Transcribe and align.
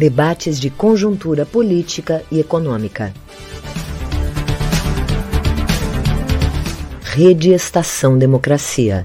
Debates 0.00 0.58
de 0.58 0.70
conjuntura 0.70 1.44
política 1.44 2.24
e 2.32 2.40
econômica. 2.40 3.12
Rede 7.02 7.50
Estação 7.50 8.18
Democracia. 8.18 9.04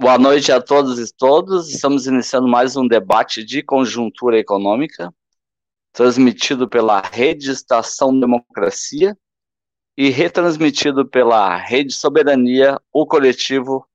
Boa 0.00 0.16
noite 0.16 0.50
a 0.50 0.58
todos 0.58 0.98
e 0.98 1.14
todas. 1.14 1.68
Estamos 1.68 2.06
iniciando 2.06 2.48
mais 2.48 2.74
um 2.74 2.88
debate 2.88 3.44
de 3.44 3.62
conjuntura 3.62 4.38
econômica, 4.38 5.12
transmitido 5.92 6.66
pela 6.66 7.02
Rede 7.02 7.50
Estação 7.50 8.18
Democracia 8.18 9.14
e 9.94 10.08
retransmitido 10.08 11.06
pela 11.06 11.54
Rede 11.58 11.92
Soberania, 11.92 12.80
o 12.90 13.06
coletivo 13.06 13.86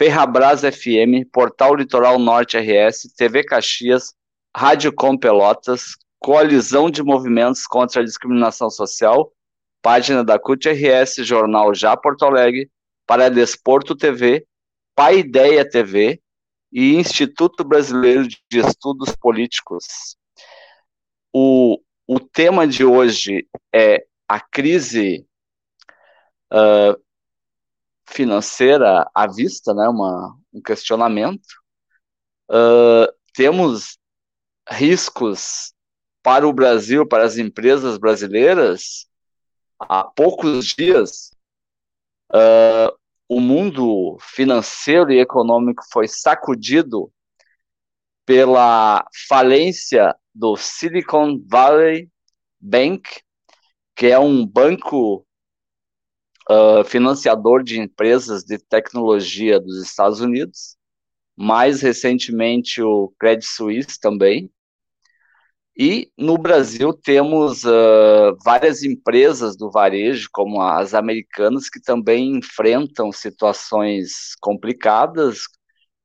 Ferrabras 0.00 0.62
FM, 0.62 1.28
Portal 1.30 1.74
Litoral 1.74 2.18
Norte 2.18 2.56
RS, 2.56 3.12
TV 3.14 3.44
Caxias, 3.44 4.14
Rádio 4.56 4.90
Com 4.94 5.14
Pelotas, 5.14 5.94
Coalizão 6.18 6.90
de 6.90 7.02
Movimentos 7.02 7.66
contra 7.66 8.00
a 8.00 8.04
Discriminação 8.04 8.70
Social, 8.70 9.30
página 9.82 10.24
da 10.24 10.38
CUT 10.38 10.70
RS, 10.70 11.16
Jornal 11.16 11.74
Já 11.74 11.98
Porto 11.98 12.24
Alegre, 12.24 12.70
para 13.06 13.28
Desporto 13.28 13.94
TV, 13.94 14.46
Pai 14.94 15.18
Ideia 15.18 15.68
TV 15.68 16.18
e 16.72 16.94
Instituto 16.94 17.62
Brasileiro 17.62 18.26
de 18.26 18.58
Estudos 18.58 19.14
Políticos. 19.14 20.16
O, 21.30 21.78
o 22.06 22.18
tema 22.18 22.66
de 22.66 22.86
hoje 22.86 23.46
é 23.70 24.06
a 24.26 24.40
crise 24.40 25.26
uh, 26.50 26.98
financeira 28.10 29.08
à 29.14 29.26
vista, 29.26 29.72
né, 29.72 29.88
uma, 29.88 30.36
um 30.52 30.60
questionamento. 30.60 31.46
Uh, 32.50 33.10
temos 33.32 33.98
riscos 34.68 35.72
para 36.22 36.46
o 36.46 36.52
Brasil, 36.52 37.06
para 37.06 37.24
as 37.24 37.38
empresas 37.38 37.96
brasileiras. 37.96 39.06
Há 39.78 40.04
poucos 40.04 40.66
dias, 40.66 41.30
uh, 42.32 42.92
o 43.28 43.40
mundo 43.40 44.18
financeiro 44.20 45.12
e 45.12 45.20
econômico 45.20 45.82
foi 45.90 46.08
sacudido 46.08 47.10
pela 48.26 49.06
falência 49.28 50.14
do 50.34 50.56
Silicon 50.56 51.40
Valley 51.46 52.10
Bank, 52.60 53.08
que 53.94 54.06
é 54.06 54.18
um 54.18 54.46
banco 54.46 55.26
uh, 56.50 56.84
financiador 56.84 57.62
de 57.62 57.80
empresas 57.80 58.42
de 58.42 58.58
tecnologia 58.58 59.60
dos 59.60 59.80
Estados 59.80 60.20
Unidos, 60.20 60.76
mais 61.36 61.80
recentemente 61.80 62.82
o 62.82 63.12
Credit 63.18 63.46
Suisse 63.46 64.00
também. 64.00 64.50
E 65.78 66.10
no 66.18 66.36
Brasil 66.36 66.92
temos 66.92 67.64
uh, 67.64 68.36
várias 68.44 68.82
empresas 68.82 69.56
do 69.56 69.70
varejo, 69.70 70.28
como 70.32 70.60
as 70.60 70.92
americanas, 70.92 71.70
que 71.70 71.80
também 71.80 72.36
enfrentam 72.36 73.12
situações 73.12 74.34
complicadas, 74.40 75.44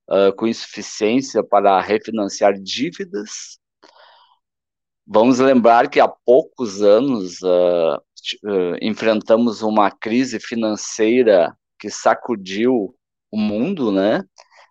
uh, 0.09 0.33
com 0.37 0.47
insuficiência 0.47 1.43
para 1.43 1.81
refinanciar 1.81 2.53
dívidas. 2.53 3.59
Vamos 5.05 5.39
lembrar 5.39 5.89
que 5.89 5.99
há 5.99 6.07
poucos 6.07 6.81
anos 6.81 7.41
uh, 7.41 8.01
uh, 8.43 8.77
enfrentamos 8.81 9.61
uma 9.61 9.91
crise 9.91 10.39
financeira 10.39 11.55
que 11.79 11.89
sacudiu 11.89 12.95
o 13.31 13.37
mundo, 13.37 13.91
né? 13.91 14.23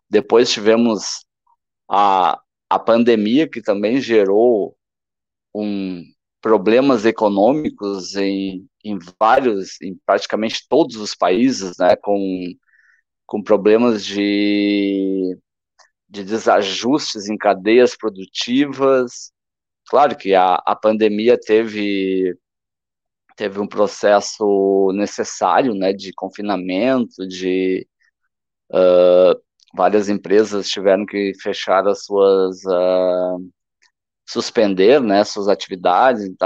Depois 0.09 0.51
tivemos 0.51 1.25
a, 1.89 2.41
a 2.69 2.78
pandemia 2.78 3.49
que 3.49 3.62
também 3.62 4.01
gerou 4.01 4.77
um, 5.55 6.03
problemas 6.41 7.05
econômicos 7.05 8.17
em, 8.17 8.67
em 8.84 8.99
vários, 9.19 9.81
em 9.81 9.99
praticamente 10.07 10.67
todos 10.69 10.97
os 10.97 11.15
países, 11.15 11.77
né? 11.78 11.97
Com, 11.97 12.53
com 13.27 13.43
problemas 13.43 14.05
de, 14.05 15.39
de 16.09 16.25
desajustes 16.25 17.28
em 17.28 17.37
cadeias 17.37 17.97
produtivas. 17.97 19.33
Claro 19.87 20.17
que 20.17 20.34
a, 20.34 20.55
a 20.67 20.75
pandemia 20.75 21.39
teve 21.39 22.37
teve 23.37 23.61
um 23.61 23.67
processo 23.67 24.91
necessário, 24.95 25.75
né, 25.75 25.93
de 25.93 26.12
confinamento, 26.15 27.27
de 27.27 27.87
uh, 28.72 29.41
várias 29.75 30.09
empresas 30.09 30.69
tiveram 30.69 31.06
que 31.06 31.33
fechar 31.43 31.87
as 31.89 32.05
suas 32.05 32.65
uh, 32.65 33.50
suspender, 34.27 35.00
né, 35.00 35.25
suas 35.25 35.49
atividades 35.49 36.25
em 36.25 36.37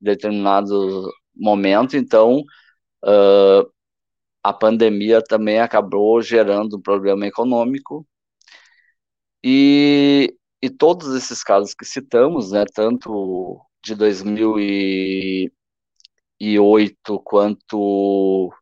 determinado 0.00 1.10
momento. 1.34 1.96
Então, 1.96 2.40
uh, 3.04 3.72
a 4.42 4.52
pandemia 4.52 5.22
também 5.22 5.60
acabou 5.60 6.20
gerando 6.22 6.76
um 6.76 6.82
problema 6.82 7.26
econômico 7.26 8.06
e, 9.42 10.34
e 10.62 10.70
todos 10.70 11.14
esses 11.14 11.42
casos 11.42 11.74
que 11.74 11.84
citamos, 11.84 12.52
né, 12.52 12.64
tanto 12.74 13.60
de 13.84 13.94
2000 13.94 14.58
e 14.60 15.52
2008 15.52 15.63
quanto 17.24 18.52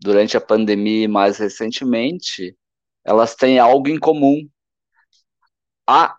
durante 0.00 0.36
a 0.36 0.40
pandemia 0.40 1.04
e 1.04 1.08
mais 1.08 1.38
recentemente, 1.38 2.56
elas 3.04 3.34
têm 3.34 3.58
algo 3.58 3.88
em 3.88 3.98
comum. 3.98 4.48
A 5.86 6.16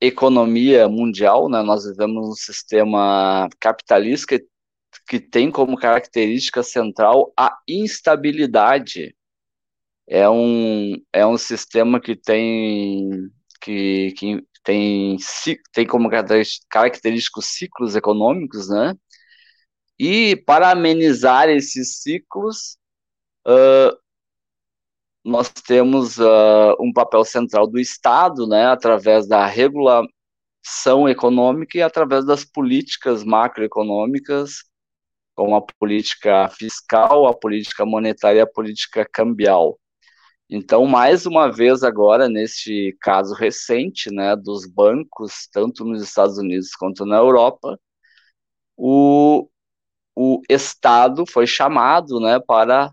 economia 0.00 0.88
mundial, 0.88 1.48
né, 1.48 1.62
nós 1.62 1.84
vivemos 1.84 2.28
um 2.28 2.34
sistema 2.34 3.48
capitalista 3.60 4.26
que, 4.26 4.46
que 5.08 5.20
tem 5.20 5.50
como 5.50 5.78
característica 5.78 6.62
central 6.62 7.32
a 7.38 7.56
instabilidade. 7.68 9.14
É 10.08 10.28
um, 10.28 10.94
é 11.12 11.24
um 11.26 11.38
sistema 11.38 12.00
que 12.00 12.16
tem, 12.16 13.30
que, 13.60 14.12
que 14.12 14.44
tem, 14.64 15.16
tem 15.72 15.86
como 15.86 16.10
característicos 16.68 17.46
ciclos 17.46 17.94
econômicos, 17.94 18.68
né? 18.68 18.94
E 20.04 20.34
para 20.34 20.72
amenizar 20.72 21.48
esses 21.48 22.02
ciclos, 22.02 22.76
uh, 23.46 23.96
nós 25.24 25.48
temos 25.48 26.18
uh, 26.18 26.74
um 26.80 26.92
papel 26.92 27.24
central 27.24 27.68
do 27.68 27.78
Estado, 27.78 28.44
né, 28.48 28.66
através 28.66 29.28
da 29.28 29.46
regulação 29.46 30.08
econômica 31.08 31.78
e 31.78 31.82
através 31.82 32.26
das 32.26 32.44
políticas 32.44 33.22
macroeconômicas, 33.22 34.64
como 35.36 35.54
a 35.54 35.62
política 35.62 36.48
fiscal, 36.48 37.28
a 37.28 37.32
política 37.32 37.86
monetária 37.86 38.38
e 38.40 38.42
a 38.42 38.46
política 38.46 39.08
cambial. 39.08 39.78
Então, 40.50 40.84
mais 40.84 41.26
uma 41.26 41.48
vez 41.48 41.84
agora, 41.84 42.28
neste 42.28 42.96
caso 43.00 43.34
recente, 43.34 44.10
né, 44.12 44.34
dos 44.34 44.66
bancos, 44.66 45.46
tanto 45.52 45.84
nos 45.84 46.02
Estados 46.02 46.38
Unidos 46.38 46.72
quanto 46.74 47.06
na 47.06 47.18
Europa, 47.18 47.78
o, 48.76 49.48
o 50.14 50.40
Estado 50.48 51.24
foi 51.26 51.46
chamado 51.46 52.20
né, 52.20 52.38
para 52.40 52.92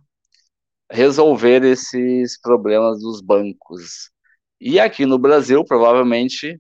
resolver 0.91 1.63
esses 1.63 2.39
problemas 2.39 3.01
dos 3.01 3.21
bancos. 3.21 4.11
E 4.59 4.79
aqui 4.79 5.05
no 5.05 5.17
Brasil, 5.17 5.63
provavelmente, 5.63 6.59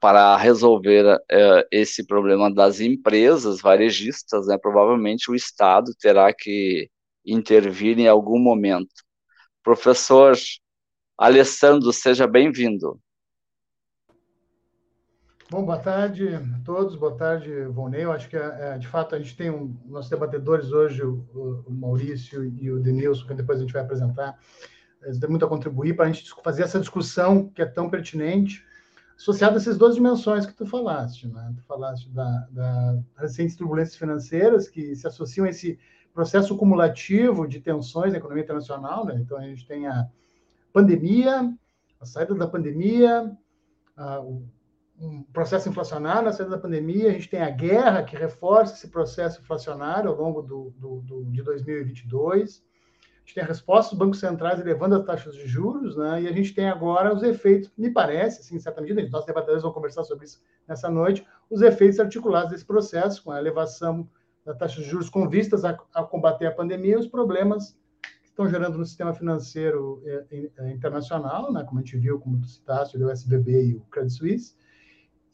para 0.00 0.36
resolver 0.36 1.18
é, 1.30 1.66
esse 1.70 2.06
problema 2.06 2.52
das 2.52 2.80
empresas 2.80 3.60
varejistas, 3.60 4.46
né, 4.46 4.58
provavelmente 4.58 5.30
o 5.30 5.34
Estado 5.34 5.92
terá 6.00 6.32
que 6.32 6.90
intervir 7.24 7.98
em 7.98 8.08
algum 8.08 8.38
momento. 8.38 8.94
Professor 9.62 10.36
Alessandro, 11.18 11.92
seja 11.92 12.26
bem-vindo. 12.26 13.00
Bom, 15.48 15.64
boa 15.64 15.78
tarde 15.78 16.34
a 16.34 16.60
todos, 16.64 16.96
boa 16.96 17.16
tarde, 17.16 17.66
Volney. 17.66 18.02
Eu 18.02 18.10
acho 18.10 18.28
que, 18.28 18.36
é, 18.36 18.76
de 18.78 18.88
fato, 18.88 19.14
a 19.14 19.18
gente 19.18 19.36
tem 19.36 19.48
um, 19.48 19.78
nossos 19.86 20.10
debatedores 20.10 20.72
hoje, 20.72 21.04
o, 21.04 21.64
Maurício 21.68 22.44
e 22.44 22.68
o 22.68 22.80
Denilson, 22.80 23.28
que 23.28 23.34
depois 23.34 23.58
a 23.58 23.60
gente 23.60 23.72
vai 23.72 23.82
apresentar. 23.82 24.36
Eles 25.04 25.20
têm 25.20 25.30
muito 25.30 25.44
a 25.44 25.48
contribuir 25.48 25.94
para 25.94 26.06
a 26.06 26.10
gente 26.10 26.28
fazer 26.42 26.64
essa 26.64 26.80
discussão 26.80 27.48
que 27.50 27.62
é 27.62 27.64
tão 27.64 27.88
pertinente, 27.88 28.64
associada 29.16 29.54
a 29.54 29.58
essas 29.58 29.78
duas 29.78 29.94
dimensões 29.94 30.44
que 30.46 30.52
tu 30.52 30.66
falaste. 30.66 31.28
Né? 31.28 31.54
Tu 31.56 31.62
falaste 31.62 32.10
da, 32.10 32.48
da 32.50 32.98
recentes 33.16 33.54
turbulências 33.54 33.96
financeiras 33.96 34.68
que 34.68 34.96
se 34.96 35.06
associam 35.06 35.46
a 35.46 35.50
esse 35.50 35.78
processo 36.12 36.56
cumulativo 36.56 37.46
de 37.46 37.60
tensões 37.60 38.10
na 38.10 38.18
economia 38.18 38.42
internacional. 38.42 39.06
Né? 39.06 39.20
Então, 39.20 39.38
a 39.38 39.42
gente 39.42 39.64
tem 39.64 39.86
a 39.86 40.08
pandemia, 40.72 41.54
a 42.00 42.04
saída 42.04 42.34
da 42.34 42.48
pandemia, 42.48 43.30
a, 43.96 44.20
o 44.20 44.44
um 44.98 45.22
processo 45.24 45.68
inflacionário 45.68 46.24
na 46.24 46.32
saída 46.32 46.56
da 46.56 46.60
pandemia, 46.60 47.10
a 47.10 47.12
gente 47.12 47.28
tem 47.28 47.42
a 47.42 47.50
guerra 47.50 48.02
que 48.02 48.16
reforça 48.16 48.74
esse 48.74 48.88
processo 48.88 49.40
inflacionário 49.40 50.10
ao 50.10 50.16
longo 50.16 50.42
do, 50.42 50.72
do, 50.76 51.00
do 51.02 51.24
de 51.26 51.42
2022. 51.42 52.64
gente 53.20 53.34
tem 53.34 53.42
a 53.42 53.46
resposta 53.46 53.90
dos 53.90 53.98
bancos 53.98 54.20
centrais 54.20 54.58
elevando 54.58 54.94
as 54.94 55.04
taxas 55.04 55.34
de 55.34 55.46
juros, 55.46 55.96
né? 55.96 56.22
E 56.22 56.28
a 56.28 56.32
gente 56.32 56.54
tem 56.54 56.68
agora 56.68 57.14
os 57.14 57.22
efeitos, 57.22 57.70
me 57.76 57.90
parece, 57.90 58.40
assim, 58.40 58.56
em 58.56 58.60
certa 58.60 58.80
medida, 58.80 59.06
nossos 59.08 59.26
debatedores 59.26 59.62
vão 59.62 59.72
conversar 59.72 60.04
sobre 60.04 60.24
isso 60.24 60.40
nessa 60.66 60.88
noite, 60.88 61.26
os 61.50 61.60
efeitos 61.60 62.00
articulados 62.00 62.50
desse 62.50 62.64
processo, 62.64 63.22
com 63.22 63.30
a 63.30 63.38
elevação 63.38 64.08
da 64.44 64.54
taxa 64.54 64.80
de 64.80 64.88
juros 64.88 65.10
com 65.10 65.28
vistas 65.28 65.64
a, 65.64 65.76
a 65.92 66.04
combater 66.04 66.46
a 66.46 66.52
pandemia 66.52 66.94
e 66.94 66.98
os 66.98 67.08
problemas 67.08 67.76
que 68.22 68.28
estão 68.28 68.48
gerando 68.48 68.78
no 68.78 68.86
sistema 68.86 69.12
financeiro 69.12 70.00
é, 70.06 70.48
é, 70.58 70.70
internacional, 70.70 71.52
né? 71.52 71.64
Como 71.64 71.80
a 71.80 71.82
gente 71.82 71.98
viu, 71.98 72.18
como 72.18 72.40
tu 72.40 72.46
citaste, 72.46 72.96
o 72.96 73.10
SBB 73.10 73.66
e 73.66 73.74
o 73.74 73.80
Credit 73.90 74.14
Suisse, 74.14 74.54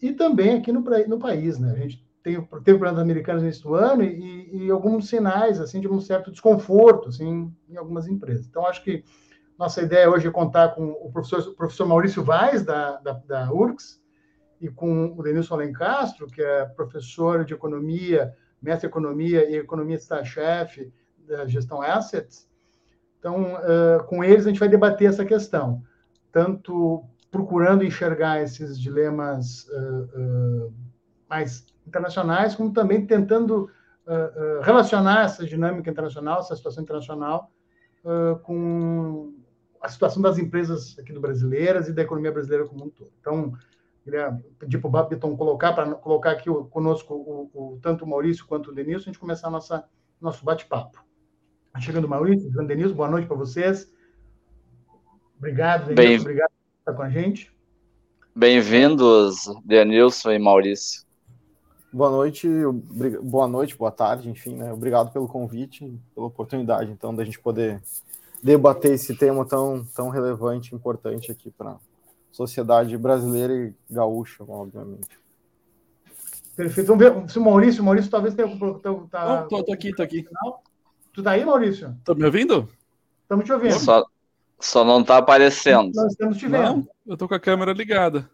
e 0.02 0.12
também 0.12 0.56
aqui 0.56 0.72
no, 0.72 0.80
no 0.80 1.18
país, 1.18 1.58
né? 1.58 1.72
A 1.72 1.76
gente 1.76 2.04
tem, 2.22 2.34
teve 2.34 2.78
problemas 2.78 2.98
americanos 2.98 3.42
nesse 3.42 3.62
ano 3.66 4.02
e, 4.02 4.66
e, 4.66 4.70
alguns 4.70 5.08
sinais 5.08 5.60
assim 5.60 5.80
de 5.80 5.88
um 5.88 6.00
certo 6.00 6.30
desconforto 6.30 7.08
assim, 7.08 7.52
em 7.68 7.76
algumas 7.76 8.08
empresas. 8.08 8.46
Então, 8.46 8.66
acho 8.66 8.82
que 8.82 9.04
nossa 9.58 9.80
ideia 9.80 10.10
hoje 10.10 10.26
é 10.26 10.30
contar 10.30 10.70
com 10.70 10.90
o 10.90 11.10
professor, 11.12 11.52
o 11.52 11.54
professor 11.54 11.86
Maurício 11.86 12.24
Vaz, 12.24 12.64
da, 12.64 12.96
da, 12.98 13.12
da 13.12 13.52
URGS, 13.52 14.02
e 14.60 14.68
com 14.68 15.14
o 15.16 15.22
Denilson 15.22 15.54
Alencastro, 15.54 16.26
que 16.26 16.42
é 16.42 16.64
professor 16.64 17.44
de 17.44 17.54
economia, 17.54 18.32
mestre 18.60 18.86
em 18.86 18.90
economia 18.90 19.48
e 19.48 19.56
economia 19.56 19.96
está-chefe 19.96 20.92
da 21.26 21.46
gestão 21.46 21.80
assets. 21.80 22.48
Então, 23.18 23.54
uh, 23.54 24.04
com 24.06 24.24
eles 24.24 24.46
a 24.46 24.48
gente 24.48 24.60
vai 24.60 24.68
debater 24.68 25.08
essa 25.08 25.24
questão, 25.24 25.82
tanto 26.32 27.04
procurando 27.32 27.82
enxergar 27.82 28.42
esses 28.42 28.78
dilemas 28.78 29.66
uh, 29.68 30.66
uh, 30.66 30.74
mais 31.28 31.66
internacionais, 31.86 32.54
como 32.54 32.74
também 32.74 33.06
tentando 33.06 33.70
uh, 34.06 34.60
relacionar 34.60 35.24
essa 35.24 35.44
dinâmica 35.44 35.90
internacional, 35.90 36.40
essa 36.40 36.54
situação 36.54 36.82
internacional, 36.84 37.50
com 38.42 39.32
a 39.80 39.88
situação 39.88 40.20
das 40.20 40.36
empresas 40.36 40.98
aqui 40.98 41.12
do 41.12 41.20
brasileiras 41.20 41.88
e 41.88 41.92
da 41.92 42.02
economia 42.02 42.32
brasileira 42.32 42.66
como 42.66 42.86
um 42.86 42.90
todo. 42.90 43.12
Então, 43.20 43.52
queria 44.02 44.36
pedir 44.58 44.78
para 44.78 44.88
o 44.88 44.90
Babiton 44.90 45.36
colocar, 45.36 45.72
para 45.72 45.94
colocar 45.94 46.32
aqui 46.32 46.50
o, 46.50 46.64
conosco 46.64 47.14
o, 47.14 47.50
o, 47.54 47.78
tanto 47.80 48.04
o 48.04 48.08
Maurício 48.08 48.44
quanto 48.44 48.72
o 48.72 48.74
Denilson, 48.74 49.04
a 49.04 49.12
gente 49.12 49.20
começar 49.20 49.50
nossa, 49.50 49.84
nosso 50.20 50.44
bate-papo. 50.44 50.98
Tá 51.72 51.78
chegando 51.78 52.06
o 52.06 52.08
Maurício, 52.08 52.50
o 52.50 52.66
Denilson, 52.66 52.96
boa 52.96 53.08
noite 53.08 53.28
para 53.28 53.36
vocês. 53.36 53.88
Obrigado, 55.38 55.94
Denilson, 55.94 56.02
Bem... 56.02 56.18
obrigado 56.18 56.51
estar 56.82 56.92
com 56.92 57.02
a 57.02 57.08
gente. 57.08 57.52
Bem-vindos, 58.34 59.44
Denilson 59.64 60.32
e 60.32 60.38
Maurício. 60.38 61.04
Boa 61.92 62.10
noite, 62.10 62.48
boa 63.22 63.46
noite, 63.46 63.76
boa 63.76 63.90
tarde, 63.90 64.28
enfim, 64.28 64.56
né? 64.56 64.72
Obrigado 64.72 65.12
pelo 65.12 65.28
convite, 65.28 65.96
pela 66.14 66.26
oportunidade, 66.26 66.90
então, 66.90 67.14
da 67.14 67.24
gente 67.24 67.38
poder 67.38 67.80
debater 68.42 68.92
esse 68.92 69.14
tema 69.14 69.44
tão, 69.44 69.84
tão 69.94 70.08
relevante, 70.08 70.74
importante 70.74 71.30
aqui 71.30 71.50
para 71.50 71.72
a 71.72 71.78
sociedade 72.32 72.96
brasileira 72.98 73.54
e 73.54 73.74
gaúcha, 73.88 74.42
obviamente. 74.48 75.20
Perfeito. 76.56 76.88
Vamos 76.88 77.04
ver 77.04 77.30
se 77.30 77.38
o 77.38 77.42
Maurício, 77.42 77.84
Maurício 77.84 78.10
talvez 78.10 78.34
tenha. 78.34 78.48
Tá, 78.58 78.94
tá, 79.10 79.42
tô, 79.44 79.62
tô 79.62 79.72
aqui, 79.72 79.94
tô 79.94 80.02
aqui. 80.02 80.24
Tu 81.12 81.22
tá 81.22 81.32
aí, 81.32 81.44
Maurício? 81.44 81.94
Tá 82.04 82.14
me 82.14 82.24
ouvindo? 82.24 82.68
Estamos 83.22 83.44
te 83.44 83.52
ouvindo. 83.52 83.78
Só, 83.78 84.04
só 84.66 84.84
não 84.84 85.02
tá 85.02 85.18
aparecendo. 85.18 85.92
Nós 85.94 86.12
estamos 86.12 86.38
te 86.38 86.46
vendo. 86.46 86.62
Não, 86.62 86.88
eu 87.06 87.16
tô 87.16 87.28
com 87.28 87.34
a 87.34 87.40
câmera 87.40 87.72
ligada. 87.72 88.30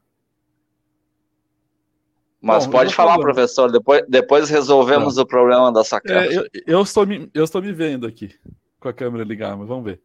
Mas 2.41 2.67
Bom, 2.67 2.73
pode 2.73 2.95
falar, 2.95 3.15
falando. 3.15 3.25
professor, 3.25 3.71
depois, 3.73 4.05
depois 4.09 4.49
resolvemos 4.49 5.17
tá. 5.17 5.23
o 5.23 5.27
problema 5.27 5.73
da 5.73 5.83
sua 5.83 6.01
É, 6.07 6.37
eu, 6.37 6.47
eu, 6.67 6.83
estou 6.83 7.05
me, 7.05 7.29
eu 7.35 7.43
estou 7.43 7.61
me 7.61 7.73
vendo 7.73 8.07
aqui 8.07 8.33
com 8.79 8.89
a 8.89 8.93
câmera 8.93 9.25
ligada, 9.25 9.57
mas 9.57 9.67
vamos 9.67 9.85
ver. 9.85 10.01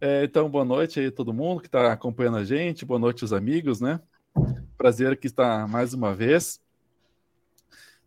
É, 0.00 0.24
então, 0.24 0.50
boa 0.50 0.64
noite 0.64 0.98
aí 0.98 1.10
todo 1.10 1.32
mundo 1.32 1.60
que 1.60 1.68
está 1.68 1.92
acompanhando 1.92 2.38
a 2.38 2.44
gente, 2.44 2.84
boa 2.84 2.98
noite 2.98 3.24
os 3.24 3.32
amigos, 3.32 3.80
né? 3.80 4.00
Prazer 4.76 5.16
que 5.16 5.28
está 5.28 5.68
mais 5.68 5.94
uma 5.94 6.12
vez. 6.12 6.60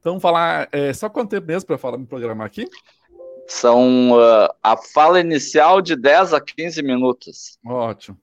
Então, 0.02 0.20
falar, 0.20 0.68
é, 0.74 0.92
só 0.94 1.10
quanto 1.10 1.30
tempo 1.30 1.48
mesmo 1.48 1.66
para 1.66 1.78
falar, 1.78 1.98
me 1.98 2.06
programar 2.06 2.46
aqui? 2.46 2.68
São 3.48 4.12
uh, 4.12 4.50
a 4.62 4.76
fala 4.76 5.20
inicial 5.20 5.82
de 5.82 5.96
10 5.96 6.34
a 6.34 6.42
15 6.42 6.82
minutos. 6.82 7.60
Ótimo. 7.66 8.18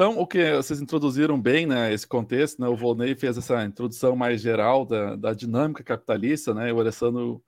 Então, 0.00 0.18
o 0.18 0.26
que 0.26 0.56
vocês 0.56 0.80
introduziram 0.80 1.38
bem, 1.38 1.66
né, 1.66 1.92
esse 1.92 2.06
contexto, 2.06 2.58
né, 2.58 2.66
o 2.66 2.74
Volney 2.74 3.14
fez 3.14 3.36
essa 3.36 3.62
introdução 3.62 4.16
mais 4.16 4.40
geral 4.40 4.86
da, 4.86 5.14
da 5.14 5.34
dinâmica 5.34 5.84
capitalista, 5.84 6.54
né, 6.54 6.72
o 6.72 6.80
Alessandro 6.80 7.44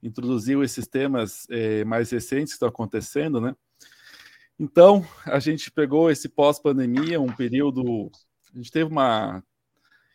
introduziu 0.00 0.62
esses 0.62 0.86
temas 0.86 1.48
eh, 1.50 1.84
mais 1.84 2.08
recentes 2.12 2.52
que 2.52 2.56
estão 2.58 2.68
acontecendo, 2.68 3.40
né. 3.40 3.56
Então, 4.56 5.04
a 5.24 5.40
gente 5.40 5.68
pegou 5.68 6.08
esse 6.08 6.28
pós-pandemia, 6.28 7.20
um 7.20 7.34
período, 7.34 8.08
a 8.54 8.56
gente 8.56 8.70
teve 8.70 8.88
uma 8.88 9.42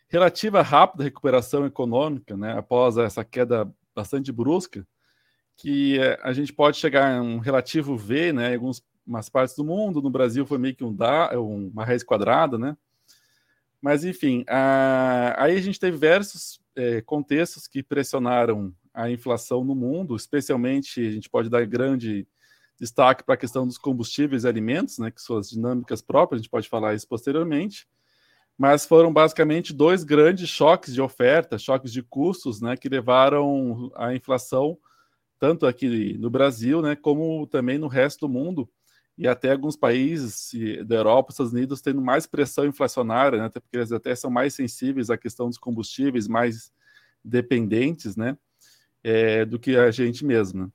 relativa 0.08 0.62
rápida 0.62 1.04
recuperação 1.04 1.66
econômica, 1.66 2.38
né, 2.38 2.56
após 2.56 2.96
essa 2.96 3.22
queda 3.22 3.70
bastante 3.94 4.32
brusca, 4.32 4.86
que 5.56 5.98
eh, 5.98 6.18
a 6.22 6.32
gente 6.32 6.52
pode 6.52 6.76
chegar 6.76 7.16
a 7.16 7.22
um 7.22 7.38
relativo 7.38 7.96
V, 7.96 8.32
né, 8.32 8.52
em 8.52 8.54
alguns 8.54 8.82
umas 9.06 9.28
partes 9.28 9.56
do 9.56 9.64
mundo, 9.64 10.00
no 10.00 10.10
Brasil 10.10 10.46
foi 10.46 10.58
meio 10.58 10.74
que 10.74 10.84
um 10.84 10.94
da, 10.94 11.30
uma 11.38 11.84
raiz 11.84 12.02
quadrada, 12.02 12.56
né? 12.56 12.76
Mas, 13.80 14.04
enfim, 14.04 14.44
a, 14.48 15.34
aí 15.36 15.56
a 15.56 15.60
gente 15.60 15.80
teve 15.80 15.96
diversos 15.96 16.60
é, 16.76 17.00
contextos 17.00 17.66
que 17.66 17.82
pressionaram 17.82 18.72
a 18.94 19.10
inflação 19.10 19.64
no 19.64 19.74
mundo, 19.74 20.14
especialmente 20.14 21.04
a 21.04 21.10
gente 21.10 21.28
pode 21.28 21.50
dar 21.50 21.66
grande 21.66 22.26
destaque 22.78 23.24
para 23.24 23.34
a 23.34 23.38
questão 23.38 23.66
dos 23.66 23.78
combustíveis 23.78 24.44
e 24.44 24.48
alimentos, 24.48 24.98
né, 24.98 25.10
que 25.10 25.20
suas 25.20 25.50
dinâmicas 25.50 26.00
próprias, 26.00 26.40
a 26.40 26.42
gente 26.42 26.50
pode 26.50 26.68
falar 26.68 26.94
isso 26.94 27.08
posteriormente, 27.08 27.88
mas 28.56 28.86
foram 28.86 29.12
basicamente 29.12 29.72
dois 29.72 30.04
grandes 30.04 30.48
choques 30.48 30.94
de 30.94 31.00
oferta, 31.00 31.58
choques 31.58 31.92
de 31.92 32.02
custos, 32.02 32.60
né, 32.60 32.76
que 32.76 32.88
levaram 32.88 33.90
a 33.96 34.14
inflação 34.14 34.78
tanto 35.42 35.66
aqui 35.66 36.16
no 36.18 36.30
Brasil, 36.30 36.80
né, 36.80 36.94
como 36.94 37.48
também 37.48 37.76
no 37.76 37.88
resto 37.88 38.28
do 38.28 38.32
mundo, 38.32 38.70
e 39.18 39.26
até 39.26 39.50
alguns 39.50 39.74
países 39.74 40.52
da 40.86 40.94
Europa, 40.94 41.32
Estados 41.32 41.52
Unidos, 41.52 41.80
tendo 41.80 42.00
mais 42.00 42.28
pressão 42.28 42.64
inflacionária, 42.64 43.40
né, 43.40 43.46
até 43.46 43.58
porque 43.58 43.76
eles 43.76 43.90
até 43.90 44.14
são 44.14 44.30
mais 44.30 44.54
sensíveis 44.54 45.10
à 45.10 45.18
questão 45.18 45.48
dos 45.48 45.58
combustíveis, 45.58 46.28
mais 46.28 46.72
dependentes, 47.24 48.14
né, 48.14 48.38
é, 49.02 49.44
do 49.44 49.58
que 49.58 49.76
a 49.76 49.90
gente 49.90 50.24
mesmo. 50.24 50.62
Né. 50.62 50.70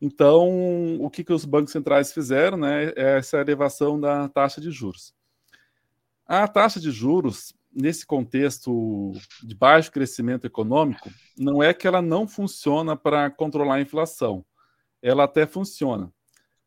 Então, 0.00 0.96
o 1.00 1.08
que, 1.08 1.22
que 1.22 1.32
os 1.32 1.44
bancos 1.44 1.70
centrais 1.70 2.12
fizeram, 2.12 2.56
né, 2.56 2.92
é 2.96 3.18
essa 3.18 3.38
elevação 3.38 4.00
da 4.00 4.28
taxa 4.28 4.60
de 4.60 4.72
juros. 4.72 5.14
A 6.26 6.48
taxa 6.48 6.80
de 6.80 6.90
juros, 6.90 7.54
nesse 7.74 8.06
contexto 8.06 9.12
de 9.42 9.54
baixo 9.54 9.90
crescimento 9.90 10.46
econômico, 10.46 11.10
não 11.36 11.62
é 11.62 11.72
que 11.72 11.86
ela 11.86 12.02
não 12.02 12.28
funciona 12.28 12.96
para 12.96 13.30
controlar 13.30 13.76
a 13.76 13.80
inflação. 13.80 14.44
Ela 15.00 15.24
até 15.24 15.46
funciona 15.46 16.12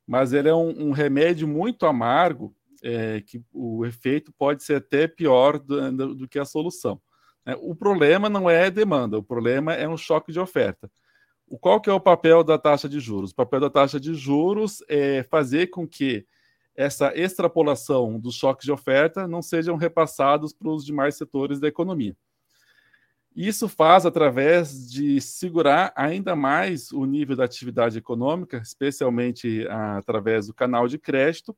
mas 0.08 0.34
ele 0.34 0.48
é 0.48 0.54
um, 0.54 0.90
um 0.90 0.92
remédio 0.92 1.48
muito 1.48 1.86
amargo, 1.86 2.56
é, 2.84 3.22
que 3.22 3.42
o 3.52 3.86
efeito 3.86 4.32
pode 4.38 4.64
ser 4.64 4.76
até 4.76 5.08
pior 5.08 5.58
do, 5.58 5.92
do, 5.92 6.16
do 6.16 6.28
que 6.28 6.38
a 6.38 6.46
solução. 6.46 7.02
Né? 7.46 7.56
O 7.60 7.76
problema 7.76 8.30
não 8.30 8.50
é 8.50 8.70
demanda, 8.70 9.18
o 9.18 9.24
problema 9.24 9.74
é 9.74 9.88
um 9.88 9.98
choque 9.98 10.32
de 10.32 10.40
oferta. 10.40 10.92
O, 11.48 11.58
qual 11.58 11.82
que 11.82 11.90
é 11.90 11.94
o 11.94 12.00
papel 12.00 12.44
da 12.44 12.58
taxa 12.58 12.88
de 12.88 13.00
juros? 13.00 13.32
O 13.32 13.36
papel 13.36 13.60
da 13.60 13.70
taxa 13.70 14.00
de 14.00 14.14
juros 14.14 14.84
é 14.88 15.24
fazer 15.24 15.68
com 15.68 15.88
que 15.88 16.26
essa 16.76 17.12
extrapolação 17.16 18.20
dos 18.20 18.36
choques 18.36 18.66
de 18.66 18.72
oferta 18.72 19.28
não 19.28 19.42
sejam 19.42 19.76
repassados 19.76 20.54
para 20.54 20.70
os 20.70 20.86
demais 20.86 21.16
setores 21.16 21.60
da 21.60 21.68
economia. 21.68 22.16
Isso 23.36 23.68
faz 23.68 24.06
através 24.06 24.90
de 24.90 25.20
segurar 25.20 25.92
ainda 25.96 26.36
mais 26.38 26.92
o 26.94 27.04
nível 27.06 27.36
da 27.36 27.44
atividade 27.44 27.98
econômica, 27.98 28.58
especialmente 28.58 29.68
ah, 29.70 29.98
através 29.98 30.48
do 30.48 30.54
canal 30.54 30.88
de 30.88 30.98
crédito. 30.98 31.56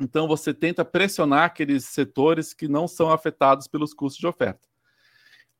Então, 0.00 0.26
você 0.26 0.52
tenta 0.52 0.84
pressionar 0.84 1.44
aqueles 1.44 1.84
setores 1.84 2.52
que 2.52 2.66
não 2.66 2.88
são 2.88 3.12
afetados 3.12 3.68
pelos 3.68 3.94
custos 3.94 4.18
de 4.18 4.26
oferta. 4.26 4.66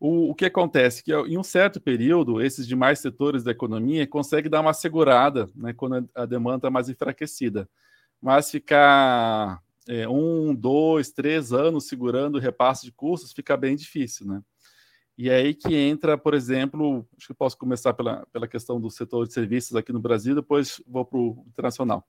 O, 0.00 0.30
o 0.30 0.34
que 0.34 0.46
acontece? 0.46 1.04
Que 1.04 1.12
em 1.12 1.38
um 1.38 1.44
certo 1.44 1.80
período, 1.80 2.42
esses 2.42 2.66
demais 2.66 2.98
setores 2.98 3.44
da 3.44 3.52
economia 3.52 4.04
conseguem 4.04 4.50
dar 4.50 4.60
uma 4.60 4.74
segurada 4.74 5.48
né, 5.54 5.72
quando 5.72 6.10
a, 6.12 6.26
demanda 6.26 6.56
está 6.56 6.70
mais 6.70 6.88
enfraquecida. 6.88 7.68
Mas 8.22 8.50
ficar 8.50 9.60
é, 9.88 10.08
um, 10.08 10.54
dois, 10.54 11.10
três 11.10 11.52
anos 11.52 11.88
segurando 11.88 12.36
o 12.36 12.40
repasse 12.40 12.86
de 12.86 12.92
custos 12.92 13.32
fica 13.32 13.56
bem 13.56 13.74
difícil, 13.74 14.26
né? 14.26 14.40
E 15.18 15.28
é 15.28 15.36
aí 15.36 15.54
que 15.54 15.74
entra, 15.74 16.16
por 16.16 16.32
exemplo, 16.32 17.06
acho 17.18 17.26
que 17.26 17.34
posso 17.34 17.58
começar 17.58 17.92
pela, 17.92 18.26
pela 18.32 18.48
questão 18.48 18.80
do 18.80 18.88
setor 18.90 19.26
de 19.26 19.34
serviços 19.34 19.76
aqui 19.76 19.92
no 19.92 20.00
Brasil, 20.00 20.34
depois 20.34 20.80
vou 20.86 21.04
para 21.04 21.18
o 21.18 21.44
internacional, 21.48 22.06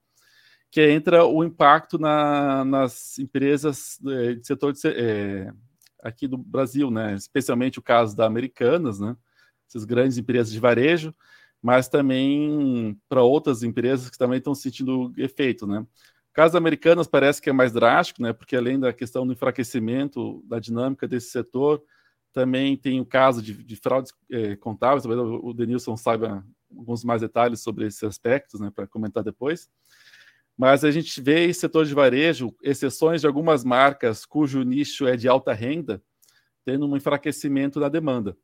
que 0.72 0.90
entra 0.90 1.26
o 1.26 1.44
impacto 1.44 2.00
na, 2.00 2.64
nas 2.64 3.20
empresas 3.20 4.00
de, 4.02 4.36
de 4.38 4.48
setor 4.48 4.72
de, 4.72 4.80
é, 4.88 5.52
aqui 6.02 6.28
do 6.28 6.38
Brasil, 6.38 6.90
né? 6.90 7.14
especialmente 7.14 7.78
o 7.78 7.84
caso 7.84 8.16
da 8.16 8.26
Americanas, 8.26 9.00
né? 9.00 9.18
essas 9.68 9.84
grandes 9.84 10.18
empresas 10.18 10.52
de 10.52 10.60
varejo, 10.60 11.14
mas 11.64 11.88
também 11.88 13.00
para 13.08 13.24
outras 13.24 13.64
empresas 13.64 14.10
que 14.10 14.18
também 14.18 14.38
estão 14.38 14.54
sentindo 14.54 15.14
efeito, 15.18 15.66
né? 15.66 15.88
Caso 16.34 16.58
Americanas 16.58 17.08
parece 17.08 17.42
que 17.42 17.50
é 17.50 17.54
mais 17.54 17.72
drástico, 17.72 18.22
né? 18.22 18.34
Porque 18.34 18.58
além 18.58 18.78
da 18.78 18.92
questão 18.92 19.26
do 19.26 19.32
enfraquecimento 19.32 20.44
da 20.46 20.60
dinâmica 20.60 21.08
desse 21.08 21.30
setor, 21.30 21.82
também 22.34 22.76
tem 22.76 23.00
o 23.00 23.06
caso 23.06 23.42
de, 23.42 23.54
de 23.54 23.76
fraudes 23.78 24.12
é, 24.30 24.58
contábeis. 24.58 25.04
Talvez 25.04 25.22
o 25.42 25.54
Denilson 25.54 25.96
saiba 25.96 26.46
alguns 26.70 27.06
mais 27.06 27.22
detalhes 27.22 27.62
sobre 27.62 27.86
esses 27.86 28.04
aspectos, 28.04 28.60
né? 28.60 28.70
Para 28.76 28.86
comentar 28.86 29.24
depois. 29.24 29.70
Mas 30.58 30.84
a 30.84 30.92
gente 30.92 31.22
vê 31.22 31.46
esse 31.46 31.62
setor 31.62 31.86
de 31.86 31.94
varejo, 31.94 32.54
exceções 32.62 33.22
de 33.22 33.28
algumas 33.28 33.64
marcas 33.64 34.26
cujo 34.26 34.64
nicho 34.64 35.08
é 35.08 35.16
de 35.16 35.30
alta 35.30 35.54
renda, 35.54 36.04
tendo 36.66 36.86
um 36.86 36.98
enfraquecimento 36.98 37.80
da 37.80 37.88
demanda. 37.88 38.36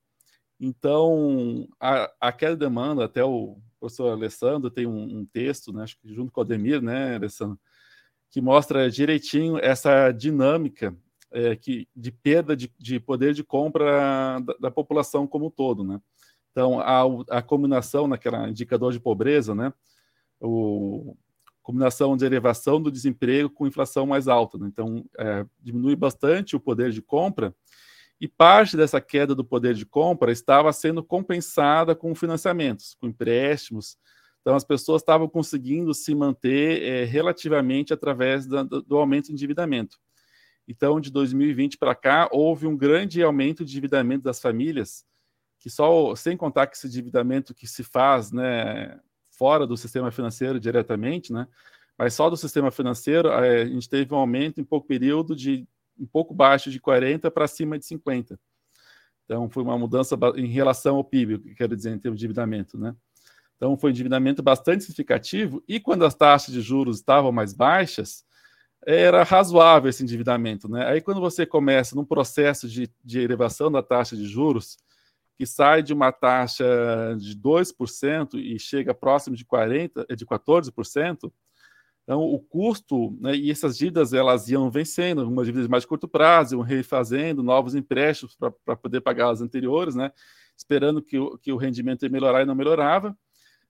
Então, 0.59 1.67
a, 1.79 2.11
aquela 2.19 2.55
demanda, 2.55 3.05
até 3.05 3.23
o 3.23 3.57
professor 3.79 4.11
Alessandro 4.11 4.69
tem 4.69 4.85
um, 4.85 5.19
um, 5.19 5.25
texto, 5.25 5.71
né, 5.71 5.83
acho 5.83 5.97
que 5.97 6.13
junto 6.13 6.31
com 6.31 6.41
o 6.41 6.43
Ademir, 6.43 6.81
né, 6.81 7.15
Alessandro, 7.15 7.57
que 8.29 8.41
mostra 8.41 8.91
direitinho 8.91 9.57
essa 9.57 10.11
dinâmica 10.11 10.95
é, 11.31 11.55
que, 11.55 11.87
de 11.95 12.11
perda 12.11 12.55
de, 12.55 12.71
de, 12.77 12.99
poder 12.99 13.33
de 13.33 13.43
compra 13.43 14.39
da, 14.41 14.53
da, 14.59 14.71
população 14.71 15.25
como 15.25 15.47
um 15.47 15.51
todo, 15.51 15.83
né? 15.83 16.01
Então, 16.51 16.79
a, 16.79 17.03
a 17.29 17.41
combinação 17.41 18.07
naquela 18.07 18.49
indicador 18.49 18.91
de 18.91 18.99
pobreza, 18.99 19.55
né, 19.55 19.71
o, 20.41 21.15
combinação 21.69 22.17
de 22.17 22.25
elevação 22.25 22.81
do 22.81 22.91
desemprego 22.91 23.47
com 23.47 23.67
inflação 23.67 24.05
mais 24.07 24.27
alta. 24.27 24.57
Né? 24.57 24.67
Então, 24.67 25.05
é, 25.19 25.45
diminui 25.61 25.95
bastante 25.95 26.55
o 26.55 26.59
poder 26.59 26.91
de 26.91 26.99
compra 26.99 27.53
e 28.19 28.27
parte 28.27 28.75
dessa 28.75 28.99
queda 28.99 29.33
do 29.33 29.45
poder 29.45 29.73
de 29.73 29.85
compra 29.85 30.31
estava 30.31 30.71
sendo 30.73 31.01
compensada 31.03 31.95
com 31.95 32.13
financiamentos, 32.13 32.95
com 32.95 33.07
empréstimos. 33.07 33.97
Então, 34.41 34.55
as 34.55 34.63
pessoas 34.63 35.01
estavam 35.01 35.27
conseguindo 35.27 35.93
se 35.93 36.13
manter 36.13 36.83
é, 36.83 37.03
relativamente 37.05 37.93
através 37.93 38.45
da, 38.45 38.63
do 38.63 38.97
aumento 38.97 39.27
de 39.27 39.33
endividamento. 39.33 39.97
Então, 40.67 40.99
de 40.99 41.09
2020 41.11 41.77
para 41.77 41.95
cá, 41.95 42.29
houve 42.31 42.67
um 42.67 42.77
grande 42.77 43.23
aumento 43.23 43.63
de 43.63 43.71
endividamento 43.71 44.23
das 44.23 44.39
famílias, 44.39 45.05
que 45.57 45.69
só, 45.69 46.13
sem 46.15 46.37
contar 46.37 46.67
que 46.67 46.75
esse 46.75 46.87
endividamento 46.87 47.53
que 47.53 47.67
se 47.67 47.83
faz 47.83 48.31
né, 48.31 48.99
fora 49.31 49.65
do 49.65 49.75
sistema 49.75 50.11
financeiro 50.11 50.59
diretamente, 50.59 51.33
né, 51.33 51.47
mas 51.97 52.13
só 52.13 52.29
do 52.29 52.37
sistema 52.37 52.71
financeiro, 52.71 53.31
a 53.31 53.65
gente 53.65 53.89
teve 53.89 54.13
um 54.13 54.17
aumento 54.17 54.61
em 54.61 54.63
pouco 54.63 54.87
período 54.87 55.35
de 55.35 55.67
um 55.99 56.05
pouco 56.05 56.33
baixo 56.33 56.71
de 56.71 56.79
40 56.79 57.29
para 57.29 57.47
cima 57.47 57.77
de 57.77 57.85
50. 57.85 58.39
Então, 59.25 59.49
foi 59.49 59.61
uma 59.61 59.77
mudança 59.77 60.17
em 60.35 60.47
relação 60.47 60.95
ao 60.95 61.03
PIB, 61.03 61.53
quero 61.55 61.75
dizer, 61.75 61.91
em 61.91 61.99
termos 61.99 62.19
de 62.19 62.25
endividamento, 62.25 62.77
né? 62.77 62.95
Então, 63.57 63.77
foi 63.77 63.89
um 63.89 63.93
endividamento 63.93 64.41
bastante 64.41 64.83
significativo, 64.83 65.61
e 65.67 65.79
quando 65.79 66.05
as 66.05 66.15
taxas 66.15 66.53
de 66.53 66.61
juros 66.61 66.97
estavam 66.97 67.31
mais 67.31 67.53
baixas, 67.53 68.23
era 68.87 69.23
razoável 69.23 69.89
esse 69.89 70.01
endividamento, 70.01 70.69
né? 70.69 70.87
Aí, 70.87 71.01
quando 71.01 71.19
você 71.19 71.45
começa 71.45 71.95
num 71.95 72.05
processo 72.05 72.67
de, 72.67 72.89
de 73.03 73.19
elevação 73.19 73.71
da 73.71 73.83
taxa 73.83 74.15
de 74.15 74.25
juros, 74.25 74.77
que 75.35 75.45
sai 75.45 75.83
de 75.83 75.93
uma 75.93 76.11
taxa 76.11 76.65
de 77.17 77.33
2% 77.37 78.33
e 78.33 78.59
chega 78.59 78.93
próximo 78.93 79.35
de 79.35 79.45
40%, 79.45 80.15
de 80.15 80.25
14%, 80.25 81.31
então, 82.09 82.23
o 82.23 82.39
custo, 82.39 83.15
né, 83.21 83.35
e 83.35 83.51
essas 83.51 83.77
dívidas 83.77 84.13
elas 84.13 84.49
iam 84.49 84.71
vencendo, 84.71 85.21
algumas 85.21 85.45
dívidas 85.45 85.67
mais 85.67 85.83
de 85.83 85.87
curto 85.87 86.07
prazo, 86.07 86.55
iam 86.55 86.63
refazendo 86.63 87.43
novos 87.43 87.75
empréstimos 87.75 88.35
para 88.35 88.75
poder 88.75 88.99
pagar 89.01 89.29
as 89.29 89.41
anteriores, 89.41 89.93
né, 89.93 90.11
esperando 90.57 91.03
que 91.03 91.19
o, 91.19 91.37
que 91.37 91.51
o 91.51 91.55
rendimento 91.55 92.01
ia 92.01 92.09
melhorar 92.09 92.41
e 92.41 92.45
não 92.45 92.55
melhorava. 92.55 93.15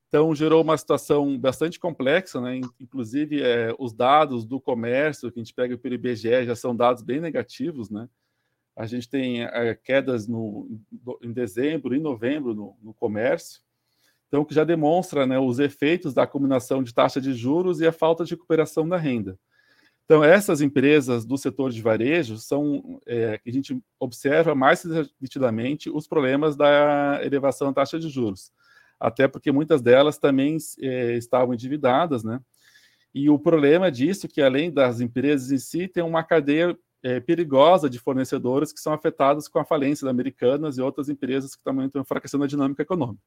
Então, 0.07 0.33
gerou 0.33 0.63
uma 0.63 0.77
situação 0.77 1.37
bastante 1.37 1.77
complexa, 1.77 2.39
né, 2.39 2.61
inclusive 2.79 3.43
é, 3.43 3.75
os 3.77 3.91
dados 3.91 4.45
do 4.45 4.57
comércio, 4.61 5.29
que 5.33 5.41
a 5.41 5.43
gente 5.43 5.53
pega 5.53 5.77
pelo 5.77 5.95
IBGE, 5.95 6.45
já 6.45 6.55
são 6.55 6.73
dados 6.73 7.03
bem 7.03 7.19
negativos. 7.19 7.89
Né? 7.89 8.07
A 8.73 8.85
gente 8.85 9.09
tem 9.09 9.43
é, 9.43 9.75
quedas 9.75 10.29
no, 10.29 10.79
em 11.21 11.33
dezembro 11.33 11.93
e 11.93 11.99
novembro 11.99 12.53
no, 12.53 12.77
no 12.81 12.93
comércio, 12.93 13.61
então, 14.29 14.45
que 14.45 14.53
já 14.53 14.63
demonstra 14.63 15.25
né, 15.25 15.39
os 15.39 15.57
efeitos 15.57 16.13
da 16.13 16.25
combinação 16.27 16.83
de 16.83 16.93
taxa 16.93 17.19
de 17.19 17.33
juros 17.33 17.81
e 17.81 17.87
a 17.87 17.91
falta 17.91 18.23
de 18.23 18.35
recuperação 18.35 18.87
da 18.87 18.95
renda. 18.95 19.37
Então, 20.05 20.23
essas 20.23 20.61
empresas 20.61 21.25
do 21.25 21.35
setor 21.35 21.71
de 21.71 21.81
varejo 21.81 22.37
são 22.37 23.01
é, 23.07 23.39
que 23.39 23.49
a 23.49 23.53
gente 23.53 23.79
observa 23.99 24.53
mais 24.53 24.83
nitidamente 25.19 25.89
os 25.89 26.07
problemas 26.07 26.55
da 26.55 27.19
elevação 27.23 27.67
da 27.69 27.81
taxa 27.81 27.99
de 27.99 28.07
juros, 28.07 28.51
até 28.99 29.27
porque 29.27 29.51
muitas 29.51 29.81
delas 29.81 30.19
também 30.19 30.57
é, 30.79 31.17
estavam 31.17 31.53
endividadas, 31.53 32.23
né? 32.23 32.39
E 33.13 33.29
o 33.31 33.39
problema 33.39 33.91
disso 33.91 34.27
é 34.27 34.29
que, 34.29 34.41
além 34.41 34.71
das 34.71 35.01
empresas 35.01 35.51
em 35.51 35.57
si, 35.57 35.87
tem 35.87 36.03
uma 36.03 36.23
cadeia 36.23 36.77
é, 37.01 37.19
perigosa 37.19 37.89
de 37.89 37.97
fornecedores 37.97 38.71
que 38.71 38.79
são 38.79 38.93
afetados 38.93 39.47
com 39.47 39.57
a 39.57 39.65
falência 39.65 40.05
da 40.05 40.11
Americanas 40.11 40.77
e 40.77 40.81
outras 40.81 41.09
empresas 41.09 41.55
que 41.55 41.63
também 41.63 41.87
estão 41.87 42.01
enfraquecendo 42.01 42.43
a 42.43 42.47
dinâmica 42.47 42.83
econômica. 42.83 43.23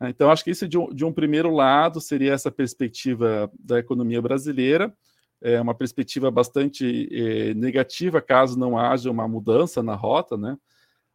Né? 0.00 0.10
Então, 0.10 0.30
acho 0.30 0.44
que 0.44 0.50
isso 0.50 0.68
de 0.68 0.78
um, 0.78 0.88
de 0.92 1.04
um 1.04 1.12
primeiro 1.12 1.50
lado 1.50 2.00
seria 2.00 2.32
essa 2.32 2.50
perspectiva 2.50 3.50
da 3.58 3.78
economia 3.78 4.20
brasileira, 4.20 4.94
é 5.40 5.60
uma 5.60 5.74
perspectiva 5.74 6.30
bastante 6.30 7.08
é, 7.12 7.52
negativa 7.54 8.20
caso 8.22 8.58
não 8.58 8.78
haja 8.78 9.10
uma 9.10 9.28
mudança 9.28 9.82
na 9.82 9.94
rota, 9.94 10.38
né? 10.38 10.56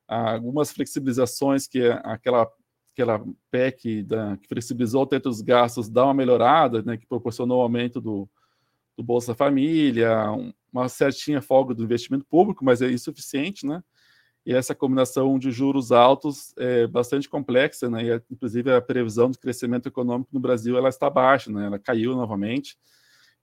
Há 0.07 0.33
algumas 0.33 0.71
flexibilizações 0.71 1.67
que 1.67 1.81
aquela 2.03 2.48
aquela 2.91 3.24
PEC 3.50 4.03
da, 4.03 4.36
que 4.38 4.48
flexibilizou 4.48 5.03
o 5.03 5.07
teto 5.07 5.29
dos 5.29 5.41
gastos 5.41 5.89
dá 5.89 6.03
uma 6.05 6.13
melhorada, 6.13 6.83
né? 6.83 6.98
Que 6.98 7.07
proporcionou 7.07 7.59
o 7.59 7.62
aumento 7.62 8.00
do, 8.00 8.29
do 8.98 9.03
Bolsa 9.03 9.33
Família, 9.33 10.27
uma 10.71 10.89
certinha 10.89 11.41
folga 11.41 11.74
do 11.74 11.83
investimento 11.83 12.25
público, 12.25 12.63
mas 12.63 12.81
é 12.81 12.91
insuficiente, 12.91 13.65
né? 13.65 13.81
E 14.46 14.53
essa 14.53 14.74
combinação 14.74 15.38
de 15.38 15.51
juros 15.51 15.91
altos 15.91 16.53
é 16.58 16.88
bastante 16.88 17.29
complexa, 17.29 17.89
né? 17.89 18.03
E, 18.03 18.22
inclusive 18.31 18.72
a 18.72 18.81
previsão 18.81 19.29
de 19.29 19.38
crescimento 19.38 19.88
econômico 19.88 20.29
no 20.34 20.39
Brasil 20.39 20.77
ela 20.77 20.89
está 20.89 21.10
baixa, 21.10 21.51
né? 21.51 21.65
Ela 21.65 21.79
caiu 21.79 22.15
novamente 22.15 22.77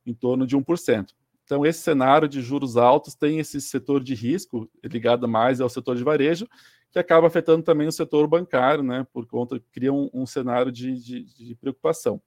em 0.05 0.15
torno 0.15 0.47
de 0.47 0.57
1%. 0.57 1.09
Então 1.45 1.65
esse 1.65 1.81
cenário 1.81 2.29
de 2.29 2.41
juros 2.41 2.76
altos 2.76 3.15
tem 3.15 3.38
esse 3.38 3.61
setor 3.61 4.03
de 4.03 4.15
risco 4.15 4.69
ligado 4.83 5.29
mais 5.29 5.61
ao 5.61 5.69
setor 5.69 5.97
de 5.97 6.03
varejo, 6.03 6.49
que 6.91 6.99
acaba 6.99 7.26
afetando 7.26 7.62
também 7.62 7.87
o 7.87 7.93
setor 7.93 8.26
bancário, 8.26 8.83
né? 8.83 9.07
Por 9.12 9.26
conta 9.26 9.62
cria 9.71 9.93
um, 9.93 10.09
um 10.12 10.26
cenário 10.26 10.73
de, 10.73 10.95
de, 10.95 11.25
de, 11.25 11.55
preocupação. 11.55 12.21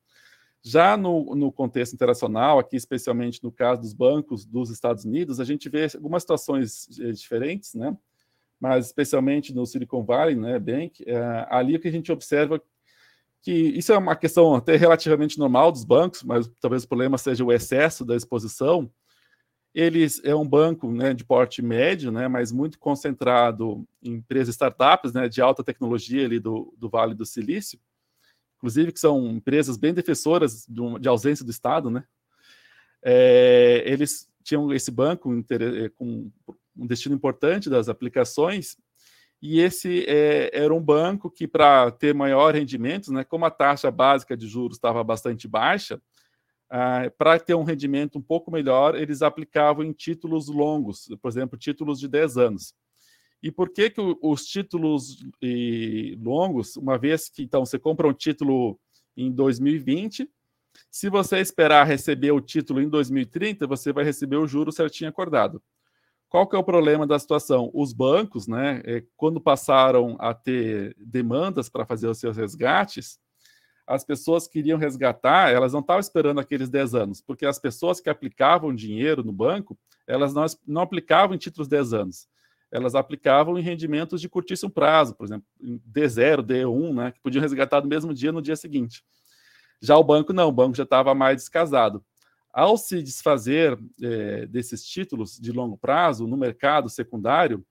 Já 0.61 0.95
no, 0.95 1.35
no 1.35 1.51
contexto 1.51 1.93
internacional, 1.93 2.59
aqui 2.59 2.75
especialmente 2.75 3.43
no 3.43 3.51
caso 3.51 3.81
dos 3.81 3.93
bancos 3.93 4.45
dos 4.45 4.69
Estados 4.69 5.05
Unidos, 5.05 5.39
a 5.39 5.43
gente 5.43 5.67
vê 5.69 5.88
algumas 5.95 6.23
situações 6.23 6.88
eh, 6.99 7.11
diferentes, 7.11 7.73
né? 7.73 7.97
Mas 8.59 8.87
especialmente 8.87 9.53
no 9.53 9.65
Silicon 9.65 10.03
Valley, 10.03 10.35
né, 10.35 10.59
Bank, 10.59 11.03
é, 11.07 11.47
ali 11.49 11.75
o 11.75 11.79
que 11.79 11.87
a 11.87 11.91
gente 11.91 12.11
observa 12.11 12.61
que 13.41 13.51
isso 13.51 13.93
é 13.93 13.97
uma 13.97 14.15
questão 14.15 14.53
até 14.55 14.75
relativamente 14.75 15.39
normal 15.39 15.71
dos 15.71 15.85
bancos, 15.85 16.23
mas 16.23 16.49
talvez 16.59 16.83
o 16.83 16.87
problema 16.87 17.17
seja 17.17 17.43
o 17.43 17.53
excesso 17.53 18.03
da 18.03 18.15
exposição. 18.15 18.91
Eles 19.73 20.21
é 20.25 20.35
um 20.35 20.47
banco 20.47 20.91
né, 20.91 21.13
de 21.13 21.23
porte 21.23 21.61
médio, 21.61 22.11
né, 22.11 22.27
mas 22.27 22.51
muito 22.51 22.77
concentrado 22.77 23.87
em 24.03 24.15
empresas 24.15 24.55
startups 24.55 25.13
né, 25.13 25.29
de 25.29 25.41
alta 25.41 25.63
tecnologia 25.63 26.25
ali 26.25 26.39
do, 26.39 26.73
do 26.77 26.89
Vale 26.89 27.13
do 27.13 27.25
Silício, 27.25 27.79
inclusive 28.57 28.91
que 28.91 28.99
são 28.99 29.27
empresas 29.27 29.77
bem 29.77 29.93
defensoras 29.93 30.65
de, 30.67 30.99
de 30.99 31.07
ausência 31.07 31.45
do 31.45 31.51
Estado, 31.51 31.89
né? 31.89 32.03
É, 33.01 33.83
eles 33.85 34.27
tinham 34.43 34.73
esse 34.73 34.91
banco 34.91 35.31
com 35.95 36.29
um 36.79 36.88
destino 36.88 37.15
importante 37.15 37.69
das 37.69 37.89
aplicações, 37.89 38.77
e 39.41 39.59
esse 39.59 40.05
é, 40.07 40.50
era 40.53 40.74
um 40.74 40.81
banco 40.81 41.29
que, 41.29 41.48
para 41.48 41.91
ter 41.91 42.13
maior 42.13 42.53
rendimento, 42.53 43.12
né, 43.12 43.24
como 43.24 43.45
a 43.45 43.51
taxa 43.51 43.89
básica 43.89 44.36
de 44.36 44.48
juros 44.48 44.77
estava 44.77 45.03
bastante 45.03 45.48
baixa, 45.48 46.01
ah, 46.69 47.12
para 47.17 47.39
ter 47.39 47.55
um 47.55 47.63
rendimento 47.63 48.19
um 48.19 48.21
pouco 48.21 48.51
melhor, 48.51 48.95
eles 48.95 49.21
aplicavam 49.21 49.83
em 49.83 49.91
títulos 49.91 50.48
longos, 50.48 51.07
por 51.21 51.29
exemplo, 51.29 51.57
títulos 51.57 52.00
de 52.00 52.07
10 52.07 52.38
anos. 52.38 52.74
E 53.41 53.51
por 53.51 53.69
que, 53.69 53.89
que 53.89 54.01
os 54.21 54.45
títulos 54.45 55.17
longos, 56.21 56.75
uma 56.75 56.98
vez 56.98 57.29
que 57.29 57.41
então 57.41 57.65
você 57.65 57.79
compra 57.79 58.07
um 58.07 58.13
título 58.13 58.77
em 59.15 59.31
2020, 59.31 60.29
se 60.91 61.09
você 61.09 61.39
esperar 61.39 61.88
receber 61.88 62.31
o 62.31 62.41
título 62.41 62.81
em 62.81 62.89
2030, 62.89 63.65
você 63.65 63.91
vai 63.91 64.03
receber 64.03 64.38
o 64.38 64.48
juro 64.48 64.71
certinho 64.71 65.09
acordado. 65.09 65.62
Qual 66.29 66.48
que 66.48 66.55
é 66.55 66.59
o 66.59 66.63
problema 66.63 67.07
da 67.07 67.17
situação? 67.17 67.71
Os 67.74 67.91
bancos, 67.91 68.48
né, 68.48 68.81
é, 68.86 69.03
quando 69.17 69.41
passaram 69.41 70.15
a 70.19 70.31
ter 70.33 70.95
demandas 71.00 71.69
para 71.69 71.86
fazer 71.86 72.07
os 72.07 72.19
seus 72.19 72.38
resgates, 72.38 73.19
as 73.88 74.03
pessoas 74.03 74.48
queriam 74.48 74.77
resgatar, 74.77 75.51
elas 75.51 75.74
não 75.74 75.79
estavam 75.79 76.00
esperando 76.00 76.39
aqueles 76.39 76.69
10 76.69 76.93
anos, 76.93 77.21
porque 77.21 77.48
as 77.48 77.57
pessoas 77.57 78.00
que 78.00 78.07
aplicavam 78.07 78.74
dinheiro 78.74 79.24
no 79.24 79.33
banco, 79.33 79.75
elas 80.05 80.31
não, 80.31 80.45
não 80.67 80.83
aplicavam 80.83 81.36
em 81.36 81.39
títulos 81.39 81.67
10 81.67 81.93
anos. 81.93 82.27
elas 82.71 82.93
aplicavam 82.93 83.57
em 83.57 83.63
rendimentos 83.63 84.21
de 84.21 84.29
curtíssimo 84.29 84.69
prazo, 84.69 85.15
por 85.15 85.25
exemplo, 85.25 85.48
D0, 85.59 86.43
D1, 86.43 86.93
né, 86.93 87.12
que 87.12 87.19
podiam 87.19 87.41
resgatar 87.41 87.81
no 87.81 87.88
mesmo 87.88 88.13
dia, 88.13 88.31
no 88.31 88.43
dia 88.43 88.55
seguinte. 88.55 89.03
Já 89.81 89.98
o 89.98 90.03
banco 90.03 90.31
não, 90.31 90.50
o 90.50 90.51
banco 90.51 90.77
já 90.77 90.83
estava 90.83 91.15
mais 91.15 91.38
descasado. 91.38 92.05
Ao 92.51 92.77
se 92.77 93.01
desfazer 93.03 93.77
é, 94.01 94.45
desses 94.47 94.83
títulos 94.83 95.37
de 95.39 95.51
longo 95.51 95.77
prazo 95.77 96.27
no 96.27 96.35
mercado 96.35 96.89
secundário, 96.89 97.65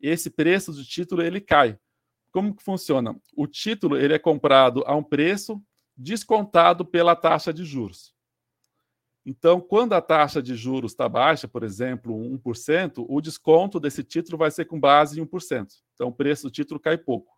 esse 0.00 0.30
preço 0.30 0.72
do 0.72 0.84
título 0.84 1.22
ele 1.22 1.40
cai. 1.40 1.78
Como 2.32 2.54
que 2.54 2.62
funciona? 2.62 3.18
O 3.34 3.46
título 3.46 3.96
ele 3.96 4.14
é 4.14 4.18
comprado 4.18 4.82
a 4.86 4.94
um 4.94 5.02
preço 5.02 5.62
descontado 5.96 6.84
pela 6.84 7.16
taxa 7.16 7.52
de 7.52 7.64
juros. 7.64 8.14
Então, 9.24 9.60
quando 9.60 9.92
a 9.92 10.00
taxa 10.00 10.40
de 10.40 10.54
juros 10.54 10.92
está 10.92 11.08
baixa, 11.08 11.48
por 11.48 11.64
exemplo, 11.64 12.14
1%, 12.14 13.04
o 13.08 13.20
desconto 13.20 13.80
desse 13.80 14.04
título 14.04 14.38
vai 14.38 14.52
ser 14.52 14.66
com 14.66 14.78
base 14.78 15.20
em 15.20 15.26
1%. 15.26 15.66
Então, 15.94 16.08
o 16.08 16.12
preço 16.12 16.44
do 16.44 16.50
título 16.50 16.78
cai 16.78 16.96
pouco. 16.96 17.35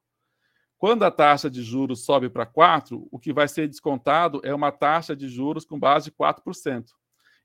Quando 0.78 1.02
a 1.02 1.10
taxa 1.10 1.50
de 1.50 1.60
juros 1.60 2.04
sobe 2.04 2.30
para 2.30 2.46
4%, 2.46 3.08
o 3.10 3.18
que 3.18 3.32
vai 3.32 3.48
ser 3.48 3.68
descontado 3.68 4.40
é 4.44 4.54
uma 4.54 4.70
taxa 4.70 5.16
de 5.16 5.28
juros 5.28 5.64
com 5.64 5.78
base 5.78 6.06
de 6.06 6.12
4%. 6.12 6.84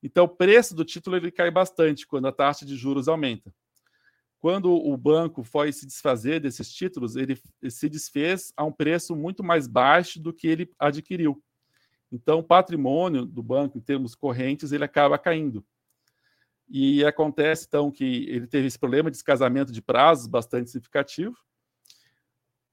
Então, 0.04 0.26
o 0.26 0.30
preço 0.30 0.76
do 0.76 0.86
título 0.86 1.16
ele 1.16 1.32
cai 1.32 1.50
bastante 1.50 2.06
quando 2.06 2.28
a 2.28 2.32
taxa 2.32 2.64
de 2.64 2.76
juros 2.76 3.08
aumenta. 3.08 3.52
Quando 4.38 4.72
o 4.72 4.96
banco 4.96 5.44
foi 5.44 5.72
se 5.72 5.88
desfazer 5.88 6.42
desses 6.42 6.72
títulos, 6.72 7.16
ele 7.16 7.40
se 7.70 7.90
desfez 7.90 8.54
a 8.56 8.64
um 8.66 8.72
preço 8.72 9.16
muito 9.16 9.44
mais 9.44 9.66
baixo 9.66 10.22
do 10.22 10.32
que 10.32 10.48
ele 10.48 10.70
adquiriu. 10.78 11.42
Então, 12.12 12.40
o 12.40 12.44
patrimônio 12.44 13.26
do 13.26 13.42
banco, 13.42 13.80
em 13.80 13.82
termos 13.82 14.14
correntes, 14.14 14.72
ele 14.72 14.84
acaba 14.84 15.18
caindo. 15.18 15.66
E 16.70 17.04
acontece, 17.04 17.66
então, 17.68 17.90
que 17.90 18.30
ele 18.30 18.46
teve 18.46 18.68
esse 18.68 18.78
problema 18.78 19.10
de 19.10 19.16
descasamento 19.16 19.72
de 19.72 19.82
prazos 19.82 20.28
bastante 20.28 20.70
significativo. 20.70 21.36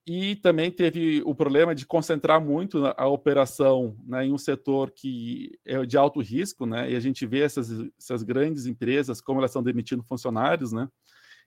E 0.07 0.37
também 0.37 0.71
teve 0.71 1.23
o 1.27 1.35
problema 1.35 1.75
de 1.75 1.87
concentrar 1.87 2.41
muito 2.41 2.87
a 2.97 3.07
operação 3.07 3.97
né, 4.07 4.27
em 4.27 4.33
um 4.33 4.39
setor 4.39 4.91
que 4.91 5.59
é 5.65 5.85
de 5.85 5.97
alto 5.97 6.21
risco, 6.21 6.65
né? 6.65 6.91
E 6.91 6.97
a 6.97 7.01
gente 7.01 7.27
vê 7.27 7.41
essas, 7.41 7.71
essas 7.99 8.23
grandes 8.23 8.67
empresas, 8.67 9.21
como 9.21 9.41
elas 9.41 9.51
estão 9.51 9.63
demitindo 9.63 10.03
funcionários, 10.03 10.73
né? 10.73 10.89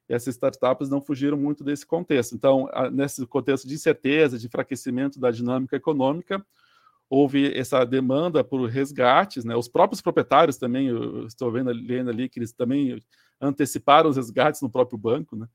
E 0.07 0.13
essas 0.13 0.35
startups 0.35 0.89
não 0.89 1.01
fugiram 1.01 1.37
muito 1.37 1.63
desse 1.63 1.85
contexto. 1.85 2.35
Então, 2.35 2.69
nesse 2.91 3.25
contexto 3.25 3.67
de 3.67 3.73
incerteza, 3.73 4.37
de 4.37 4.45
enfraquecimento 4.45 5.19
da 5.19 5.31
dinâmica 5.31 5.75
econômica, 5.75 6.45
houve 7.09 7.57
essa 7.57 7.83
demanda 7.85 8.43
por 8.43 8.65
resgates, 8.69 9.43
né? 9.43 9.55
Os 9.55 9.67
próprios 9.67 10.01
proprietários 10.01 10.57
também, 10.57 10.87
eu 10.87 11.25
estou 11.25 11.51
vendo 11.51 11.71
lendo 11.71 12.09
ali 12.09 12.29
que 12.29 12.39
eles 12.39 12.53
também 12.53 13.01
anteciparam 13.41 14.09
os 14.09 14.17
resgates 14.17 14.61
no 14.61 14.69
próprio 14.69 14.97
banco, 14.97 15.35
né? 15.35 15.47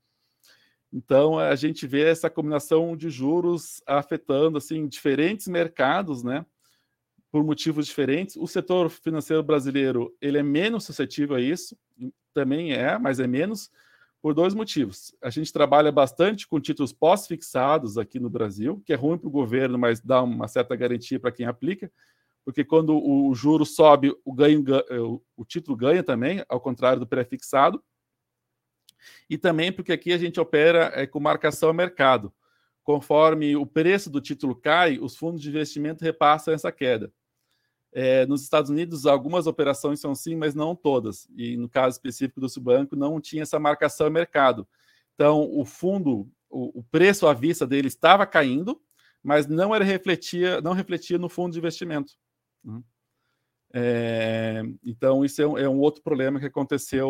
Então 0.91 1.37
a 1.37 1.55
gente 1.55 1.85
vê 1.85 2.03
essa 2.03 2.29
combinação 2.29 2.97
de 2.97 3.09
juros 3.09 3.81
afetando 3.85 4.57
assim 4.57 4.87
diferentes 4.87 5.47
mercados, 5.47 6.23
né? 6.23 6.45
Por 7.31 7.43
motivos 7.43 7.85
diferentes. 7.85 8.35
O 8.35 8.47
setor 8.47 8.89
financeiro 8.89 9.43
brasileiro 9.43 10.15
ele 10.19 10.37
é 10.37 10.43
menos 10.43 10.85
suscetível 10.85 11.35
a 11.35 11.41
isso, 11.41 11.77
também 12.33 12.73
é, 12.73 12.97
mas 12.97 13.19
é 13.19 13.27
menos 13.27 13.69
por 14.21 14.33
dois 14.33 14.53
motivos. 14.53 15.13
A 15.21 15.29
gente 15.29 15.53
trabalha 15.53 15.91
bastante 15.91 16.47
com 16.47 16.59
títulos 16.59 16.91
pós-fixados 16.91 17.97
aqui 17.97 18.19
no 18.19 18.29
Brasil, 18.29 18.81
que 18.85 18.91
é 18.91 18.95
ruim 18.95 19.17
para 19.17 19.27
o 19.27 19.31
governo, 19.31 19.77
mas 19.77 20.01
dá 20.01 20.21
uma 20.21 20.47
certa 20.47 20.75
garantia 20.75 21.19
para 21.19 21.31
quem 21.31 21.45
aplica, 21.45 21.91
porque 22.43 22.63
quando 22.63 22.97
o 22.97 23.33
juro 23.33 23.65
sobe, 23.65 24.13
o, 24.25 24.33
ganho, 24.33 24.63
o 25.37 25.45
título 25.45 25.77
ganha 25.77 26.03
também, 26.03 26.43
ao 26.49 26.59
contrário 26.59 26.99
do 26.99 27.07
pré-fixado. 27.07 27.81
E 29.29 29.37
também 29.37 29.71
porque 29.71 29.91
aqui 29.91 30.13
a 30.13 30.17
gente 30.17 30.39
opera 30.39 30.91
é, 30.95 31.05
com 31.05 31.19
marcação 31.19 31.69
a 31.69 31.73
mercado. 31.73 32.33
Conforme 32.83 33.55
o 33.55 33.65
preço 33.65 34.09
do 34.09 34.19
título 34.19 34.55
cai, 34.55 34.97
os 34.99 35.15
fundos 35.15 35.41
de 35.41 35.49
investimento 35.49 36.03
repassam 36.03 36.53
essa 36.53 36.71
queda. 36.71 37.11
É, 37.91 38.25
nos 38.25 38.43
Estados 38.43 38.69
Unidos, 38.69 39.05
algumas 39.05 39.47
operações 39.47 39.99
são 39.99 40.13
sim, 40.13 40.35
mas 40.35 40.53
não 40.53 40.75
todas. 40.75 41.27
E 41.35 41.57
no 41.57 41.67
caso 41.67 41.95
específico 41.95 42.39
do 42.39 42.49
Subanco, 42.49 42.95
não 42.95 43.19
tinha 43.19 43.43
essa 43.43 43.59
marcação 43.59 44.07
a 44.07 44.09
mercado. 44.09 44.67
Então, 45.15 45.41
o 45.51 45.65
fundo, 45.65 46.29
o, 46.49 46.79
o 46.79 46.83
preço 46.83 47.27
à 47.27 47.33
vista 47.33 47.65
dele 47.67 47.87
estava 47.87 48.25
caindo, 48.25 48.81
mas 49.21 49.47
não 49.47 49.75
era 49.75 49.83
refletia, 49.83 50.61
não 50.61 50.73
refletia 50.73 51.17
no 51.17 51.29
fundo 51.29 51.53
de 51.53 51.59
investimento. 51.59 52.13
Né? 52.63 52.81
É, 53.71 54.63
então, 54.83 55.23
isso 55.23 55.41
é 55.41 55.47
um, 55.47 55.57
é 55.57 55.69
um, 55.69 55.79
outro 55.79 56.01
problema 56.01 56.39
que 56.39 56.45
aconteceu 56.45 57.09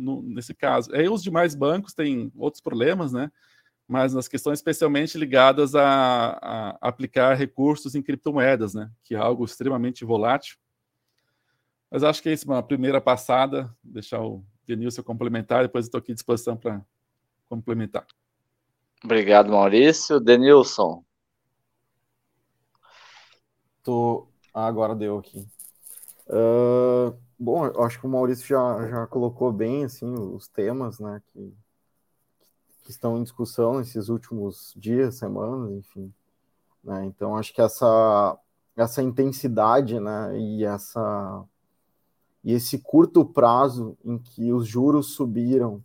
no, 0.00 0.22
nesse 0.22 0.54
caso. 0.54 0.94
Aí 0.94 1.08
os 1.08 1.22
demais 1.22 1.54
bancos 1.54 1.94
têm 1.94 2.32
outros 2.36 2.60
problemas, 2.60 3.12
né? 3.12 3.30
mas 3.88 4.12
nas 4.12 4.26
questões 4.26 4.58
especialmente 4.58 5.16
ligadas 5.16 5.74
a, 5.74 6.30
a, 6.42 6.78
aplicar 6.80 7.34
recursos 7.34 7.94
em 7.94 8.02
criptomoedas, 8.02 8.74
né? 8.74 8.90
Que 9.04 9.14
é 9.14 9.18
algo 9.18 9.44
extremamente 9.44 10.04
volátil. 10.04 10.56
Mas 11.90 12.02
acho 12.02 12.20
que 12.20 12.28
é 12.28 12.32
isso, 12.32 12.46
uma 12.46 12.62
primeira 12.62 13.00
passada, 13.00 13.72
deixar 13.82 14.20
o 14.20 14.44
Denilson 14.66 15.04
complementar, 15.04 15.62
depois 15.62 15.84
estou 15.86 15.98
aqui 15.98 16.10
à 16.10 16.14
disposição 16.14 16.56
para 16.56 16.84
complementar. 17.48 18.04
Obrigado, 19.04 19.50
Maurício. 19.50 20.18
Denilson. 20.18 21.04
Tô... 23.84 24.26
Ah, 24.52 24.66
agora 24.66 24.96
deu 24.96 25.18
aqui. 25.18 25.46
Uh, 26.28 27.16
bom, 27.38 27.64
acho 27.82 28.00
que 28.00 28.06
o 28.06 28.10
Maurício 28.10 28.46
já, 28.46 28.88
já 28.88 29.06
colocou 29.06 29.52
bem 29.52 29.84
assim, 29.84 30.12
os 30.12 30.48
temas 30.48 30.98
né, 30.98 31.22
que, 31.28 31.54
que 32.82 32.90
estão 32.90 33.16
em 33.18 33.22
discussão 33.22 33.78
nesses 33.78 34.08
últimos 34.08 34.74
dias, 34.76 35.16
semanas, 35.16 35.70
enfim. 35.72 36.12
Né? 36.82 37.04
Então, 37.06 37.36
acho 37.36 37.54
que 37.54 37.60
essa, 37.60 38.38
essa 38.76 39.02
intensidade 39.02 40.00
né, 40.00 40.38
e, 40.38 40.64
essa, 40.64 41.44
e 42.42 42.52
esse 42.52 42.78
curto 42.78 43.24
prazo 43.24 43.96
em 44.04 44.18
que 44.18 44.52
os 44.52 44.66
juros 44.66 45.14
subiram, 45.14 45.82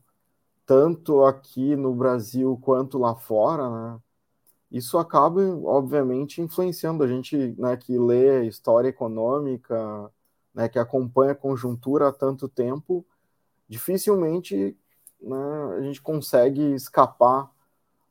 tanto 0.65 1.23
aqui 1.23 1.75
no 1.75 1.93
Brasil 1.93 2.57
quanto 2.61 2.97
lá 2.97 3.15
fora, 3.15 3.69
né, 3.69 3.99
isso 4.71 4.97
acaba, 4.97 5.41
obviamente, 5.65 6.41
influenciando 6.41 7.03
a 7.03 7.07
gente 7.07 7.35
né, 7.57 7.75
que 7.75 7.97
lê 7.97 8.45
história 8.47 8.87
econômica, 8.87 10.09
né, 10.53 10.67
que 10.69 10.79
acompanha 10.79 11.31
a 11.31 11.35
conjuntura 11.35 12.09
há 12.09 12.11
tanto 12.11 12.47
tempo, 12.47 13.05
dificilmente 13.67 14.77
né, 15.21 15.37
a 15.77 15.81
gente 15.81 16.01
consegue 16.01 16.73
escapar 16.73 17.49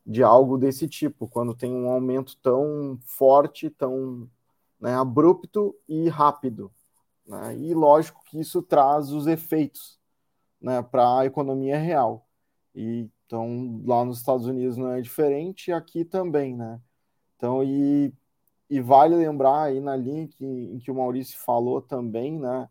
de 0.07 0.23
algo 0.23 0.57
desse 0.57 0.89
tipo, 0.89 1.29
quando 1.29 1.55
tem 1.55 1.73
um 1.73 1.89
aumento 1.91 2.37
tão 2.39 2.99
forte, 3.05 3.71
tão 3.71 4.29
né, 4.81 4.95
abrupto 4.95 5.77
e 5.89 6.09
rápido. 6.09 6.73
Né? 7.27 7.57
E 7.59 7.75
lógico 7.75 8.23
que 8.25 8.41
isso 8.41 8.63
traz 8.63 9.13
os 9.13 9.27
efeitos 9.27 9.99
né, 10.61 10.83
para 10.83 11.21
a 11.21 11.27
economia 11.27 11.79
real. 11.79 12.27
E, 12.75 13.09
então, 13.27 13.81
lá 13.85 14.05
nos 14.05 14.19
Estados 14.19 14.47
Unidos 14.47 14.77
não 14.77 14.91
é 14.91 15.01
diferente, 15.01 15.71
aqui 15.71 16.05
também, 16.05 16.57
né? 16.57 16.81
Então, 17.37 17.63
e, 17.63 18.13
e 18.71 18.81
vale 18.81 19.17
lembrar 19.17 19.65
aí 19.65 19.81
na 19.81 19.97
linha 19.97 20.29
que, 20.29 20.45
em 20.45 20.79
que 20.79 20.91
o 20.91 20.95
Maurício 20.95 21.39
falou 21.39 21.83
também, 21.83 22.39
né? 22.39 22.69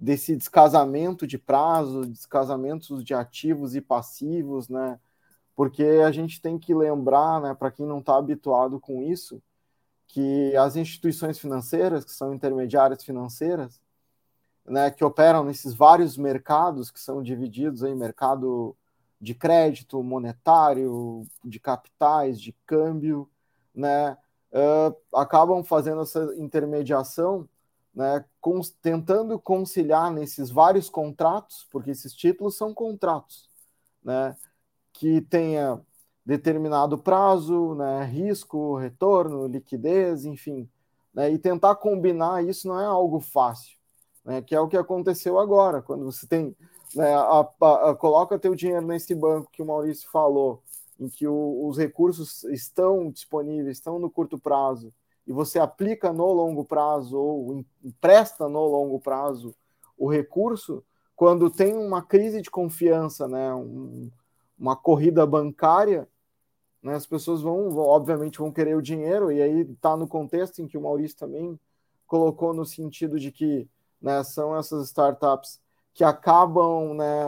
desse 0.00 0.34
descasamento 0.34 1.26
de 1.26 1.36
prazo, 1.36 2.06
descasamentos 2.06 3.04
de 3.04 3.12
ativos 3.12 3.76
e 3.76 3.82
passivos, 3.82 4.68
né? 4.68 4.98
Porque 5.54 5.84
a 5.84 6.10
gente 6.10 6.40
tem 6.40 6.58
que 6.58 6.74
lembrar, 6.74 7.40
né, 7.42 7.54
para 7.54 7.70
quem 7.70 7.84
não 7.86 7.98
está 7.98 8.16
habituado 8.16 8.80
com 8.80 9.02
isso, 9.02 9.42
que 10.06 10.56
as 10.56 10.74
instituições 10.76 11.38
financeiras, 11.38 12.04
que 12.04 12.12
são 12.12 12.32
intermediárias 12.32 13.04
financeiras, 13.04 13.80
né, 14.66 14.90
que 14.90 15.04
operam 15.04 15.44
nesses 15.44 15.74
vários 15.74 16.16
mercados 16.16 16.90
que 16.90 17.00
são 17.00 17.22
divididos 17.22 17.82
em 17.82 17.94
mercado 17.94 18.76
de 19.20 19.34
crédito, 19.34 20.02
monetário, 20.02 21.26
de 21.44 21.60
capitais, 21.60 22.40
de 22.40 22.52
câmbio, 22.64 23.30
né, 23.74 24.16
uh, 24.52 24.96
acabam 25.14 25.62
fazendo 25.64 26.02
essa 26.02 26.34
intermediação 26.36 27.48
né, 27.94 28.24
tentando 28.80 29.38
conciliar 29.38 30.10
nesses 30.10 30.50
vários 30.50 30.88
contratos, 30.88 31.66
porque 31.70 31.90
esses 31.90 32.14
títulos 32.14 32.56
são 32.56 32.72
contratos, 32.72 33.48
né, 34.02 34.36
que 34.92 35.20
tenha 35.22 35.80
determinado 36.24 36.98
prazo, 36.98 37.74
né, 37.74 38.04
risco, 38.04 38.76
retorno, 38.76 39.46
liquidez, 39.46 40.24
enfim, 40.24 40.68
né, 41.12 41.30
e 41.30 41.38
tentar 41.38 41.74
combinar 41.76 42.44
isso 42.44 42.68
não 42.68 42.80
é 42.80 42.84
algo 42.84 43.20
fácil, 43.20 43.76
né, 44.24 44.40
que 44.40 44.54
é 44.54 44.60
o 44.60 44.68
que 44.68 44.76
aconteceu 44.76 45.38
agora, 45.38 45.82
quando 45.82 46.04
você 46.04 46.26
tem, 46.26 46.56
né, 46.94 47.12
a, 47.14 47.48
a, 47.60 47.90
a, 47.90 47.94
coloca 47.94 48.38
teu 48.38 48.54
dinheiro 48.54 48.86
nesse 48.86 49.14
banco 49.14 49.50
que 49.50 49.62
o 49.62 49.66
Maurício 49.66 50.08
falou, 50.10 50.62
em 51.00 51.08
que 51.08 51.26
o, 51.26 51.66
os 51.66 51.78
recursos 51.78 52.44
estão 52.44 53.10
disponíveis, 53.10 53.78
estão 53.78 53.98
no 53.98 54.10
curto 54.10 54.38
prazo, 54.38 54.92
e 55.26 55.32
você 55.32 55.58
aplica 55.58 56.12
no 56.12 56.30
longo 56.30 56.64
prazo 56.64 57.16
ou 57.18 57.64
empresta 57.82 58.48
no 58.48 58.66
longo 58.66 59.00
prazo 59.00 59.54
o 59.96 60.08
recurso, 60.08 60.84
quando 61.16 61.50
tem 61.50 61.74
uma 61.74 62.02
crise 62.02 62.40
de 62.42 62.50
confiança, 62.50 63.26
né, 63.26 63.54
um, 63.54 64.10
uma 64.58 64.76
corrida 64.76 65.26
bancária, 65.26 66.08
né, 66.82 66.94
as 66.94 67.06
pessoas 67.06 67.42
vão, 67.42 67.76
obviamente, 67.76 68.38
vão 68.38 68.52
querer 68.52 68.76
o 68.76 68.82
dinheiro, 68.82 69.30
e 69.30 69.40
aí 69.40 69.60
está 69.62 69.96
no 69.96 70.08
contexto 70.08 70.60
em 70.60 70.66
que 70.66 70.78
o 70.78 70.82
Maurício 70.82 71.16
também 71.16 71.58
colocou 72.06 72.52
no 72.52 72.64
sentido 72.64 73.18
de 73.18 73.30
que 73.30 73.68
né, 74.00 74.22
são 74.24 74.56
essas 74.56 74.86
startups 74.86 75.60
que 75.92 76.02
acabam, 76.02 76.94
né, 76.94 77.24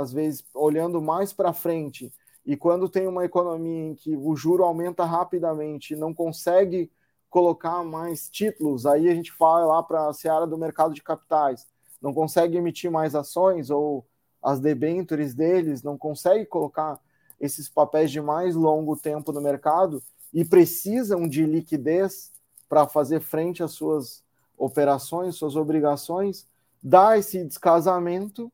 às 0.00 0.12
vezes, 0.12 0.44
olhando 0.54 1.02
mais 1.02 1.32
para 1.32 1.52
frente, 1.52 2.12
e 2.46 2.56
quando 2.56 2.88
tem 2.88 3.08
uma 3.08 3.24
economia 3.24 3.88
em 3.88 3.94
que 3.94 4.16
o 4.16 4.36
juro 4.36 4.62
aumenta 4.62 5.04
rapidamente 5.04 5.92
e 5.92 5.96
não 5.96 6.14
consegue 6.14 6.90
colocar 7.28 7.82
mais 7.82 8.30
títulos, 8.30 8.86
aí 8.86 9.08
a 9.08 9.14
gente 9.14 9.32
fala 9.32 9.66
lá 9.66 9.82
para 9.82 10.08
a 10.08 10.12
seara 10.12 10.46
do 10.46 10.56
mercado 10.56 10.94
de 10.94 11.02
capitais, 11.02 11.66
não 12.00 12.14
consegue 12.14 12.56
emitir 12.56 12.90
mais 12.90 13.14
ações 13.16 13.68
ou 13.68 14.06
as 14.40 14.60
debentures 14.60 15.34
deles, 15.34 15.82
não 15.82 15.98
consegue 15.98 16.46
colocar 16.46 17.00
esses 17.40 17.68
papéis 17.68 18.12
de 18.12 18.20
mais 18.20 18.54
longo 18.54 18.96
tempo 18.96 19.32
no 19.32 19.40
mercado 19.40 20.00
e 20.32 20.44
precisam 20.44 21.26
de 21.26 21.44
liquidez 21.44 22.32
para 22.68 22.86
fazer 22.86 23.20
frente 23.20 23.62
às 23.62 23.72
suas 23.72 24.22
operações, 24.56 25.34
suas 25.34 25.56
obrigações, 25.56 26.46
dá 26.82 27.18
esse 27.18 27.44
descasamento 27.44 28.50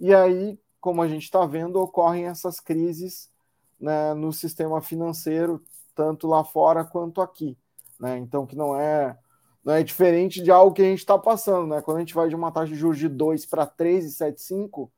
e 0.00 0.14
aí, 0.14 0.58
como 0.80 1.02
a 1.02 1.08
gente 1.08 1.24
está 1.24 1.44
vendo, 1.46 1.80
ocorrem 1.80 2.26
essas 2.26 2.60
crises 2.60 3.30
né, 3.78 4.14
no 4.14 4.32
sistema 4.32 4.80
financeiro, 4.80 5.62
tanto 5.94 6.26
lá 6.26 6.44
fora 6.44 6.84
quanto 6.84 7.20
aqui. 7.20 7.56
Né? 7.98 8.18
Então, 8.18 8.46
que 8.46 8.56
não 8.56 8.78
é 8.78 9.18
não 9.62 9.74
é 9.74 9.82
diferente 9.82 10.42
de 10.42 10.50
algo 10.50 10.74
que 10.74 10.80
a 10.80 10.86
gente 10.86 11.00
está 11.00 11.18
passando, 11.18 11.66
né? 11.66 11.82
Quando 11.82 11.98
a 11.98 12.00
gente 12.00 12.14
vai 12.14 12.30
de 12.30 12.34
uma 12.34 12.50
taxa 12.50 12.72
de 12.72 12.78
juros 12.78 12.98
de 12.98 13.08
2 13.10 13.44
para 13.44 13.66
3,75, 13.66 14.90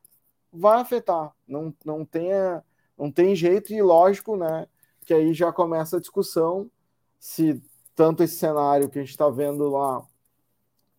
vai 0.53 0.81
afetar. 0.81 1.33
Não, 1.49 1.75
não, 1.85 2.05
tem, 2.05 2.31
não 2.97 3.11
tem 3.11 3.35
jeito, 3.35 3.73
e 3.73 3.83
lógico, 3.83 4.37
né? 4.37 4.69
Que 5.05 5.15
aí 5.15 5.35
já 5.35 5.53
começa 5.53 5.97
a 5.97 6.01
discussão 6.01 6.71
se 7.19 7.61
tanto 7.97 8.23
esse 8.23 8.37
cenário 8.37 8.89
que 8.89 9.01
a 9.01 9.03
gente 9.03 9.11
está 9.11 9.29
vendo 9.29 9.69
lá 9.69 10.07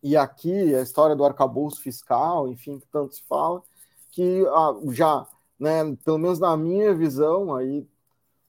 e 0.04 0.18
aqui, 0.18 0.76
a 0.76 0.82
história 0.82 1.16
do 1.16 1.24
arcabouço 1.24 1.82
fiscal, 1.82 2.50
enfim, 2.50 2.78
que 2.78 2.86
tanto 2.88 3.16
se 3.16 3.24
fala, 3.24 3.64
que 4.14 4.46
ah, 4.48 4.76
já, 4.92 5.28
né, 5.60 5.96
pelo 6.06 6.20
menos 6.20 6.40
na 6.40 6.56
minha 6.56 6.94
visão, 6.94 7.54
aí 7.56 7.86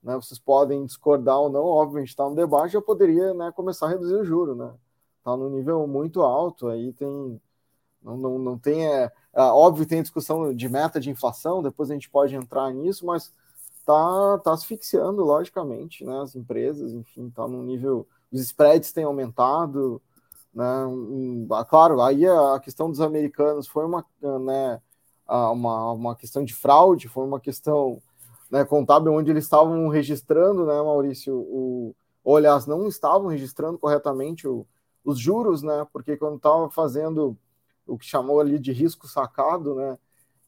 né, 0.03 0.15
vocês 0.17 0.39
podem 0.39 0.85
discordar 0.85 1.39
ou 1.39 1.51
não, 1.51 1.99
gente 1.99 2.11
está 2.11 2.29
no 2.29 2.37
debate, 2.37 2.75
já 2.75 2.83
poderia 2.83 3.33
né, 3.33 3.51
começar 3.53 3.87
a 3.87 3.89
reduzir 3.89 4.15
o 4.15 4.25
juro, 4.25 4.55
né? 4.55 4.73
Está 5.19 5.35
no 5.37 5.49
nível 5.49 5.87
muito 5.87 6.21
alto, 6.21 6.69
aí 6.69 6.93
tem. 6.93 7.41
Não, 8.03 8.17
não, 8.19 8.39
não 8.39 8.59
tem. 8.59 8.87
É, 8.87 9.11
é, 9.33 9.43
óbvio, 9.43 9.87
tem 9.87 10.03
discussão 10.03 10.55
de 10.55 10.69
meta 10.69 11.01
de 11.01 11.09
inflação, 11.11 11.63
depois 11.63 11.91
a 11.91 11.95
gente 11.95 12.11
pode 12.11 12.37
entrar 12.37 12.71
nisso, 12.71 13.07
mas 13.07 13.33
está 13.79 14.39
tá 14.45 14.53
asfixiando, 14.53 15.25
logicamente, 15.25 16.05
né, 16.05 16.21
as 16.21 16.37
empresas, 16.37 16.93
enfim, 16.93 17.29
está 17.29 17.49
no 17.49 17.63
nível. 17.63 18.07
Os 18.31 18.43
spreads 18.43 18.93
têm 18.93 19.05
aumentado, 19.05 20.03
né? 20.53 20.85
Um, 20.87 21.49
claro, 21.69 22.03
aí 22.03 22.27
a 22.27 22.61
questão 22.61 22.91
dos 22.91 23.01
americanos 23.01 23.67
foi 23.67 23.87
uma, 23.87 24.05
né, 24.21 24.81
uma, 25.29 25.93
uma 25.93 26.17
questão 26.17 26.45
de 26.45 26.55
fraude, 26.55 27.09
foi 27.09 27.25
uma 27.25 27.41
questão 27.41 28.01
né, 28.51 28.65
contábil 28.65 29.13
onde 29.13 29.31
eles 29.31 29.45
estavam 29.45 29.89
registrando, 29.89 30.67
né, 30.67 30.75
Maurício, 30.75 31.35
o, 31.35 31.95
ou 32.23 32.37
aliás, 32.37 32.67
não 32.67 32.87
estavam 32.87 33.29
registrando 33.29 33.79
corretamente 33.79 34.47
o, 34.47 34.67
os 35.05 35.19
juros, 35.19 35.63
né, 35.63 35.87
porque 35.93 36.17
quando 36.17 36.37
estava 36.37 36.71
fazendo 36.71 37.37
o 37.87 37.99
que 37.99 38.07
chamou 38.07 38.41
ali 38.41 38.59
de 38.59 38.73
risco 38.73 39.07
sacado, 39.07 39.75
né, 39.75 39.99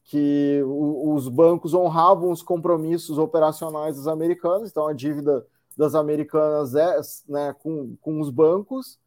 que 0.03 0.61
o, 0.65 1.13
os 1.13 1.27
bancos 1.27 1.73
honravam 1.73 2.31
os 2.31 2.41
compromissos 2.41 3.17
operacionais 3.17 3.95
dos 3.97 4.07
americanos, 4.07 4.69
então 4.69 4.87
a 4.87 4.93
dívida 4.93 5.45
das 5.75 5.93
americanas 5.93 6.73
é 6.75 6.99
né, 7.27 7.53
com, 7.61 7.95
com 8.01 8.19
os 8.19 8.29
bancos, 8.29 8.99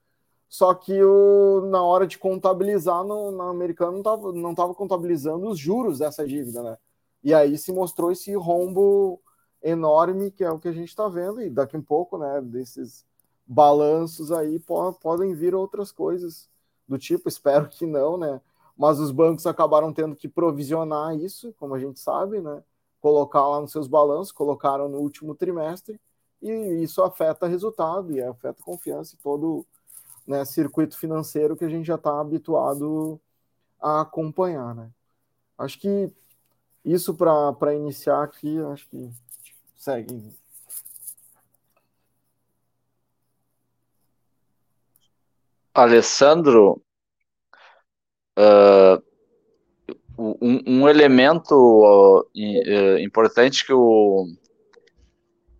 só 0.50 0.74
que 0.74 1.00
o, 1.02 1.62
na 1.70 1.82
hora 1.82 2.06
de 2.08 2.18
contabilizar 2.18 3.04
no, 3.04 3.30
no 3.30 3.42
americano 3.42 3.92
não 3.92 3.98
estava 4.00 4.32
não 4.32 4.54
tava 4.54 4.74
contabilizando 4.74 5.48
os 5.48 5.58
juros 5.58 6.00
dessa 6.00 6.26
dívida, 6.26 6.62
né? 6.62 6.76
E 7.22 7.32
aí 7.32 7.56
se 7.56 7.72
mostrou 7.72 8.10
esse 8.10 8.34
rombo 8.34 9.22
enorme 9.62 10.30
que 10.32 10.42
é 10.44 10.50
o 10.50 10.58
que 10.58 10.68
a 10.68 10.72
gente 10.72 10.88
está 10.88 11.08
vendo, 11.08 11.40
e 11.40 11.48
daqui 11.50 11.76
um 11.76 11.82
pouco, 11.82 12.18
né, 12.18 12.40
desses 12.40 13.04
balanços 13.46 14.32
aí 14.32 14.58
po 14.58 14.92
podem 14.94 15.34
vir 15.34 15.54
outras 15.54 15.92
coisas 15.92 16.48
do 16.88 16.98
tipo, 16.98 17.28
espero 17.28 17.68
que 17.68 17.86
não, 17.86 18.16
né? 18.18 18.40
Mas 18.76 18.98
os 18.98 19.12
bancos 19.12 19.46
acabaram 19.46 19.92
tendo 19.92 20.16
que 20.16 20.28
provisionar 20.28 21.14
isso, 21.16 21.54
como 21.58 21.74
a 21.74 21.78
gente 21.78 22.00
sabe, 22.00 22.40
né? 22.40 22.62
Colocar 23.00 23.46
lá 23.48 23.60
nos 23.60 23.72
seus 23.72 23.86
balanços, 23.86 24.32
colocaram 24.32 24.88
no 24.88 24.98
último 24.98 25.34
trimestre, 25.34 26.00
e 26.42 26.50
isso 26.82 27.02
afeta 27.02 27.46
resultado 27.46 28.12
e 28.12 28.22
afeta 28.22 28.62
confiança 28.62 29.14
e 29.14 29.18
todo 29.18 29.66
né, 30.30 30.44
circuito 30.44 30.96
financeiro 30.96 31.56
que 31.56 31.64
a 31.64 31.68
gente 31.68 31.84
já 31.84 31.96
está 31.96 32.20
habituado 32.20 33.20
a 33.82 34.02
acompanhar, 34.02 34.76
né? 34.76 34.88
Acho 35.58 35.76
que 35.80 36.08
isso 36.84 37.16
para 37.16 37.74
iniciar 37.74 38.22
aqui, 38.22 38.60
acho 38.72 38.88
que 38.88 39.10
segue. 39.76 40.32
Alessandro, 45.74 46.80
uh, 48.38 49.02
um, 50.16 50.62
um, 50.66 50.88
elemento 50.88 51.54
uh, 51.56 52.98
importante 53.00 53.66
que 53.66 53.72
o, 53.72 54.26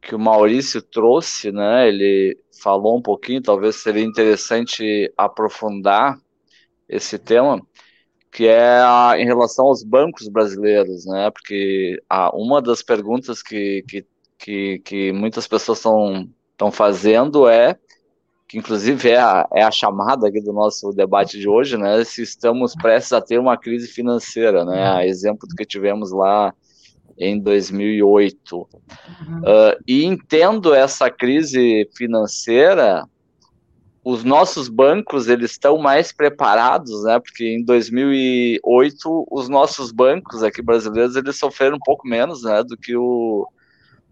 que 0.01 0.15
o 0.15 0.19
Maurício 0.19 0.81
trouxe, 0.83 1.53
né? 1.53 1.89
Ele 1.89 2.39
falou 2.63 2.97
um 2.97 3.03
pouquinho, 3.03 3.43
talvez 3.43 3.77
seria 3.77 4.05
interessante 4.05 5.13
aprofundar 5.17 6.19
esse 6.89 7.19
tema, 7.19 7.61
que 8.33 8.47
é 8.47 8.81
a, 8.81 9.15
em 9.17 9.25
relação 9.25 9.67
aos 9.67 9.83
bancos 9.83 10.29
brasileiros, 10.29 11.05
né? 11.07 11.31
Porque 11.31 12.03
a, 12.09 12.35
uma 12.37 12.63
das 12.63 12.83
perguntas 12.83 13.43
que, 13.43 13.85
que, 13.89 14.07
que, 14.39 14.79
que 14.81 15.13
muitas 15.13 15.47
pessoas 15.47 15.79
estão 15.79 16.71
fazendo 16.73 17.49
é, 17.49 17.77
que 18.49 18.59
inclusive 18.59 19.11
é 19.11 19.19
a, 19.19 19.47
é 19.53 19.63
a 19.63 19.71
chamada 19.71 20.27
aqui 20.27 20.41
do 20.41 20.53
nosso 20.53 20.93
debate 20.93 21.39
de 21.39 21.49
hoje, 21.49 21.77
né? 21.77 22.03
Se 22.05 22.23
estamos 22.23 22.75
prestes 22.75 23.13
a 23.13 23.21
ter 23.21 23.39
uma 23.39 23.57
crise 23.57 23.87
financeira, 23.87 24.65
né? 24.65 24.89
A 24.89 25.07
exemplo 25.07 25.47
do 25.47 25.55
que 25.55 25.65
tivemos 25.65 26.11
lá 26.11 26.53
em 27.21 27.39
2008. 27.39 28.57
Uhum. 28.57 28.67
Uh, 29.41 29.83
e 29.87 30.05
entendo 30.05 30.75
essa 30.75 31.11
crise 31.11 31.89
financeira 31.95 33.05
os 34.03 34.25
nossos 34.25 34.69
bancos 34.69 35.29
eles 35.29 35.53
estão 35.53 35.77
mais 35.77 36.11
preparados, 36.11 37.05
né? 37.05 37.21
Porque 37.21 37.45
em 37.45 37.63
2008 37.63 39.27
os 39.31 39.49
nossos 39.49 39.93
bancos 39.93 40.43
aqui 40.43 40.63
brasileiros 40.63 41.17
eles 41.17 41.39
sofreram 41.39 41.77
um 41.77 41.85
pouco 41.85 42.09
menos, 42.09 42.43
né, 42.43 42.63
do 42.63 42.77
que 42.77 42.97
o 42.97 43.47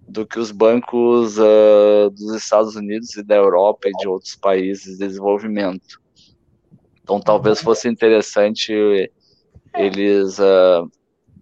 do 0.07 0.27
que 0.27 0.39
os 0.39 0.51
bancos 0.51 1.39
uh, 1.39 2.09
dos 2.11 2.35
Estados 2.35 2.75
Unidos 2.77 3.15
e 3.15 3.23
da 3.23 3.37
Europa 3.37 3.89
e 3.89 3.93
de 3.93 4.09
outros 4.09 4.35
países 4.37 4.97
de 4.97 5.07
desenvolvimento. 5.07 6.01
Então 7.03 7.21
talvez 7.21 7.61
fosse 7.61 7.89
interessante 7.89 8.73
eles 9.75 10.39
uh, 10.39 10.91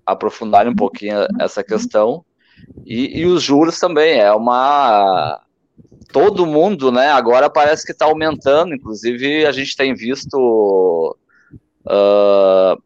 aprofundarem 0.07 0.73
um 0.73 0.77
pouquinho 0.77 1.27
essa 1.41 1.65
questão 1.65 2.25
e, 2.85 3.21
e 3.21 3.27
os 3.27 3.43
juros 3.43 3.79
também 3.79 4.19
é 4.19 4.33
uma 4.33 5.41
todo 6.13 6.47
mundo, 6.47 6.91
né? 6.91 7.09
Agora 7.09 7.51
parece 7.51 7.85
que 7.85 7.93
está 7.93 8.07
aumentando. 8.07 8.75
Inclusive, 8.75 9.45
a 9.45 9.53
gente 9.53 9.77
tem 9.77 9.95
visto 9.95 11.17
uh, 11.85 12.83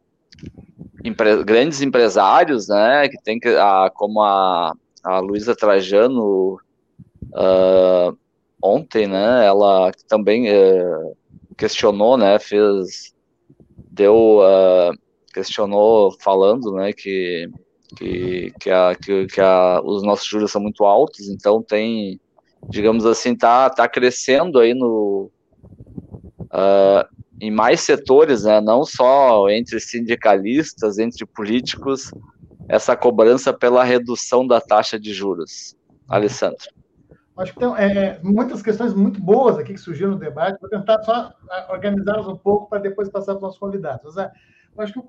empre 1.05 1.45
grandes 1.45 1.81
empresários, 1.81 2.69
né? 2.69 3.09
Que 3.09 3.23
tem 3.23 3.39
que, 3.39 3.49
uh, 3.49 3.91
como 3.95 4.23
a, 4.23 4.73
a 5.05 5.19
Luísa 5.21 5.55
Trajano 5.55 6.59
uh, 7.35 8.17
ontem, 8.63 9.07
né? 9.07 9.47
Ela 9.47 9.93
também 10.09 10.49
eh, 10.49 11.13
questionou, 11.57 12.17
né? 12.17 12.39
Fez, 12.39 13.15
deu, 13.91 14.41
questionou 15.33 16.17
falando, 16.21 16.73
né? 16.73 16.93
Que 16.93 17.49
que, 17.97 18.53
que, 18.61 18.71
a, 18.71 18.95
que, 18.95 19.27
que 19.27 19.41
a, 19.41 19.81
os 19.83 20.05
nossos 20.05 20.25
juros 20.25 20.53
são 20.53 20.63
muito 20.63 20.85
altos, 20.85 21.29
então 21.29 21.61
tem 21.61 22.21
digamos 22.69 23.07
assim, 23.07 23.35
tá, 23.35 23.71
tá 23.71 23.89
crescendo 23.89 24.59
aí 24.59 24.75
no, 24.75 25.31
uh, 26.45 27.09
em 27.41 27.51
mais 27.51 27.81
setores, 27.81 28.45
né? 28.45 28.61
não 28.61 28.85
só 28.85 29.49
entre 29.49 29.81
sindicalistas, 29.81 30.99
entre 30.99 31.25
políticos, 31.25 32.11
essa 32.69 32.95
cobrança 32.95 33.53
pela 33.53 33.83
redução 33.83 34.47
da 34.47 34.61
taxa 34.61 34.99
de 35.01 35.13
juros. 35.13 35.75
Alessandro. 36.09 36.69
Acho 37.39 37.55
que 37.55 37.61
tem 37.61 37.75
é, 37.77 38.21
muitas 38.23 38.61
questões 38.61 38.93
muito 38.93 39.21
boas 39.21 39.57
aqui 39.57 39.73
que 39.73 39.81
surgiram 39.81 40.11
no 40.11 40.19
debate. 40.19 40.61
Vou 40.61 40.69
tentar 40.69 41.01
só 41.03 41.33
organizá-las 41.71 42.27
um 42.27 42.37
pouco 42.37 42.69
para 42.69 42.81
depois 42.81 43.09
passar 43.09 43.33
para 43.33 43.37
os 43.37 43.43
nossos 43.43 43.59
convidados. 43.59 44.03
Mas, 44.05 44.17
é, 44.19 44.33
acho 44.79 44.93
que 44.93 45.01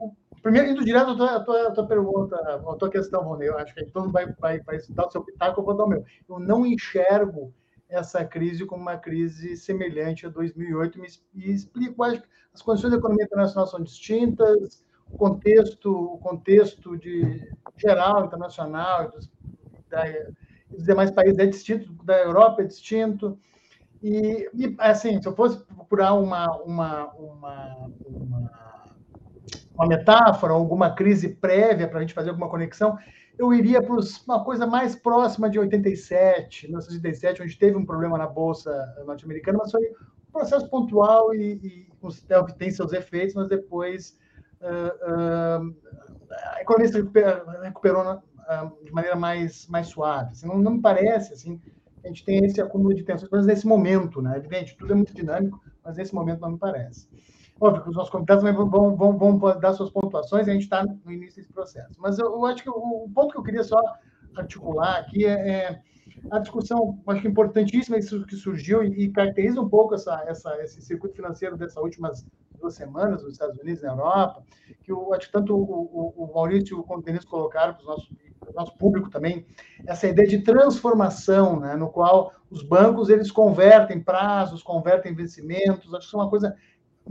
primeiro, 0.41 0.71
indo 0.71 0.83
direto 0.83 1.11
à 1.11 1.15
tua, 1.15 1.35
à 1.35 1.39
tua, 1.39 1.67
à 1.67 1.71
tua 1.71 1.87
pergunta, 1.87 2.35
à 2.35 2.75
tua 2.75 2.89
questão, 2.89 3.23
Rony, 3.23 3.45
eu 3.45 3.57
acho 3.57 3.73
que 3.73 3.85
todo 3.85 4.03
mundo 4.03 4.13
vai, 4.13 4.25
vai, 4.33 4.59
vai 4.61 4.79
dar 4.89 5.07
o 5.07 5.11
seu 5.11 5.23
pitaco, 5.23 5.61
eu 5.61 5.65
vou 5.65 5.75
dar 5.75 5.85
o 5.85 5.87
meu. 5.87 6.03
Eu 6.27 6.39
não 6.39 6.65
enxergo 6.65 7.53
essa 7.87 8.23
crise 8.25 8.65
como 8.65 8.81
uma 8.81 8.97
crise 8.97 9.55
semelhante 9.57 10.25
a 10.25 10.29
2008 10.29 10.99
e 11.35 11.51
explico, 11.51 12.03
acho 12.03 12.21
que 12.21 12.27
as 12.53 12.61
condições 12.61 12.91
da 12.91 12.97
economia 12.97 13.25
internacional 13.25 13.67
são 13.67 13.81
distintas, 13.81 14.83
o 15.09 15.17
contexto, 15.17 15.91
o 15.91 16.17
contexto 16.17 16.97
de 16.97 17.51
geral, 17.77 18.25
internacional, 18.25 19.11
dos, 19.11 19.29
da, 19.89 20.03
dos 20.69 20.85
demais 20.85 21.11
países 21.11 21.37
é 21.37 21.45
distinto, 21.45 21.91
da 22.03 22.17
Europa 22.19 22.61
é 22.61 22.65
distinto, 22.65 23.37
e, 24.01 24.49
e, 24.53 24.75
assim, 24.79 25.21
se 25.21 25.27
eu 25.27 25.35
fosse 25.35 25.63
procurar 25.65 26.13
uma, 26.13 26.49
uma, 26.63 27.05
uma, 27.13 27.89
uma, 28.05 28.51
uma 29.73 29.87
metáfora, 29.87 30.53
alguma 30.53 30.93
crise 30.93 31.29
prévia 31.29 31.87
para 31.87 31.99
a 31.99 32.01
gente 32.01 32.13
fazer 32.13 32.29
alguma 32.29 32.49
conexão, 32.49 32.97
eu 33.37 33.53
iria 33.53 33.81
para 33.81 33.95
uma 34.27 34.43
coisa 34.43 34.67
mais 34.67 34.95
próxima 34.95 35.49
de 35.49 35.57
87, 35.57 36.67
1987, 36.67 37.41
onde 37.41 37.57
teve 37.57 37.77
um 37.77 37.85
problema 37.85 38.17
na 38.17 38.27
Bolsa 38.27 38.71
norte-americana, 39.05 39.59
mas 39.59 39.71
foi 39.71 39.81
um 39.81 40.31
processo 40.31 40.69
pontual 40.69 41.33
e, 41.33 41.53
e 41.63 41.91
tem 42.57 42.71
seus 42.71 42.93
efeitos, 42.93 43.35
mas 43.35 43.47
depois 43.47 44.17
uh, 44.61 45.65
uh, 45.65 45.75
a 46.53 46.61
economia 46.61 46.91
se 46.91 47.01
recuperou, 47.63 48.03
uh, 48.13 48.85
de 48.85 48.91
maneira 48.91 49.15
mais, 49.15 49.67
mais 49.67 49.87
suave. 49.87 50.31
Assim, 50.31 50.47
não, 50.47 50.57
não 50.57 50.73
me 50.73 50.81
parece 50.81 51.33
assim, 51.33 51.59
a 52.03 52.07
gente 52.07 52.25
tem 52.25 52.43
esse 52.43 52.61
acúmulo 52.61 52.93
de 52.93 53.03
tensões, 53.03 53.29
mas 53.31 53.45
nesse 53.45 53.67
momento, 53.67 54.21
né? 54.21 54.37
Evidente, 54.37 54.75
tudo 54.77 54.93
é 54.93 54.95
muito 54.95 55.13
dinâmico, 55.13 55.61
mas 55.83 55.97
nesse 55.97 56.13
momento 56.13 56.41
não 56.41 56.51
me 56.51 56.57
parece. 56.57 57.07
Óbvio 57.61 57.83
que 57.83 57.89
os 57.89 57.95
nossos 57.95 58.09
convidados 58.09 58.43
também 58.43 58.57
vão, 58.57 58.95
vão, 58.95 59.17
vão 59.19 59.59
dar 59.59 59.73
suas 59.73 59.91
pontuações 59.91 60.47
e 60.47 60.49
a 60.49 60.53
gente 60.53 60.63
está 60.63 60.83
no 60.83 61.11
início 61.11 61.39
desse 61.39 61.53
processo. 61.53 61.93
Mas 61.99 62.17
eu, 62.17 62.25
eu, 62.25 62.43
acho 62.47 62.63
que 62.63 62.69
o, 62.69 62.73
o, 63.05 63.09
ponto 63.13 63.33
que 63.33 63.37
eu 63.37 63.43
queria 63.43 63.63
só 63.63 63.79
articular 64.35 64.97
aqui 64.97 65.25
é, 65.25 65.49
é 65.49 65.81
a 66.31 66.39
discussão, 66.39 66.99
acho 67.05 67.21
que 67.21 67.27
importantíssima, 67.27 67.99
isso 67.99 68.25
que 68.25 68.35
surgiu 68.35 68.83
e, 68.83 69.03
e 69.03 69.11
caracteriza 69.11 69.61
um 69.61 69.69
pouco 69.69 69.93
essa, 69.93 70.23
essa, 70.25 70.59
esse 70.63 70.81
circuito 70.81 71.15
financeiro 71.15 71.55
dessas 71.55 71.77
últimas 71.77 72.25
duas 72.59 72.73
semanas 72.73 73.21
nos 73.21 73.33
Estados 73.33 73.59
Unidos 73.59 73.83
e 73.83 73.85
na 73.85 73.91
Europa, 73.91 74.43
que 74.83 74.91
eu 74.91 75.13
acho 75.13 75.27
que 75.27 75.31
tanto 75.31 75.55
o, 75.55 75.61
o, 75.61 76.25
o 76.25 76.33
Maurício 76.33 76.83
e 76.89 76.93
o 76.93 77.01
Denis 77.01 77.25
colocaram 77.25 77.75
para 77.75 77.83
o 77.83 77.87
nosso, 77.87 78.09
nosso 78.55 78.75
público 78.75 79.09
também, 79.09 79.45
essa 79.85 80.07
ideia 80.07 80.27
de 80.27 80.39
transformação, 80.39 81.59
né, 81.59 81.75
no 81.75 81.89
qual 81.89 82.33
os 82.49 82.63
bancos 82.63 83.09
eles 83.09 83.31
convertem 83.31 84.01
prazos, 84.01 84.63
convertem 84.63 85.13
vencimentos, 85.13 85.93
acho 85.93 85.99
que 85.99 86.05
isso 86.07 86.17
é 86.17 86.19
uma 86.19 86.29
coisa 86.29 86.55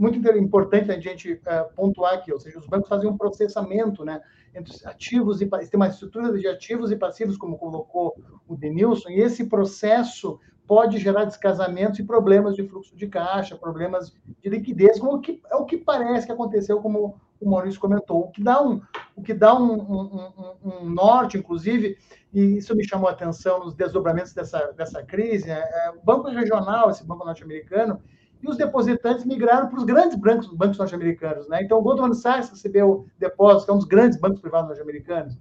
muito 0.01 0.17
importante 0.35 0.91
a 0.91 0.99
gente 0.99 1.33
uh, 1.33 1.75
pontuar 1.75 2.15
aqui, 2.15 2.33
ou 2.33 2.39
seja, 2.39 2.57
os 2.57 2.65
bancos 2.65 2.89
fazem 2.89 3.07
um 3.07 3.15
processamento, 3.15 4.03
né, 4.03 4.19
entre 4.55 4.73
ativos 4.85 5.41
e 5.41 5.45
tem 5.45 5.69
uma 5.75 5.87
estrutura 5.87 6.33
de 6.37 6.47
ativos 6.47 6.91
e 6.91 6.95
passivos, 6.95 7.37
como 7.37 7.57
colocou 7.57 8.15
o 8.47 8.55
Denilson, 8.55 9.09
e 9.09 9.19
esse 9.19 9.45
processo 9.45 10.39
pode 10.65 10.97
gerar 10.97 11.25
descasamentos 11.25 11.99
e 11.99 12.03
problemas 12.03 12.55
de 12.55 12.63
fluxo 12.63 12.95
de 12.95 13.07
caixa, 13.07 13.55
problemas 13.55 14.11
de 14.41 14.49
liquidez, 14.49 14.99
como 14.99 15.19
que, 15.21 15.39
é 15.51 15.55
o 15.55 15.65
que 15.65 15.77
parece 15.77 16.25
que 16.25 16.31
aconteceu, 16.31 16.81
como 16.81 17.15
o 17.39 17.49
Maurício 17.49 17.79
comentou, 17.79 18.21
o 18.21 18.31
que 18.31 18.41
dá 18.41 18.61
um, 18.61 18.81
o 19.15 19.21
que 19.21 19.33
dá 19.33 19.55
um, 19.55 19.73
um, 19.73 20.31
um, 20.63 20.77
um 20.81 20.89
norte, 20.89 21.37
inclusive, 21.37 21.97
e 22.33 22.57
isso 22.57 22.75
me 22.75 22.87
chamou 22.87 23.07
a 23.07 23.11
atenção 23.11 23.59
nos 23.59 23.75
desdobramentos 23.75 24.33
dessa, 24.33 24.71
dessa 24.71 25.03
crise, 25.03 25.49
é, 25.49 25.59
é, 25.59 25.91
o 25.91 26.03
banco 26.03 26.29
regional, 26.29 26.89
esse 26.89 27.05
banco 27.05 27.25
norte-americano, 27.25 28.01
e 28.41 28.47
os 28.47 28.57
depositantes 28.57 29.25
migraram 29.25 29.67
para 29.67 29.77
os 29.77 29.83
grandes 29.83 30.17
bancos, 30.17 30.47
bancos 30.53 30.77
norte-americanos. 30.77 31.47
Né? 31.47 31.63
Então, 31.63 31.77
o 31.77 31.81
Goldman 31.81 32.13
Sachs 32.13 32.49
recebeu 32.49 33.05
depósitos, 33.19 33.65
que 33.65 33.71
é 33.71 33.73
um 33.73 33.77
dos 33.77 33.87
grandes 33.87 34.19
bancos 34.19 34.41
privados 34.41 34.69
norte-americanos. 34.69 35.35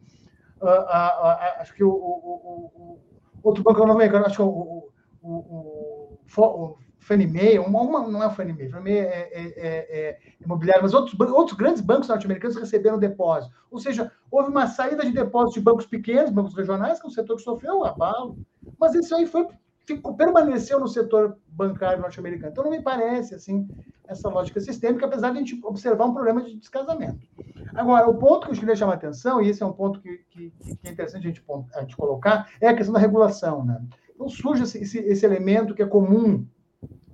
Uh, 0.60 0.66
uh, 0.66 0.68
uh, 0.68 1.60
acho 1.60 1.74
que 1.74 1.82
o, 1.82 1.90
o, 1.90 2.70
o, 2.74 3.00
outro 3.42 3.62
banco 3.62 3.78
norte-americano, 3.78 4.26
acho 4.26 4.36
que 4.36 4.42
o, 4.42 4.90
o, 5.22 6.18
o, 6.36 6.76
Fannie 6.98 7.26
Mae, 7.26 7.58
uma, 7.58 7.80
uma, 7.80 8.06
não 8.06 8.22
é 8.22 8.26
o 8.26 8.30
Fannie 8.30 8.52
Mae, 8.52 8.68
Fannie 8.68 8.84
Mae 8.84 8.98
é, 8.98 9.30
é, 9.32 9.42
é, 9.56 10.08
é 10.10 10.18
imobiliário, 10.44 10.82
mas 10.82 10.92
outros, 10.92 11.18
outros 11.30 11.56
grandes 11.56 11.80
bancos 11.80 12.08
norte-americanos 12.08 12.56
receberam 12.56 12.98
depósitos. 12.98 13.56
Ou 13.70 13.78
seja, 13.78 14.12
houve 14.30 14.50
uma 14.50 14.66
saída 14.66 15.02
de 15.04 15.12
depósitos 15.12 15.54
de 15.54 15.60
bancos 15.60 15.86
pequenos, 15.86 16.30
bancos 16.30 16.54
regionais, 16.54 17.00
que 17.00 17.06
é 17.06 17.08
um 17.08 17.12
setor 17.12 17.36
que 17.36 17.42
sofreu 17.42 17.78
um 17.78 17.84
abalo, 17.84 18.38
mas 18.78 18.94
isso 18.94 19.14
aí 19.14 19.26
foi 19.26 19.46
ficou, 19.86 20.14
permaneceu 20.14 20.78
no 20.78 20.88
setor 20.88 21.36
bancário 21.48 22.00
norte-americano. 22.00 22.52
Então, 22.52 22.64
não 22.64 22.70
me 22.70 22.82
parece 22.82 23.34
assim 23.34 23.68
essa 24.06 24.28
lógica 24.28 24.60
sistêmica, 24.60 25.06
apesar 25.06 25.30
de 25.30 25.36
a 25.36 25.40
gente 25.40 25.60
observar 25.64 26.06
um 26.06 26.12
problema 26.12 26.42
de 26.42 26.56
descasamento. 26.56 27.20
Agora, 27.74 28.08
o 28.08 28.18
ponto 28.18 28.46
que 28.46 28.54
eu 28.54 28.58
queria 28.58 28.74
chamar 28.74 28.92
a 28.92 28.96
atenção, 28.96 29.40
e 29.40 29.48
esse 29.48 29.62
é 29.62 29.66
um 29.66 29.72
ponto 29.72 30.00
que, 30.00 30.18
que, 30.30 30.50
que 30.50 30.88
é 30.88 30.90
interessante 30.90 31.26
a 31.26 31.30
gente, 31.30 31.44
a 31.74 31.80
gente, 31.80 31.96
colocar, 31.96 32.50
é 32.60 32.68
a 32.68 32.74
questão 32.74 32.92
da 32.92 32.98
regulação. 32.98 33.64
Né? 33.64 33.80
Então, 34.12 34.28
surge 34.28 34.64
esse, 34.64 34.98
esse, 34.98 35.24
elemento 35.24 35.74
que 35.74 35.82
é 35.82 35.86
comum, 35.86 36.44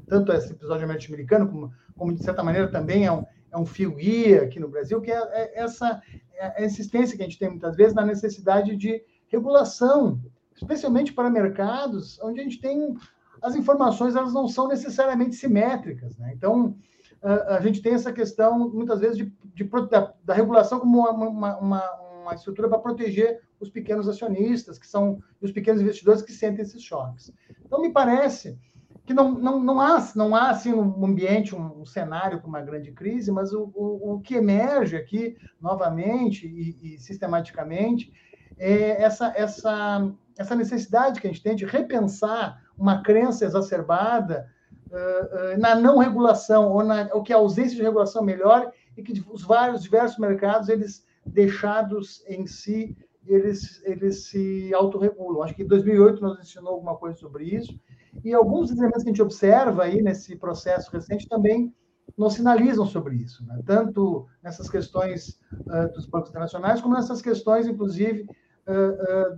tanto 0.08 0.32
esse 0.32 0.52
episódio 0.52 0.86
norte-americano, 0.86 1.48
como, 1.48 1.72
como, 1.96 2.14
de 2.14 2.24
certa 2.24 2.42
maneira, 2.42 2.68
também 2.68 3.04
é 3.04 3.12
um, 3.12 3.24
é 3.52 3.58
um 3.58 3.66
fio 3.66 3.94
guia 3.94 4.44
aqui 4.44 4.58
no 4.58 4.68
Brasil, 4.68 5.00
que 5.02 5.12
é, 5.12 5.18
é 5.18 5.62
essa 5.62 6.00
é 6.38 6.62
a 6.62 6.66
insistência 6.66 7.16
que 7.16 7.22
a 7.22 7.26
gente 7.26 7.38
tem 7.38 7.48
muitas 7.48 7.76
vezes 7.76 7.94
na 7.94 8.04
necessidade 8.04 8.76
de 8.76 9.02
regulação 9.28 10.20
especialmente 10.56 11.12
para 11.12 11.30
mercados 11.30 12.18
onde 12.22 12.40
a 12.40 12.42
gente 12.42 12.60
tem 12.60 12.96
as 13.42 13.54
informações 13.54 14.16
elas 14.16 14.32
não 14.32 14.48
são 14.48 14.68
necessariamente 14.68 15.36
simétricas, 15.36 16.16
né? 16.16 16.32
Então 16.34 16.74
a, 17.22 17.60
gente 17.60 17.82
tem 17.82 17.94
essa 17.94 18.12
questão 18.12 18.70
muitas 18.70 19.00
vezes 19.00 19.16
de, 19.16 19.32
de 19.54 19.64
da, 19.90 20.14
da, 20.22 20.34
regulação 20.34 20.78
como 20.78 21.00
uma, 21.00 21.10
uma, 21.10 21.58
uma, 21.58 21.90
uma 22.22 22.34
estrutura 22.34 22.68
para 22.68 22.78
proteger 22.78 23.40
os 23.58 23.70
pequenos 23.70 24.08
acionistas 24.08 24.78
que 24.78 24.86
são 24.86 25.18
os 25.40 25.50
pequenos 25.50 25.80
investidores 25.80 26.22
que 26.22 26.32
sentem 26.32 26.62
esses 26.62 26.82
choques. 26.82 27.32
Então 27.64 27.80
me 27.80 27.90
parece 27.90 28.58
que 29.04 29.14
não, 29.14 29.32
não, 29.32 29.60
não 29.60 29.80
há 29.80 30.12
não 30.14 30.34
há 30.34 30.50
assim 30.50 30.72
um 30.72 31.04
ambiente 31.04 31.54
um, 31.54 31.80
um 31.80 31.86
cenário 31.86 32.38
para 32.38 32.48
uma 32.48 32.60
grande 32.60 32.92
crise, 32.92 33.32
mas 33.32 33.52
o, 33.52 33.70
o, 33.74 34.14
o, 34.14 34.20
que 34.20 34.34
emerge 34.34 34.96
aqui 34.96 35.36
novamente 35.60 36.46
e, 36.46 36.94
e 36.94 36.98
sistematicamente 36.98 38.12
é 38.58 39.02
essa 39.02 39.32
essa 39.36 40.10
essa 40.38 40.54
necessidade 40.54 41.20
que 41.20 41.26
a 41.26 41.30
gente 41.30 41.42
tem 41.42 41.56
de 41.56 41.64
repensar 41.64 42.62
uma 42.76 43.02
crença 43.02 43.44
exacerbada 43.44 44.50
uh, 44.90 45.54
uh, 45.54 45.58
na 45.58 45.74
não 45.74 45.98
regulação 45.98 46.72
ou 46.72 46.84
na 46.84 47.08
ou 47.12 47.22
que 47.22 47.32
a 47.32 47.36
ausência 47.36 47.76
de 47.76 47.82
regulação 47.82 48.22
melhore 48.22 48.68
e 48.96 49.02
que 49.02 49.24
os 49.30 49.42
vários 49.42 49.82
diversos 49.82 50.18
mercados 50.18 50.68
eles 50.68 51.06
deixados 51.24 52.22
em 52.26 52.46
si 52.46 52.96
eles 53.26 53.82
eles 53.84 54.28
se 54.28 54.72
autorregulam. 54.72 55.42
Acho 55.42 55.54
que 55.54 55.62
em 55.62 55.66
2008 55.66 56.22
nos 56.22 56.38
ensinou 56.38 56.74
alguma 56.74 56.96
coisa 56.96 57.18
sobre 57.18 57.44
isso 57.44 57.78
e 58.24 58.32
alguns 58.32 58.70
elementos 58.70 59.02
que 59.02 59.08
a 59.08 59.12
gente 59.12 59.22
observa 59.22 59.84
aí 59.84 60.00
nesse 60.00 60.36
processo 60.36 60.90
recente 60.90 61.28
também 61.28 61.74
nos 62.16 62.34
sinalizam 62.34 62.86
sobre 62.86 63.16
isso, 63.16 63.44
né? 63.44 63.60
tanto 63.66 64.26
nessas 64.42 64.70
questões 64.70 65.38
uh, 65.52 65.92
dos 65.92 66.06
bancos 66.06 66.30
internacionais 66.30 66.80
como 66.80 66.94
nessas 66.94 67.20
questões, 67.20 67.66
inclusive, 67.66 68.26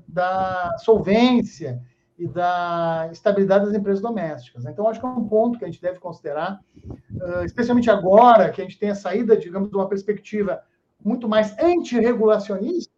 da 0.07 0.77
solvência 0.79 1.83
e 2.19 2.27
da 2.27 3.09
estabilidade 3.13 3.67
das 3.67 3.75
empresas 3.75 4.03
domésticas. 4.03 4.65
Então, 4.65 4.89
acho 4.89 4.99
que 4.99 5.07
é 5.07 5.09
um 5.09 5.29
ponto 5.29 5.59
que 5.59 5.65
a 5.65 5.69
gente 5.69 5.81
deve 5.81 6.01
considerar, 6.01 6.61
especialmente 7.45 7.91
agora 7.91 8.51
que 8.51 8.61
a 8.61 8.65
gente 8.65 8.79
tem 8.79 8.91
a 8.91 8.95
saída, 8.95 9.37
digamos, 9.37 9.71
de 9.71 9.77
uma 9.77 9.89
perspectiva 9.89 10.63
muito 11.05 11.29
mais 11.29 11.57
antirregulacionista 11.59 12.93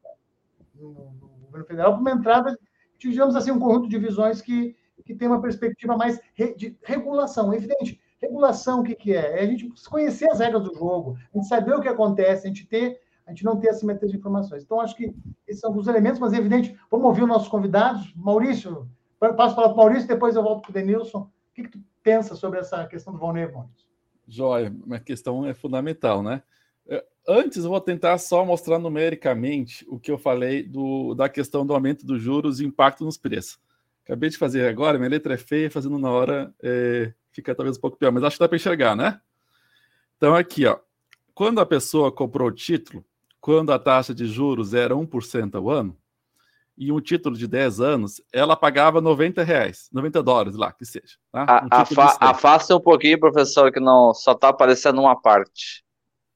no, 0.74 1.12
governo 1.44 1.66
federal, 1.66 1.92
para 1.92 2.00
uma 2.00 2.10
entrada, 2.12 2.58
digamos 2.98 3.36
assim, 3.36 3.50
um 3.50 3.58
conjunto 3.58 3.88
de 3.88 3.98
visões 3.98 4.40
que, 4.40 4.74
que 5.04 5.14
tem 5.14 5.28
uma 5.28 5.42
perspectiva 5.42 5.96
mais 5.96 6.18
de 6.56 6.78
regulação. 6.82 7.52
É 7.52 7.56
evidente, 7.56 8.00
regulação 8.20 8.80
o 8.80 8.84
que, 8.84 8.94
que 8.94 9.14
é? 9.14 9.40
É 9.40 9.42
a 9.42 9.46
gente 9.46 9.70
conhecer 9.88 10.30
as 10.30 10.40
regras 10.40 10.62
do 10.62 10.74
jogo, 10.74 11.16
a 11.34 11.36
gente 11.36 11.48
saber 11.48 11.74
o 11.74 11.80
que 11.80 11.88
acontece, 11.88 12.46
a 12.46 12.48
gente 12.48 12.66
ter 12.66 13.00
a 13.30 13.32
gente 13.32 13.44
não 13.44 13.56
ter 13.56 13.68
assimetria 13.68 14.10
de 14.10 14.16
informações. 14.16 14.64
Então, 14.64 14.80
acho 14.80 14.96
que 14.96 15.14
esses 15.46 15.60
são 15.60 15.70
alguns 15.70 15.86
elementos, 15.86 16.18
mas 16.18 16.32
é 16.32 16.38
evidente, 16.38 16.76
vamos 16.90 17.06
ouvir 17.06 17.22
os 17.22 17.28
nossos 17.28 17.48
convidados. 17.48 18.12
Maurício, 18.16 18.88
passo 19.36 19.54
para 19.54 19.68
o 19.68 19.76
Maurício, 19.76 20.08
depois 20.08 20.34
eu 20.34 20.42
volto 20.42 20.62
para 20.62 20.70
o 20.70 20.74
Denilson. 20.74 21.20
O 21.20 21.30
que, 21.54 21.62
que 21.62 21.70
tu 21.70 21.78
pensa 22.02 22.34
sobre 22.34 22.58
essa 22.58 22.84
questão 22.86 23.12
do 23.12 23.20
Valnei, 23.20 23.46
Maurício? 23.46 23.86
Joia, 24.26 24.74
uma 24.84 24.98
questão 24.98 25.46
é 25.46 25.54
fundamental, 25.54 26.24
né? 26.24 26.42
É, 26.88 27.04
antes, 27.26 27.62
eu 27.62 27.70
vou 27.70 27.80
tentar 27.80 28.18
só 28.18 28.44
mostrar 28.44 28.80
numericamente 28.80 29.86
o 29.88 29.98
que 29.98 30.10
eu 30.10 30.18
falei 30.18 30.64
do, 30.64 31.14
da 31.14 31.28
questão 31.28 31.64
do 31.64 31.72
aumento 31.72 32.04
dos 32.04 32.20
juros 32.20 32.58
e 32.58 32.66
impacto 32.66 33.04
nos 33.04 33.16
preços. 33.16 33.60
Acabei 34.02 34.28
de 34.28 34.38
fazer 34.38 34.66
agora, 34.66 34.98
minha 34.98 35.10
letra 35.10 35.34
é 35.34 35.38
feia, 35.38 35.70
fazendo 35.70 35.98
na 35.98 36.10
hora 36.10 36.52
é, 36.60 37.12
fica 37.30 37.54
talvez 37.54 37.76
um 37.76 37.80
pouco 37.80 37.96
pior, 37.96 38.10
mas 38.10 38.24
acho 38.24 38.36
que 38.36 38.40
dá 38.40 38.48
para 38.48 38.56
enxergar, 38.56 38.96
né? 38.96 39.20
Então, 40.16 40.34
aqui, 40.34 40.66
ó, 40.66 40.80
quando 41.32 41.60
a 41.60 41.66
pessoa 41.66 42.12
comprou 42.12 42.48
o 42.48 42.52
título, 42.52 43.04
quando 43.40 43.72
a 43.72 43.78
taxa 43.78 44.14
de 44.14 44.26
juros 44.26 44.74
era 44.74 44.94
1% 44.94 45.54
ao 45.54 45.70
ano, 45.70 45.96
e 46.76 46.90
um 46.90 47.00
título 47.00 47.36
de 47.36 47.46
10 47.46 47.80
anos, 47.80 48.22
ela 48.32 48.56
pagava 48.56 49.02
90 49.02 49.42
reais, 49.42 49.88
90 49.92 50.22
dólares 50.22 50.54
lá, 50.54 50.72
que 50.72 50.86
seja. 50.86 51.18
Tá? 51.30 51.62
Um 51.64 51.68
afa 51.70 52.16
afasta 52.18 52.74
um 52.74 52.80
pouquinho, 52.80 53.20
professor, 53.20 53.70
que 53.70 53.78
não 53.78 54.14
só 54.14 54.32
está 54.32 54.48
aparecendo 54.48 55.00
uma 55.00 55.14
parte. 55.14 55.84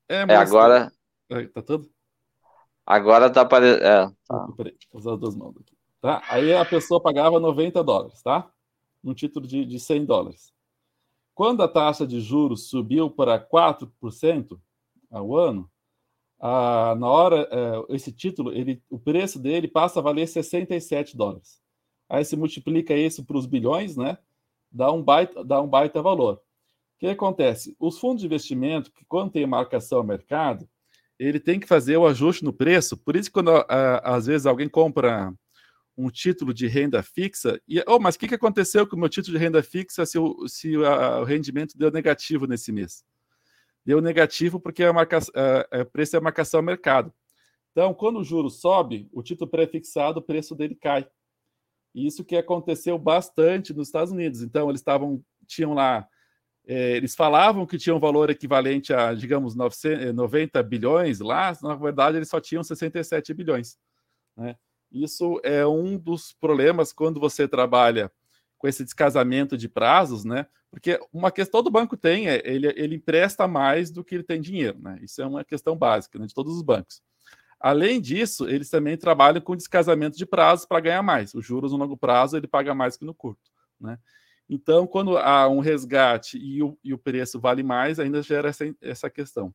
É, 0.06 0.16
é 0.16 0.36
agora. 0.36 0.92
É, 1.30 1.46
tá 1.46 1.62
tudo? 1.62 1.88
Agora 2.84 3.30
tá 3.30 3.40
aparecendo. 3.40 3.82
É, 3.82 4.12
tá. 4.28 4.48
Peraí, 4.54 4.76
vou 4.92 5.00
usar 5.00 5.14
as 5.14 5.18
duas 5.20 5.34
mãos 5.34 5.56
aqui. 5.56 5.74
Tá? 6.02 6.22
Aí 6.28 6.52
a 6.52 6.64
pessoa 6.66 7.00
pagava 7.00 7.40
90 7.40 7.82
dólares, 7.82 8.20
tá? 8.22 8.46
No 9.02 9.14
título 9.14 9.46
de, 9.46 9.64
de 9.64 9.80
100 9.80 10.04
dólares. 10.04 10.52
Quando 11.34 11.62
a 11.62 11.68
taxa 11.68 12.06
de 12.06 12.20
juros 12.20 12.68
subiu 12.68 13.10
para 13.10 13.40
4% 13.40 14.60
ao 15.10 15.34
ano, 15.34 15.70
a, 16.46 16.94
na 16.96 17.09
hora, 17.09 17.48
é, 17.50 17.94
esse 17.94 18.12
título, 18.12 18.52
ele, 18.52 18.83
o 18.90 18.98
preço 18.98 19.38
dele 19.38 19.66
passa 19.66 19.98
a 19.98 20.02
valer 20.02 20.28
67 20.28 21.16
dólares. 21.16 21.59
Aí 22.07 22.22
se 22.22 22.37
multiplica 22.37 22.94
isso 22.94 23.24
para 23.24 23.38
os 23.38 23.46
bilhões, 23.46 23.96
né? 23.96 24.18
Dá 24.70 24.92
um 24.92 25.02
baita, 25.02 25.42
dá 25.42 25.62
um 25.62 25.66
baita 25.66 26.02
valor. 26.02 26.35
O 26.35 26.40
que 26.98 27.07
acontece? 27.07 27.74
Os 27.80 27.98
fundos 27.98 28.20
de 28.20 28.26
investimento, 28.26 28.92
que 28.92 29.07
quando 29.07 29.33
tem 29.33 29.46
marcação 29.46 29.96
ao 29.96 30.04
mercado, 30.04 30.68
ele 31.18 31.40
tem 31.40 31.59
que 31.59 31.66
fazer 31.66 31.96
o 31.96 32.07
ajuste 32.07 32.44
no 32.44 32.52
preço. 32.52 32.94
Por 32.94 33.16
isso, 33.16 33.33
quando 33.33 33.50
às 34.02 34.26
vezes 34.26 34.44
alguém 34.44 34.68
compra 34.68 35.33
um 35.96 36.11
título 36.11 36.52
de 36.52 36.66
renda 36.66 37.02
fixa, 37.02 37.59
e, 37.66 37.83
oh, 37.87 37.98
mas 37.98 38.16
o 38.16 38.18
que, 38.18 38.28
que 38.28 38.35
aconteceu 38.35 38.87
com 38.87 38.96
o 38.96 38.98
meu 38.98 39.09
título 39.09 39.38
de 39.38 39.42
renda 39.42 39.62
fixa 39.62 40.04
se, 40.04 40.18
o, 40.18 40.46
se 40.46 40.76
o 40.76 41.24
rendimento 41.24 41.78
deu 41.78 41.90
negativo 41.90 42.46
nesse 42.46 42.70
mês? 42.70 43.02
Deu 43.85 44.01
negativo 44.01 44.59
porque 44.59 44.83
a, 44.85 44.92
marca, 44.92 45.18
a, 45.18 45.81
a 45.81 45.85
preço 45.85 46.16
é 46.16 46.18
a 46.18 46.23
marcação 46.23 46.61
ao 46.61 46.64
mercado. 46.64 47.12
Então, 47.73 47.92
quando 47.92 48.18
o 48.20 48.25
juro 48.25 48.49
sobe, 48.49 49.09
o 49.12 49.23
título 49.23 49.51
pré-fixado, 49.51 50.20
o 50.20 50.23
preço 50.23 50.55
dele 50.55 50.75
cai. 50.75 51.07
Isso 51.94 52.25
que 52.25 52.37
aconteceu 52.37 52.99
bastante 52.99 53.75
nos 53.75 53.88
Estados 53.88 54.12
Unidos. 54.12 54.42
Então, 54.42 54.68
eles 54.68 54.81
estavam, 54.81 55.23
tinham 55.47 55.75
lá 55.75 56.09
é, 56.66 56.97
eles 56.97 57.14
falavam 57.14 57.66
que 57.66 57.77
tinham 57.77 57.99
um 57.99 58.01
valor 58.01 58.31
equivalente 58.31 58.92
a, 58.92 59.12
digamos, 59.12 59.55
90 59.55 60.62
bilhões 60.62 61.20
lá, 61.20 61.57
na 61.62 61.75
verdade 61.75 62.16
eles 62.16 62.29
só 62.29 62.40
tinham 62.40 62.62
67 62.62 63.35
bilhões. 63.35 63.77
Né? 64.37 64.57
Isso 64.90 65.40
é 65.44 65.66
um 65.66 65.99
dos 65.99 66.33
problemas 66.33 66.92
quando 66.92 67.20
você 67.20 67.47
trabalha 67.47 68.11
com 68.64 68.68
esse 68.68 68.83
descasamento 68.83 69.59
de 69.59 69.68
prazos, 69.68 70.24
né? 70.24 70.46
Porque 70.70 70.98
uma 71.12 71.31
questão 71.31 71.62
do 71.62 71.70
banco 71.70 71.98
tem 71.98 72.31
é 72.31 72.40
ele, 72.46 72.72
ele 72.77 72.94
empresta 72.94 73.46
mais 73.46 73.90
do 73.90 74.03
que 74.03 74.14
ele 74.14 74.24
tem 74.24 74.40
dinheiro, 74.40 74.79
né? 74.81 74.98
Isso 75.03 75.20
é 75.20 75.27
uma 75.27 75.44
questão 75.44 75.77
básica 75.77 76.18
né, 76.18 76.24
de 76.24 76.33
todos 76.33 76.57
os 76.57 76.62
bancos. 76.62 77.03
Além 77.61 78.00
disso, 78.00 78.48
eles 78.48 78.70
também 78.70 78.96
trabalham 78.96 79.42
com 79.42 79.55
descasamento 79.55 80.16
de 80.16 80.24
prazos 80.24 80.64
para 80.64 80.81
ganhar 80.81 81.03
mais. 81.03 81.35
Os 81.35 81.44
juros 81.44 81.72
no 81.72 81.79
longo 81.79 81.94
prazo 81.94 82.38
ele 82.38 82.46
paga 82.46 82.74
mais 82.74 82.96
que 82.96 83.05
no 83.05 83.12
curto, 83.12 83.50
né? 83.79 83.98
Então, 84.48 84.87
quando 84.87 85.18
há 85.18 85.46
um 85.46 85.61
resgate 85.61 86.38
e 86.38 86.62
o, 86.62 86.79
e 86.83 86.94
o 86.94 86.98
preço 86.98 87.38
vale 87.38 87.62
mais, 87.62 88.00
ainda 88.00 88.22
gera 88.22 88.48
essa, 88.48 88.64
essa 88.81 89.11
questão. 89.11 89.55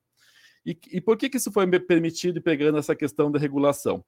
E, 0.64 0.78
e 0.92 1.02
por 1.02 1.18
que, 1.18 1.32
que 1.32 1.38
isso 1.38 1.52
foi 1.52 1.66
permitido 1.80 2.44
pegando 2.44 2.78
essa 2.78 2.96
questão 2.96 3.32
da 3.32 3.40
regulação? 3.40 4.06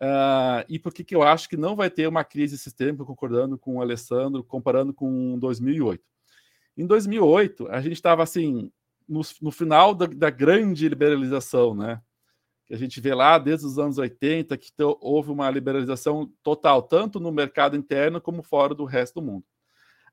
Uh, 0.00 0.62
e 0.68 0.78
por 0.78 0.94
que, 0.94 1.02
que 1.02 1.14
eu 1.14 1.22
acho 1.22 1.48
que 1.48 1.56
não 1.56 1.74
vai 1.74 1.90
ter 1.90 2.06
uma 2.06 2.22
crise 2.22 2.56
sistêmica, 2.56 3.04
concordando 3.04 3.58
com 3.58 3.76
o 3.76 3.82
Alessandro, 3.82 4.44
comparando 4.44 4.94
com 4.94 5.38
2008? 5.38 6.02
Em 6.76 6.86
2008, 6.86 7.68
a 7.68 7.80
gente 7.80 7.94
estava 7.94 8.22
assim, 8.22 8.70
no, 9.08 9.22
no 9.42 9.50
final 9.50 9.94
da, 9.94 10.06
da, 10.06 10.30
grande 10.30 10.88
liberalização, 10.88 11.74
né? 11.74 12.00
Que 12.66 12.74
a 12.74 12.78
gente 12.78 13.00
vê 13.00 13.12
lá 13.12 13.38
desde 13.38 13.66
os 13.66 13.78
anos 13.78 13.98
80 13.98 14.56
que 14.56 14.70
houve 15.00 15.32
uma 15.32 15.50
liberalização 15.50 16.30
total, 16.42 16.82
tanto 16.82 17.18
no 17.18 17.32
mercado 17.32 17.76
interno 17.76 18.20
como 18.20 18.42
fora 18.42 18.74
do 18.74 18.84
resto 18.84 19.20
do 19.20 19.26
mundo. 19.26 19.44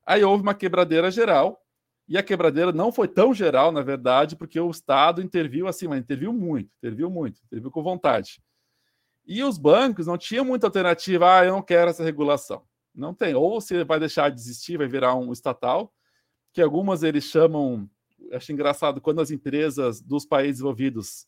Aí 0.04 0.24
houve 0.24 0.42
uma 0.42 0.54
quebradeira 0.54 1.10
geral, 1.10 1.60
e 2.08 2.16
a 2.16 2.22
quebradeira 2.22 2.72
não 2.72 2.90
foi 2.90 3.08
tão 3.08 3.34
geral, 3.34 3.70
na 3.70 3.82
verdade, 3.82 4.36
porque 4.36 4.58
o 4.58 4.70
Estado 4.70 5.22
interviu 5.22 5.66
assim, 5.66 5.86
mas 5.86 6.00
interviu 6.00 6.32
muito, 6.32 6.70
interviu 6.78 7.10
muito, 7.10 7.40
interviu 7.44 7.70
com 7.70 7.82
vontade. 7.82 8.40
E 9.26 9.42
os 9.42 9.58
bancos 9.58 10.06
não 10.06 10.16
tinham 10.16 10.44
muita 10.44 10.66
alternativa, 10.66 11.38
ah, 11.38 11.44
eu 11.44 11.52
não 11.52 11.62
quero 11.62 11.90
essa 11.90 12.04
regulação. 12.04 12.62
Não 12.94 13.12
tem. 13.12 13.34
Ou 13.34 13.60
você 13.60 13.84
vai 13.84 13.98
deixar 13.98 14.30
de 14.30 14.40
existir, 14.40 14.78
vai 14.78 14.86
virar 14.86 15.14
um 15.14 15.32
estatal, 15.32 15.92
que 16.52 16.62
algumas 16.62 17.02
eles 17.02 17.24
chamam, 17.24 17.90
acho 18.32 18.52
engraçado, 18.52 19.00
quando 19.00 19.20
as 19.20 19.30
empresas 19.30 20.00
dos 20.00 20.24
países 20.24 20.54
desenvolvidos, 20.56 21.26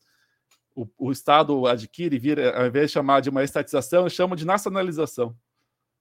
o, 0.74 0.86
o 0.96 1.10
Estado 1.10 1.66
adquire, 1.66 2.18
vira, 2.18 2.58
ao 2.58 2.66
invés 2.66 2.86
de 2.86 2.92
chamar 2.92 3.20
de 3.20 3.28
uma 3.28 3.42
estatização, 3.42 4.02
eles 4.02 4.12
chamam 4.12 4.36
de 4.36 4.46
nacionalização. 4.46 5.36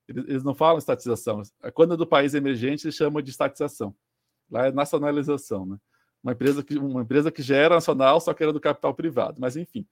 Eles, 0.07 0.43
não 0.43 0.55
falam 0.55 0.77
estatização. 0.77 1.41
Quando 1.73 1.95
é 1.95 1.97
do 1.97 2.07
país 2.07 2.33
emergente, 2.33 2.85
eles 2.85 2.95
chamam 2.95 3.21
de 3.21 3.29
estatização. 3.29 3.93
Lá 4.49 4.67
é 4.67 4.71
nacionalização, 4.71 5.65
né? 5.65 5.77
Uma 6.23 6.31
empresa 6.31 6.63
que, 6.63 6.77
uma 6.77 7.01
empresa 7.01 7.31
que 7.31 7.41
já 7.41 7.57
era 7.57 7.75
nacional, 7.75 8.19
só 8.21 8.33
que 8.33 8.41
era 8.41 8.53
do 8.53 8.59
capital 8.59 8.93
privado. 8.93 9.37
Mas, 9.39 9.57
enfim, 9.57 9.85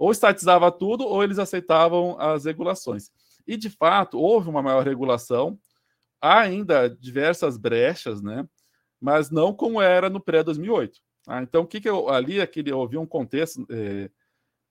ou 0.00 0.10
estatizava 0.10 0.72
tudo, 0.72 1.06
ou 1.06 1.22
eles 1.22 1.38
aceitavam 1.38 2.18
as 2.18 2.46
regulações. 2.46 3.10
E, 3.46 3.54
de 3.54 3.68
fato, 3.68 4.18
houve 4.18 4.48
uma 4.48 4.62
maior 4.62 4.82
regulação, 4.82 5.58
há 6.22 6.40
ainda 6.40 6.88
diversas 6.88 7.58
brechas, 7.58 8.22
né? 8.22 8.48
Mas 8.98 9.30
não 9.30 9.52
como 9.52 9.80
era 9.80 10.08
no 10.08 10.18
pré-2008. 10.18 10.92
Ah, 11.28 11.42
então, 11.42 11.64
o 11.64 11.66
que, 11.66 11.82
que 11.82 11.88
eu 11.88 12.08
ali 12.08 12.40
aquele, 12.40 12.72
eu 12.72 12.78
ouvi 12.78 12.96
um 12.96 13.04
contexto 13.04 13.66
é, 13.70 14.10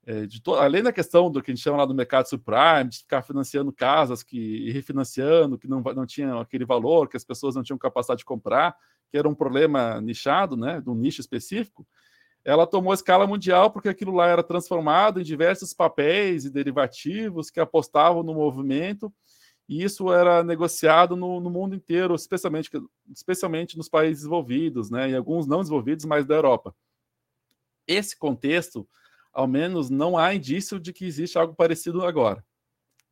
é, 0.08 0.26
to, 0.44 0.56
além 0.56 0.82
da 0.82 0.92
questão 0.92 1.30
do 1.30 1.44
que 1.44 1.52
a 1.52 1.54
gente 1.54 1.64
chama 1.64 1.78
lá 1.78 1.86
do 1.86 1.94
mercado 1.94 2.28
subprime, 2.28 2.90
de 2.90 2.98
ficar 2.98 3.22
financiando 3.22 3.72
casas 3.72 4.24
que, 4.24 4.36
e 4.36 4.72
refinanciando, 4.72 5.60
que 5.60 5.68
não, 5.68 5.80
não 5.82 6.08
tinham 6.08 6.40
aquele 6.40 6.66
valor, 6.66 7.08
que 7.08 7.18
as 7.18 7.24
pessoas 7.24 7.54
não 7.54 7.62
tinham 7.62 7.78
capacidade 7.78 8.20
de 8.20 8.26
comprar, 8.26 8.76
que 9.12 9.18
era 9.18 9.30
um 9.30 9.36
problema 9.36 10.02
nichado, 10.02 10.58
né, 10.58 10.82
de 10.82 10.90
um 10.90 10.96
nicho 10.96 11.22
específico, 11.22 11.86
ela 12.44 12.66
tomou 12.66 12.94
escala 12.94 13.28
mundial 13.28 13.72
porque 13.72 13.90
aquilo 13.90 14.14
lá 14.14 14.28
era 14.28 14.44
transformado 14.44 15.20
em 15.20 15.24
diversos 15.24 15.74
papéis 15.74 16.46
e 16.46 16.50
derivativos 16.50 17.50
que 17.50 17.60
apostavam 17.60 18.24
no 18.24 18.34
movimento, 18.34 19.14
e 19.68 19.84
isso 19.84 20.12
era 20.12 20.44
negociado 20.44 21.16
no, 21.16 21.40
no 21.40 21.50
mundo 21.50 21.76
inteiro, 21.76 22.16
especialmente, 22.16 22.72
especialmente 23.14 23.78
nos 23.78 23.88
países 23.88 24.20
desenvolvidos, 24.20 24.90
né, 24.90 25.12
e 25.12 25.16
alguns 25.16 25.46
não 25.46 25.60
desenvolvidos, 25.60 26.06
mas 26.06 26.26
da 26.26 26.36
Europa. 26.36 26.76
Esse 27.88 28.18
contexto 28.18 28.88
ao 29.32 29.48
menos 29.48 29.90
não 29.90 30.18
há 30.18 30.34
indício 30.34 30.80
de 30.80 30.92
que 30.92 31.06
existe 31.06 31.38
algo 31.38 31.54
parecido 31.54 32.04
agora, 32.04 32.44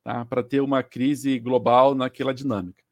tá? 0.04 0.26
para 0.26 0.44
ter 0.44 0.62
uma 0.62 0.82
crise 0.82 1.38
global 1.40 1.94
naquela 1.94 2.34
dinâmica. 2.34 2.84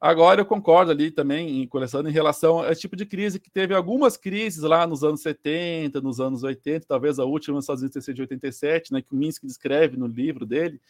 Agora 0.00 0.40
eu 0.40 0.46
concordo 0.46 0.90
ali 0.90 1.10
também, 1.10 1.66
começando 1.66 2.08
em 2.08 2.12
relação 2.12 2.62
a 2.62 2.72
esse 2.72 2.80
tipo 2.80 2.96
de 2.96 3.04
crise, 3.04 3.38
que 3.38 3.50
teve 3.50 3.74
algumas 3.74 4.16
crises 4.16 4.62
lá 4.62 4.86
nos 4.86 5.04
anos 5.04 5.20
70, 5.20 6.00
nos 6.00 6.18
anos 6.20 6.42
80, 6.42 6.86
talvez 6.86 7.18
a 7.18 7.24
última 7.24 7.56
nos 7.56 7.64
Estados 7.64 7.82
Unidos 7.82 8.06
de 8.06 8.20
87, 8.22 8.92
né, 8.94 9.02
que 9.02 9.12
o 9.12 9.16
Minsky 9.16 9.46
descreve 9.46 9.98
no 9.98 10.06
livro 10.06 10.46
dele, 10.46 10.80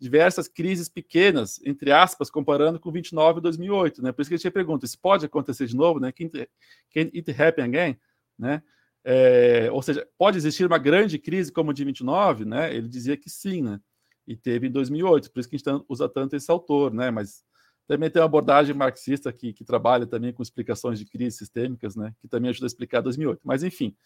diversas 0.00 0.48
crises 0.48 0.88
pequenas, 0.88 1.60
entre 1.64 1.92
aspas, 1.92 2.28
comparando 2.28 2.80
com 2.80 2.90
29 2.90 3.38
e 3.38 3.42
2008, 3.42 4.02
né? 4.02 4.12
Por 4.12 4.22
isso 4.22 4.28
que 4.28 4.34
a 4.34 4.38
gente 4.38 4.50
pergunta, 4.50 4.84
isso 4.84 4.98
pode 4.98 5.24
acontecer 5.24 5.66
de 5.66 5.76
novo, 5.76 6.00
né? 6.00 6.12
Can, 6.12 6.28
can 6.28 7.10
it 7.14 7.30
happen 7.30 7.64
again, 7.64 7.96
né? 8.38 8.62
É, 9.04 9.70
ou 9.70 9.80
seja, 9.80 10.06
pode 10.18 10.36
existir 10.36 10.66
uma 10.66 10.76
grande 10.76 11.18
crise 11.18 11.52
como 11.52 11.70
a 11.70 11.74
de 11.74 11.84
29, 11.84 12.44
né? 12.44 12.74
Ele 12.74 12.88
dizia 12.88 13.16
que 13.16 13.30
sim, 13.30 13.62
né? 13.62 13.80
E 14.26 14.36
teve 14.36 14.66
em 14.66 14.70
2008, 14.70 15.30
por 15.30 15.38
isso 15.38 15.48
que 15.48 15.54
a 15.54 15.58
gente 15.58 15.84
usa 15.88 16.08
tanto 16.08 16.34
esse 16.34 16.50
autor, 16.50 16.92
né? 16.92 17.10
Mas 17.12 17.44
também 17.86 18.10
tem 18.10 18.20
uma 18.20 18.26
abordagem 18.26 18.74
marxista 18.74 19.32
que, 19.32 19.52
que 19.52 19.64
trabalha 19.64 20.06
também 20.06 20.32
com 20.32 20.42
explicações 20.42 20.98
de 20.98 21.04
crises 21.04 21.38
sistêmicas, 21.38 21.94
né? 21.94 22.12
Que 22.20 22.28
também 22.28 22.50
ajuda 22.50 22.66
a 22.66 22.68
explicar 22.68 23.00
2008. 23.00 23.40
Mas 23.44 23.62
enfim, 23.62 23.96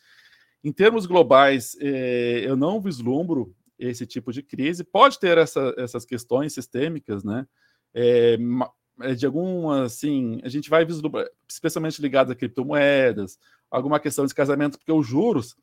em 0.63 0.73
termos 0.73 1.07
globais, 1.07 1.77
é, 1.81 2.43
eu 2.45 2.57
não 2.57 2.81
vislumbro 2.81 3.55
esse 3.79 4.07
tipo 4.07 4.33
de 4.33 4.43
crise. 4.43 4.85
Pode 4.85 5.19
ter 5.19 5.39
essa, 5.39 5.75
essas 5.79 6.05
questões 6.05 6.53
sistêmicas, 6.53 7.25
né? 7.25 7.47
É, 7.95 8.37
de 9.17 9.25
algumas, 9.25 9.93
assim, 9.93 10.41
a 10.45 10.49
gente 10.49 10.69
vai 10.69 10.85
vislumbrar, 10.85 11.27
especialmente 11.49 12.03
ligadas 12.03 12.31
a 12.31 12.35
criptomoedas, 12.35 13.39
alguma 13.71 13.99
questão 13.99 14.27
de 14.27 14.35
casamento, 14.35 14.79
porque 14.79 14.93
os 14.93 15.07
juros, 15.07 15.57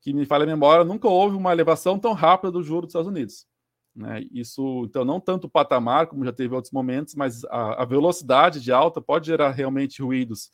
que 0.00 0.12
me 0.12 0.26
falha 0.26 0.42
a 0.42 0.46
memória, 0.46 0.84
nunca 0.84 1.06
houve 1.06 1.36
uma 1.36 1.52
elevação 1.52 1.98
tão 1.98 2.12
rápida 2.12 2.50
do 2.50 2.62
juro 2.62 2.82
dos 2.82 2.90
Estados 2.90 3.08
Unidos. 3.08 3.46
Né? 3.94 4.24
Isso, 4.30 4.84
então, 4.88 5.04
não 5.04 5.20
tanto 5.20 5.46
o 5.46 5.50
patamar, 5.50 6.06
como 6.06 6.24
já 6.24 6.32
teve 6.32 6.54
outros 6.54 6.72
momentos, 6.72 7.14
mas 7.14 7.44
a, 7.46 7.82
a 7.82 7.84
velocidade 7.84 8.60
de 8.60 8.70
alta 8.72 9.00
pode 9.00 9.26
gerar 9.26 9.50
realmente 9.50 10.02
ruídos 10.02 10.50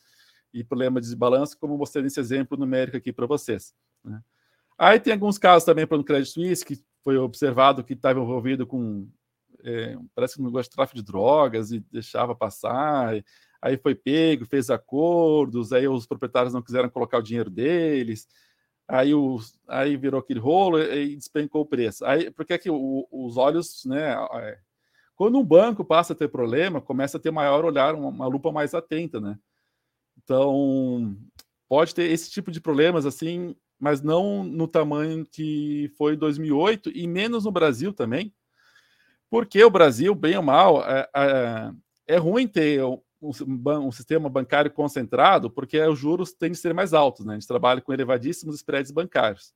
e 0.53 0.63
problemas 0.63 1.03
de 1.03 1.09
desbalanço, 1.09 1.57
como 1.59 1.77
mostrei 1.77 2.03
nesse 2.03 2.19
exemplo 2.19 2.57
numérico 2.57 2.97
aqui 2.97 3.11
para 3.11 3.25
vocês. 3.25 3.73
Né? 4.03 4.21
Aí 4.77 4.99
tem 4.99 5.13
alguns 5.13 5.37
casos 5.37 5.65
também 5.65 5.85
para 5.85 5.97
o 5.97 6.03
Credit 6.03 6.31
Suisse, 6.31 6.65
que 6.65 6.81
foi 7.03 7.17
observado 7.17 7.83
que 7.83 7.93
estava 7.93 8.19
envolvido 8.19 8.65
com, 8.65 9.07
é, 9.63 9.97
parece 10.15 10.35
que 10.35 10.41
não 10.41 10.51
gosta 10.51 10.69
de 10.69 10.75
tráfico 10.75 10.97
de 10.97 11.03
drogas 11.03 11.71
e 11.71 11.79
deixava 11.91 12.33
passar, 12.33 13.13
aí 13.61 13.77
foi 13.77 13.93
pego, 13.95 14.45
fez 14.45 14.69
acordos, 14.69 15.71
aí 15.71 15.87
os 15.87 16.05
proprietários 16.05 16.53
não 16.53 16.61
quiseram 16.61 16.89
colocar 16.89 17.19
o 17.19 17.23
dinheiro 17.23 17.49
deles, 17.49 18.27
aí, 18.87 19.13
o, 19.13 19.39
aí 19.67 19.97
virou 19.97 20.19
aquele 20.19 20.39
rolo 20.39 20.81
e 20.81 21.15
despencou 21.15 21.61
o 21.61 21.65
preço. 21.65 22.05
Aí, 22.05 22.31
porque 22.31 22.53
é 22.53 22.57
que 22.57 22.69
o, 22.69 23.07
os 23.11 23.37
olhos, 23.37 23.83
né? 23.85 24.15
Quando 25.15 25.37
um 25.37 25.43
banco 25.43 25.83
passa 25.83 26.13
a 26.13 26.15
ter 26.15 26.27
problema, 26.27 26.81
começa 26.81 27.17
a 27.17 27.19
ter 27.19 27.31
maior 27.31 27.63
olhar, 27.65 27.95
uma, 27.95 28.09
uma 28.09 28.27
lupa 28.27 28.51
mais 28.51 28.73
atenta, 28.73 29.19
né? 29.19 29.37
Então, 30.23 31.15
pode 31.67 31.93
ter 31.93 32.09
esse 32.09 32.29
tipo 32.29 32.51
de 32.51 32.61
problemas, 32.61 33.05
assim, 33.05 33.55
mas 33.79 34.01
não 34.01 34.43
no 34.43 34.67
tamanho 34.67 35.25
que 35.25 35.91
foi 35.97 36.13
em 36.13 36.17
2008 36.17 36.91
e 36.93 37.07
menos 37.07 37.45
no 37.45 37.51
Brasil 37.51 37.93
também, 37.93 38.33
porque 39.29 39.63
o 39.63 39.69
Brasil, 39.69 40.13
bem 40.15 40.37
ou 40.37 40.43
mal, 40.43 40.83
é, 40.83 41.09
é, 41.15 41.71
é 42.07 42.17
ruim 42.17 42.47
ter 42.47 42.81
um, 43.21 43.31
um, 43.87 43.91
sistema 43.91 44.29
bancário 44.29 44.71
concentrado, 44.71 45.49
porque 45.49 45.79
os 45.81 45.97
juros 45.97 46.33
tendem 46.33 46.53
a 46.53 46.55
ser 46.55 46.73
mais 46.73 46.93
altos, 46.93 47.25
né? 47.25 47.33
A 47.33 47.39
gente 47.39 47.47
trabalha 47.47 47.81
com 47.81 47.93
elevadíssimos 47.93 48.55
spreads 48.57 48.91
bancários. 48.91 49.53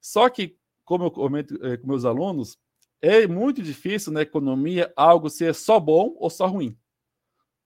Só 0.00 0.28
que, 0.28 0.56
como 0.84 1.04
eu 1.04 1.10
comento 1.10 1.58
eh, 1.64 1.76
com 1.76 1.86
meus 1.86 2.04
alunos, 2.04 2.58
é 3.00 3.26
muito 3.26 3.62
difícil 3.62 4.12
na 4.12 4.22
economia 4.22 4.92
algo 4.96 5.28
ser 5.28 5.54
só 5.54 5.78
bom 5.78 6.14
ou 6.18 6.30
só 6.30 6.46
ruim. 6.46 6.76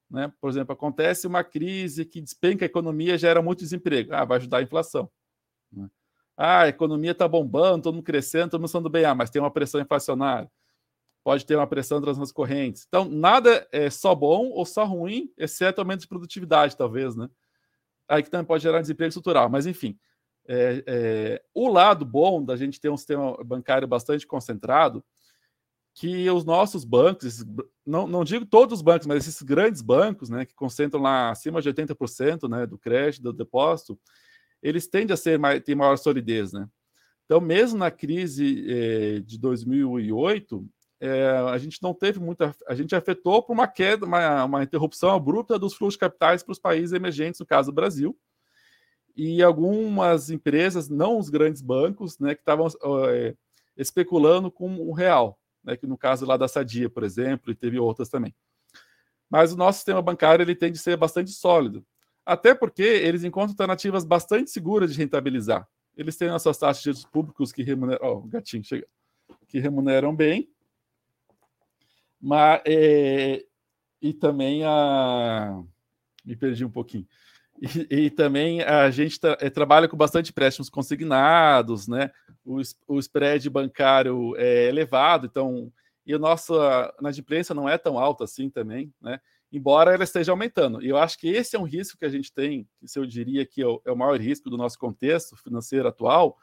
Né? 0.09 0.31
Por 0.41 0.49
exemplo, 0.49 0.73
acontece 0.73 1.27
uma 1.27 1.43
crise 1.43 2.03
que 2.05 2.19
despenca 2.19 2.65
a 2.65 2.67
economia 2.67 3.17
gera 3.17 3.41
muito 3.41 3.59
desemprego. 3.59 4.13
Ah, 4.13 4.25
vai 4.25 4.37
ajudar 4.37 4.57
a 4.57 4.63
inflação. 4.63 5.09
Né? 5.71 5.89
Ah, 6.35 6.61
a 6.61 6.67
economia 6.67 7.11
está 7.11 7.27
bombando, 7.27 7.83
todo 7.83 7.95
mundo 7.95 8.03
crescendo, 8.03 8.51
todo 8.51 8.61
mundo 8.61 8.67
estando 8.67 8.89
bem. 8.89 9.05
Ah, 9.05 9.13
mas 9.13 9.29
tem 9.29 9.41
uma 9.41 9.51
pressão 9.51 9.79
inflacionária. 9.79 10.49
Pode 11.29 11.45
ter 11.45 11.55
uma 11.55 11.67
pressão 11.67 12.01
das 12.01 12.31
correntes. 12.31 12.85
Então, 12.87 13.05
nada 13.05 13.67
é 13.71 13.87
só 13.91 14.15
bom 14.15 14.49
ou 14.49 14.65
só 14.65 14.83
ruim, 14.83 15.31
exceto 15.37 15.79
aumento 15.79 16.01
de 16.01 16.07
produtividade, 16.07 16.75
talvez, 16.75 17.15
né? 17.15 17.29
Aí 18.07 18.23
que 18.23 18.31
também 18.31 18.47
pode 18.47 18.63
gerar 18.63 18.81
desemprego 18.81 19.09
estrutural. 19.09 19.47
Mas, 19.47 19.67
enfim, 19.67 19.95
é, 20.47 20.83
é, 20.87 21.43
o 21.53 21.67
lado 21.67 22.03
bom 22.03 22.43
da 22.43 22.55
gente 22.55 22.81
ter 22.81 22.89
um 22.89 22.97
sistema 22.97 23.37
bancário 23.43 23.87
bastante 23.87 24.25
concentrado 24.25 25.05
que 25.93 26.27
os 26.31 26.43
nossos 26.43 26.83
bancos, 26.83 27.27
esses, 27.27 27.45
não, 27.85 28.07
não 28.07 28.23
digo 28.23 28.43
todos 28.43 28.79
os 28.79 28.81
bancos, 28.81 29.05
mas 29.05 29.27
esses 29.27 29.43
grandes 29.43 29.83
bancos, 29.83 30.31
né, 30.31 30.45
que 30.45 30.55
concentram 30.55 30.99
lá 30.99 31.29
acima 31.29 31.61
de 31.61 31.71
80% 31.71 32.49
né, 32.49 32.65
do 32.65 32.79
crédito, 32.79 33.21
do 33.21 33.33
depósito, 33.33 33.99
eles 34.63 34.87
tendem 34.87 35.13
a 35.13 35.17
ser 35.17 35.37
mais, 35.37 35.61
ter 35.61 35.75
maior 35.75 35.95
solidez, 35.95 36.53
né? 36.53 36.67
Então, 37.25 37.39
mesmo 37.39 37.77
na 37.77 37.91
crise 37.91 38.65
eh, 38.67 39.19
de 39.19 39.37
2008, 39.37 40.67
eh, 40.99 41.43
a 41.51 41.57
gente 41.57 41.81
não 41.81 41.93
teve 41.93 42.19
muita, 42.19 42.55
a 42.67 42.75
gente 42.75 42.95
afetou 42.95 43.41
por 43.43 43.53
uma 43.53 43.67
queda, 43.67 44.05
uma, 44.05 44.45
uma 44.45 44.63
interrupção 44.63 45.11
abrupta 45.11 45.57
dos 45.57 45.73
fluxos 45.73 45.95
de 45.95 45.99
capitais 45.99 46.43
para 46.43 46.51
os 46.51 46.59
países 46.59 46.93
emergentes, 46.93 47.39
no 47.39 47.45
caso 47.45 47.71
do 47.71 47.75
Brasil, 47.75 48.17
e 49.15 49.43
algumas 49.43 50.29
empresas, 50.29 50.89
não 50.89 51.17
os 51.17 51.29
grandes 51.29 51.61
bancos, 51.61 52.19
né, 52.19 52.35
que 52.35 52.41
estavam 52.41 52.67
eh, 53.11 53.35
especulando 53.77 54.51
com 54.51 54.75
o 54.77 54.93
real 54.93 55.39
né, 55.63 55.77
que 55.77 55.87
no 55.87 55.97
caso 55.97 56.25
lá 56.25 56.37
da 56.37 56.47
Sadia, 56.47 56.89
por 56.89 57.03
exemplo, 57.03 57.51
e 57.51 57.55
teve 57.55 57.79
outras 57.79 58.09
também. 58.09 58.33
Mas 59.29 59.53
o 59.53 59.57
nosso 59.57 59.77
sistema 59.77 60.01
bancário 60.01 60.43
ele 60.43 60.55
tende 60.55 60.79
a 60.79 60.81
ser 60.81 60.97
bastante 60.97 61.31
sólido, 61.31 61.85
até 62.25 62.53
porque 62.53 62.81
eles 62.81 63.23
encontram 63.23 63.51
alternativas 63.51 64.03
bastante 64.03 64.49
seguras 64.49 64.91
de 64.91 64.97
rentabilizar. 64.97 65.67
Eles 65.95 66.15
têm 66.15 66.29
as 66.29 66.41
suas 66.41 66.57
taxas 66.57 66.81
de 66.81 66.85
juros 66.85 67.05
públicos 67.05 67.51
que 67.51 67.63
remuneram, 67.63 67.99
oh, 68.05 68.21
gatinho 68.21 68.63
chega, 68.63 68.87
que 69.47 69.59
remuneram 69.59 70.15
bem, 70.15 70.49
mas 72.19 72.61
é, 72.65 73.43
e 74.01 74.13
também 74.13 74.63
a 74.65 75.61
me 76.25 76.35
perdi 76.35 76.65
um 76.65 76.69
pouquinho. 76.69 77.07
E, 77.61 78.05
e, 78.05 78.09
também 78.09 78.61
a 78.61 78.89
gente 78.89 79.19
tra 79.19 79.37
é, 79.41 79.49
trabalha 79.49 79.87
com 79.87 79.97
bastante 79.97 80.31
empréstimos 80.31 80.69
consignados, 80.69 81.87
né? 81.87 82.09
O, 82.45 82.61
o 82.87 82.99
spread 82.99 83.49
bancário 83.49 84.33
é 84.37 84.67
elevado, 84.67 85.27
então 85.27 85.71
e 86.05 86.13
a 86.13 86.17
nossa 86.17 86.93
inadimplência 86.99 87.53
não 87.53 87.67
é 87.67 87.77
tão 87.77 87.99
alta 87.99 88.23
assim 88.23 88.49
também, 88.49 88.93
né? 89.01 89.19
Embora 89.51 89.93
ela 89.93 90.03
esteja 90.03 90.31
aumentando. 90.31 90.81
E 90.81 90.87
eu 90.87 90.97
acho 90.97 91.19
que 91.19 91.27
esse 91.27 91.55
é 91.55 91.59
um 91.59 91.63
risco 91.63 91.97
que 91.97 92.05
a 92.05 92.09
gente 92.09 92.31
tem, 92.31 92.67
que 92.79 92.87
se 92.87 92.97
eu 92.97 93.05
diria 93.05 93.45
que 93.45 93.61
é 93.61 93.67
o, 93.67 93.81
é 93.85 93.91
o 93.91 93.97
maior 93.97 94.19
risco 94.19 94.49
do 94.49 94.57
nosso 94.57 94.77
contexto 94.79 95.35
financeiro 95.35 95.87
atual, 95.87 96.37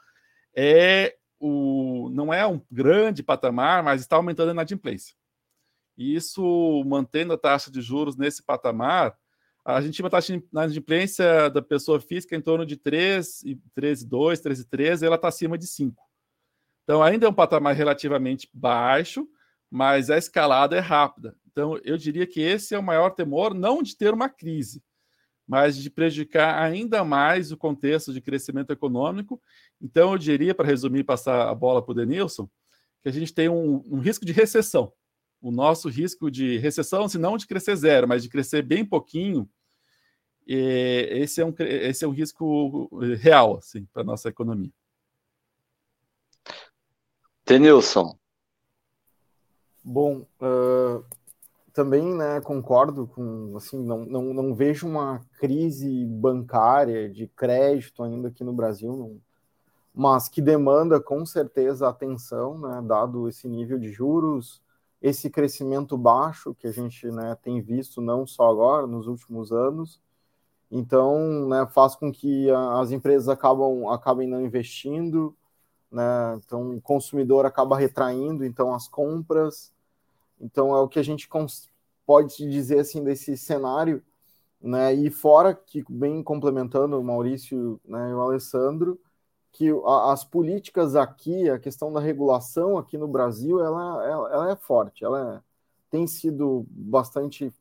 é 0.55 1.15
o 1.39 2.09
não 2.13 2.33
é 2.33 2.45
um 2.45 2.61
grande 2.71 3.23
patamar, 3.23 3.83
mas 3.83 4.01
está 4.01 4.15
aumentando 4.15 4.49
a 4.49 4.53
inadimplência. 4.53 5.15
E 5.97 6.15
isso 6.15 6.83
mantendo 6.85 7.33
a 7.33 7.37
taxa 7.37 7.71
de 7.71 7.81
juros 7.81 8.15
nesse 8.15 8.43
patamar, 8.43 9.17
a 9.65 9.81
gente 9.81 9.95
tinha 9.95 10.05
uma 10.05 10.09
taxa 10.09 10.37
de 10.37 10.43
inadimplência 10.49 11.49
da 11.49 11.61
pessoa 11.61 11.99
física 11.99 12.35
em 12.35 12.41
torno 12.41 12.65
de 12.65 12.77
3, 12.77 13.43
13,2, 13.75 14.41
13,3, 14.41 15.01
e 15.01 15.05
ela 15.05 15.15
está 15.15 15.27
acima 15.27 15.57
de 15.57 15.67
5. 15.67 16.01
Então, 16.83 17.03
ainda 17.03 17.25
é 17.25 17.29
um 17.29 17.33
patamar 17.33 17.75
relativamente 17.75 18.49
baixo, 18.53 19.27
mas 19.69 20.09
a 20.09 20.17
escalada 20.17 20.77
é 20.77 20.79
rápida. 20.79 21.35
Então, 21.51 21.77
eu 21.83 21.97
diria 21.97 22.25
que 22.25 22.39
esse 22.39 22.75
é 22.75 22.79
o 22.79 22.83
maior 22.83 23.09
temor, 23.09 23.53
não 23.53 23.83
de 23.83 23.97
ter 23.97 24.13
uma 24.13 24.29
crise, 24.29 24.81
mas 25.45 25.75
de 25.75 25.89
prejudicar 25.89 26.61
ainda 26.63 27.03
mais 27.03 27.51
o 27.51 27.57
contexto 27.57 28.13
de 28.13 28.21
crescimento 28.21 28.71
econômico. 28.71 29.41
Então, 29.81 30.13
eu 30.13 30.17
diria, 30.17 30.55
para 30.55 30.65
resumir 30.65 31.03
passar 31.03 31.49
a 31.49 31.53
bola 31.53 31.81
para 31.81 31.91
o 31.91 31.95
Denilson, 31.95 32.49
que 33.03 33.09
a 33.09 33.11
gente 33.11 33.33
tem 33.33 33.49
um, 33.49 33.83
um 33.91 33.99
risco 33.99 34.25
de 34.25 34.31
recessão. 34.31 34.93
O 35.41 35.51
nosso 35.51 35.89
risco 35.89 36.31
de 36.31 36.57
recessão, 36.57 37.07
se 37.07 37.17
não 37.17 37.37
de 37.37 37.47
crescer 37.47 37.75
zero, 37.75 38.07
mas 38.07 38.23
de 38.23 38.29
crescer 38.29 38.61
bem 38.61 38.85
pouquinho, 38.85 39.49
esse 40.47 41.41
é 41.41 41.45
um, 41.45 41.53
esse 41.59 42.05
é 42.05 42.07
um 42.07 42.11
risco 42.11 42.89
real 43.19 43.57
assim, 43.57 43.85
para 43.91 44.01
a 44.01 44.05
nossa 44.05 44.29
economia. 44.29 44.71
Tenilson. 47.43 48.17
Bom, 49.83 50.25
uh, 50.41 51.03
também 51.71 52.13
né, 52.13 52.41
concordo 52.41 53.07
com, 53.07 53.55
assim, 53.55 53.81
não, 53.81 54.05
não, 54.05 54.33
não 54.33 54.55
vejo 54.55 54.87
uma 54.87 55.21
crise 55.39 56.05
bancária 56.05 57.09
de 57.09 57.27
crédito 57.27 58.03
ainda 58.03 58.29
aqui 58.29 58.43
no 58.43 58.51
Brasil, 58.51 58.97
não, 58.97 59.21
mas 59.93 60.27
que 60.27 60.41
demanda 60.41 60.99
com 60.99 61.25
certeza 61.25 61.87
atenção, 61.87 62.57
né, 62.57 62.81
dado 62.83 63.29
esse 63.29 63.47
nível 63.47 63.79
de 63.79 63.91
juros, 63.91 64.61
esse 65.01 65.29
crescimento 65.29 65.97
baixo 65.97 66.55
que 66.55 66.67
a 66.67 66.71
gente 66.71 67.07
né, 67.11 67.37
tem 67.41 67.61
visto 67.61 68.01
não 68.01 68.25
só 68.25 68.49
agora, 68.49 68.87
nos 68.87 69.07
últimos 69.07 69.51
anos, 69.51 70.01
então, 70.69 71.47
né, 71.47 71.65
faz 71.67 71.95
com 71.95 72.11
que 72.11 72.49
as 72.51 72.91
empresas 72.91 73.29
acabam, 73.29 73.89
acabem 73.89 74.27
não 74.27 74.41
investindo, 74.41 75.35
né, 75.91 76.35
então 76.35 76.75
o 76.75 76.81
consumidor 76.81 77.45
acaba 77.45 77.77
retraindo 77.77 78.43
então 78.45 78.73
as 78.73 78.87
compras. 78.87 79.73
Então 80.39 80.75
é 80.75 80.79
o 80.79 80.87
que 80.87 80.99
a 80.99 81.03
gente 81.03 81.27
pode 82.05 82.49
dizer 82.49 82.79
assim 82.79 83.03
desse 83.03 83.37
cenário, 83.37 84.03
né? 84.61 84.93
E 84.93 85.09
fora 85.09 85.53
que 85.53 85.83
bem 85.89 86.23
complementando 86.23 86.99
o 86.99 87.03
Maurício 87.03 87.79
né, 87.85 88.09
e 88.11 88.13
o 88.13 88.21
Alessandro, 88.21 88.99
que 89.57 89.71
as 89.87 90.23
políticas 90.23 90.95
aqui, 90.95 91.49
a 91.49 91.57
questão 91.57 91.91
da 91.91 91.99
regulação 91.99 92.77
aqui 92.77 92.95
no 92.95 93.07
Brasil, 93.07 93.59
ela, 93.59 94.05
ela, 94.05 94.31
ela 94.31 94.51
é 94.51 94.55
forte, 94.55 95.03
ela 95.03 95.37
é, 95.37 95.41
tem 95.89 96.05
sido 96.05 96.63
bastante 96.69 97.51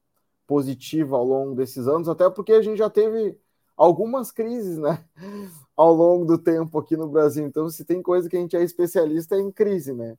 positiva 0.47 1.17
ao 1.17 1.25
longo 1.25 1.55
desses 1.55 1.89
anos, 1.89 2.07
até 2.07 2.29
porque 2.29 2.53
a 2.53 2.61
gente 2.61 2.77
já 2.77 2.91
teve 2.91 3.39
algumas 3.75 4.31
crises, 4.31 4.77
né, 4.77 5.03
ao 5.75 5.95
longo 5.95 6.27
do 6.27 6.37
tempo 6.37 6.79
aqui 6.79 6.99
no 6.99 7.09
Brasil. 7.09 7.47
Então, 7.47 7.67
se 7.71 7.83
tem 7.83 8.03
coisa 8.03 8.29
que 8.29 8.37
a 8.37 8.41
gente 8.41 8.55
é 8.55 8.63
especialista 8.63 9.35
é 9.35 9.41
em 9.41 9.51
crise, 9.51 9.95
né? 9.95 10.19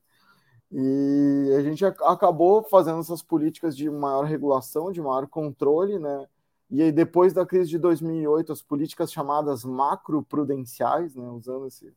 E 0.72 1.54
a 1.56 1.62
gente 1.62 1.86
acabou 1.86 2.64
fazendo 2.64 3.00
essas 3.02 3.22
políticas 3.22 3.78
de 3.78 3.88
maior 3.88 4.26
regulação, 4.26 4.92
de 4.92 5.00
maior 5.00 5.28
controle, 5.28 6.00
né? 6.00 6.28
E 6.70 6.82
aí, 6.82 6.92
depois 6.92 7.34
da 7.34 7.46
crise 7.46 7.70
de 7.70 7.78
2008, 7.78 8.52
as 8.52 8.62
políticas 8.62 9.12
chamadas 9.12 9.64
macroprudenciais, 9.64 11.16
né, 11.16 11.30
usando 11.30 11.68
esse, 11.68 11.94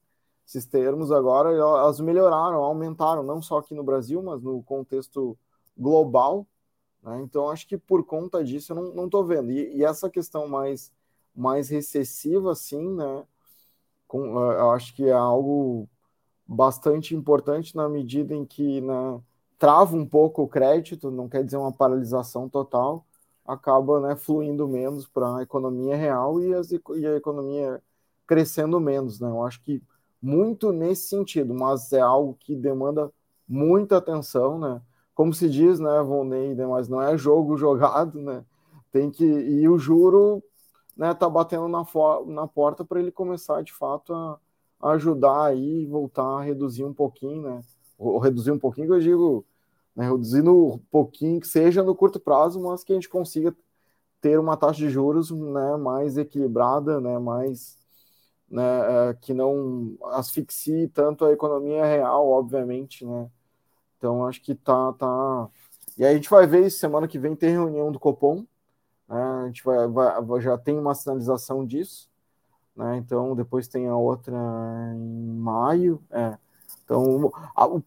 esses 0.46 0.64
termos 0.64 1.10
agora, 1.10 1.52
elas 1.52 2.00
melhoraram, 2.00 2.62
aumentaram, 2.62 3.22
não 3.22 3.42
só 3.42 3.58
aqui 3.58 3.74
no 3.74 3.82
Brasil, 3.82 4.22
mas 4.22 4.42
no 4.42 4.62
contexto 4.62 5.36
global. 5.76 6.46
Né? 7.02 7.20
Então, 7.22 7.50
acho 7.50 7.66
que 7.66 7.76
por 7.78 8.04
conta 8.04 8.44
disso 8.44 8.72
eu 8.72 8.92
não 8.94 9.06
estou 9.06 9.24
vendo. 9.24 9.50
E, 9.50 9.76
e, 9.76 9.84
essa 9.84 10.10
questão 10.10 10.46
mais, 10.48 10.92
mais 11.34 11.68
recessiva, 11.68 12.52
assim, 12.52 12.94
né? 12.94 13.24
Com, 14.06 14.38
eu 14.40 14.70
acho 14.72 14.94
que 14.94 15.04
é 15.04 15.12
algo 15.12 15.88
bastante 16.46 17.14
importante 17.14 17.76
na 17.76 17.88
medida 17.88 18.34
em 18.34 18.44
que 18.44 18.80
né, 18.80 19.20
trava 19.58 19.96
um 19.96 20.06
pouco 20.06 20.42
o 20.42 20.48
crédito, 20.48 21.10
não 21.10 21.28
quer 21.28 21.44
dizer 21.44 21.56
uma 21.56 21.72
paralisação 21.72 22.48
total, 22.48 23.06
acaba 23.46 24.00
né, 24.00 24.16
fluindo 24.16 24.68
menos 24.68 25.06
para 25.06 25.38
a 25.38 25.42
economia 25.42 25.96
real 25.96 26.40
e, 26.40 26.54
as, 26.54 26.70
e 26.70 27.06
a 27.06 27.16
economia 27.16 27.82
crescendo 28.26 28.80
menos. 28.80 29.20
Né? 29.20 29.28
Eu 29.28 29.44
acho 29.44 29.62
que 29.62 29.82
muito 30.22 30.72
nesse 30.72 31.08
sentido, 31.08 31.54
mas 31.54 31.92
é 31.92 32.00
algo 32.00 32.36
que 32.38 32.54
demanda 32.54 33.12
muita 33.48 33.96
atenção, 33.96 34.58
né? 34.58 34.80
como 35.20 35.34
se 35.34 35.50
diz, 35.50 35.78
né, 35.78 36.02
Volney, 36.02 36.54
né, 36.54 36.66
mas 36.66 36.88
não 36.88 37.02
é 37.02 37.14
jogo 37.18 37.54
jogado, 37.58 38.18
né? 38.22 38.42
Tem 38.90 39.10
que 39.10 39.22
e 39.22 39.68
o 39.68 39.78
juro, 39.78 40.42
né, 40.96 41.12
tá 41.12 41.28
batendo 41.28 41.68
na, 41.68 41.84
na 42.26 42.48
porta 42.48 42.84
para 42.86 43.00
ele 43.00 43.12
começar 43.12 43.62
de 43.62 43.70
fato 43.70 44.14
a, 44.14 44.38
a 44.80 44.92
ajudar 44.92 45.44
aí 45.44 45.84
voltar 45.84 46.24
a 46.24 46.42
reduzir 46.42 46.84
um 46.84 46.94
pouquinho, 46.94 47.42
né? 47.42 47.60
Ou 47.98 48.18
reduzir 48.18 48.50
um 48.50 48.58
pouquinho, 48.58 48.94
eu 48.94 49.00
digo, 49.00 49.44
né, 49.94 50.08
reduzindo 50.08 50.74
um 50.74 50.78
pouquinho 50.90 51.40
que 51.40 51.46
seja 51.46 51.82
no 51.82 51.94
curto 51.94 52.20
prazo, 52.20 52.60
mas 52.60 52.84
que 52.84 52.92
a 52.92 52.94
gente 52.94 53.08
consiga 53.08 53.54
ter 54.20 54.38
uma 54.38 54.56
taxa 54.56 54.78
de 54.78 54.90
juros, 54.90 55.30
né, 55.30 55.76
mais 55.76 56.16
equilibrada, 56.18 57.00
né, 57.00 57.18
mais 57.18 57.78
né, 58.50 59.10
é, 59.10 59.14
que 59.14 59.32
não 59.32 59.96
asfixie 60.12 60.88
tanto 60.88 61.24
a 61.24 61.32
economia 61.32 61.84
real, 61.84 62.28
obviamente, 62.28 63.06
né? 63.06 63.30
Então 63.96 64.26
acho 64.26 64.42
que 64.42 64.54
tá, 64.54 64.92
tá. 64.94 65.48
E 65.96 66.04
aí 66.04 66.12
a 66.12 66.14
gente 66.16 66.30
vai 66.30 66.46
ver 66.46 66.70
semana 66.70 67.06
que 67.06 67.18
vem 67.18 67.36
tem 67.36 67.50
reunião 67.50 67.92
do 67.92 68.00
Copom, 68.00 68.44
né? 69.08 69.22
A 69.44 69.46
gente 69.46 69.62
vai, 69.64 69.86
vai 69.88 70.40
já 70.40 70.58
tem 70.58 70.78
uma 70.78 70.94
sinalização 70.94 71.64
disso, 71.64 72.10
né? 72.74 72.96
Então 72.96 73.36
depois 73.36 73.68
tem 73.68 73.88
a 73.88 73.96
outra 73.96 74.36
em 74.96 75.36
maio, 75.36 76.02
é. 76.10 76.36
Então, 76.84 77.30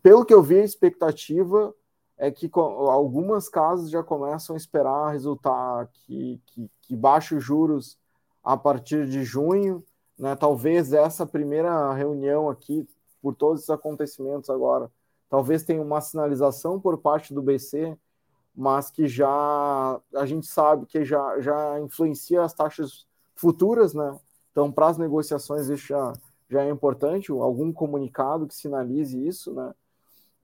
pelo 0.02 0.24
que 0.24 0.34
eu 0.34 0.42
vi, 0.42 0.60
a 0.60 0.64
expectativa 0.64 1.76
é 2.24 2.32
que 2.32 2.50
algumas 2.56 3.50
casas 3.50 3.90
já 3.90 4.02
começam 4.02 4.56
a 4.56 4.58
esperar 4.58 5.12
resultar 5.12 5.90
que, 5.92 6.42
que, 6.46 6.72
que 6.84 6.96
baixe 6.96 7.36
os 7.36 7.44
juros 7.44 8.00
a 8.42 8.56
partir 8.56 9.06
de 9.10 9.26
junho, 9.26 9.84
né? 10.18 10.34
Talvez 10.34 10.94
essa 10.94 11.26
primeira 11.26 11.94
reunião 11.94 12.50
aqui, 12.50 12.88
por 13.22 13.36
todos 13.36 13.60
esses 13.60 13.70
acontecimentos 13.70 14.50
agora, 14.50 14.90
talvez 15.30 15.64
tenha 15.64 15.82
uma 15.82 16.00
sinalização 16.00 16.80
por 16.80 16.98
parte 16.98 17.34
do 17.34 17.42
BC, 17.42 17.98
mas 18.56 18.90
que 18.90 19.06
já 19.06 20.00
a 20.16 20.26
gente 20.26 20.48
sabe 20.48 20.86
que 20.86 21.04
já, 21.04 21.42
já 21.42 21.78
influencia 21.82 22.42
as 22.42 22.54
taxas 22.54 23.06
futuras, 23.36 23.94
né? 23.94 24.18
Então, 24.52 24.72
para 24.72 24.88
as 24.88 24.98
negociações, 24.98 25.68
isso 25.68 25.88
já, 25.88 26.14
já 26.50 26.64
é 26.64 26.70
importante, 26.70 27.34
algum 27.34 27.74
comunicado 27.74 28.48
que 28.48 28.56
sinalize 28.56 29.28
isso, 29.28 29.54
né? 29.54 29.74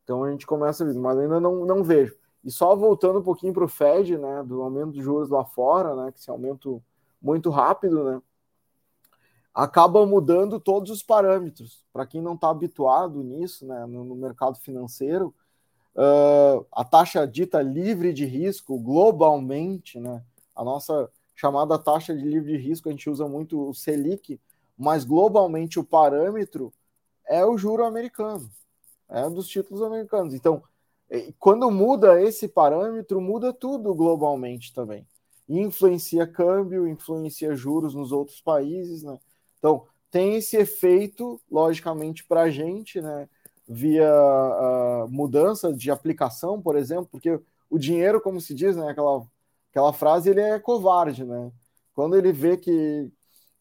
Então 0.09 0.23
a 0.23 0.31
gente 0.31 0.47
começa 0.47 0.83
a 0.83 0.87
ver, 0.87 0.95
mas 0.95 1.19
ainda 1.19 1.39
não, 1.39 1.63
não 1.67 1.83
vejo. 1.83 2.17
E 2.43 2.49
só 2.49 2.75
voltando 2.75 3.19
um 3.19 3.23
pouquinho 3.23 3.53
para 3.53 3.63
o 3.63 3.67
Fed, 3.67 4.17
né, 4.17 4.41
do 4.41 4.59
aumento 4.63 4.91
de 4.91 5.03
juros 5.03 5.29
lá 5.29 5.45
fora, 5.45 5.95
né, 5.95 6.11
que 6.11 6.17
esse 6.17 6.31
aumento 6.31 6.81
muito 7.21 7.51
rápido, 7.51 8.03
né, 8.03 8.19
acaba 9.53 10.03
mudando 10.07 10.59
todos 10.59 10.89
os 10.89 11.03
parâmetros. 11.03 11.85
Para 11.93 12.07
quem 12.07 12.23
não 12.23 12.33
está 12.33 12.49
habituado 12.49 13.21
nisso, 13.21 13.67
né, 13.67 13.85
no, 13.85 14.03
no 14.03 14.15
mercado 14.15 14.57
financeiro, 14.57 15.31
uh, 15.95 16.65
a 16.71 16.83
taxa 16.83 17.27
dita 17.27 17.61
livre 17.61 18.11
de 18.11 18.25
risco 18.25 18.79
globalmente, 18.79 19.99
né, 19.99 20.23
a 20.55 20.63
nossa 20.63 21.07
chamada 21.35 21.77
taxa 21.77 22.15
de 22.15 22.23
livre 22.23 22.53
de 22.53 22.57
risco, 22.57 22.89
a 22.89 22.91
gente 22.91 23.07
usa 23.07 23.27
muito 23.27 23.69
o 23.69 23.75
Selic, 23.75 24.41
mas 24.75 25.05
globalmente 25.05 25.79
o 25.79 25.83
parâmetro 25.83 26.73
é 27.27 27.45
o 27.45 27.59
juro 27.59 27.85
americano, 27.85 28.49
é 29.09 29.29
dos 29.29 29.47
títulos 29.47 29.81
americanos. 29.81 30.33
Então, 30.33 30.61
quando 31.39 31.69
muda 31.71 32.21
esse 32.21 32.47
parâmetro, 32.47 33.19
muda 33.19 33.51
tudo 33.51 33.95
globalmente 33.95 34.73
também. 34.73 35.07
Influencia 35.47 36.27
câmbio, 36.27 36.87
influencia 36.87 37.55
juros 37.55 37.95
nos 37.95 38.11
outros 38.11 38.39
países, 38.39 39.01
né? 39.01 39.17
Então, 39.57 39.85
tem 40.11 40.35
esse 40.35 40.57
efeito, 40.57 41.41
logicamente, 41.49 42.23
para 42.23 42.41
a 42.41 42.49
gente, 42.51 43.01
né? 43.01 43.27
Via 43.67 44.11
mudança 45.09 45.71
de 45.73 45.91
aplicação, 45.91 46.61
por 46.61 46.75
exemplo, 46.75 47.07
porque 47.11 47.39
o 47.69 47.77
dinheiro, 47.77 48.19
como 48.19 48.41
se 48.41 48.53
diz, 48.53 48.75
né? 48.75 48.89
Aquela, 48.89 49.23
aquela 49.71 49.93
frase, 49.93 50.29
ele 50.29 50.41
é 50.41 50.59
covarde, 50.59 51.23
né? 51.23 51.51
Quando 51.93 52.15
ele 52.15 52.31
vê 52.31 52.57
que 52.57 53.11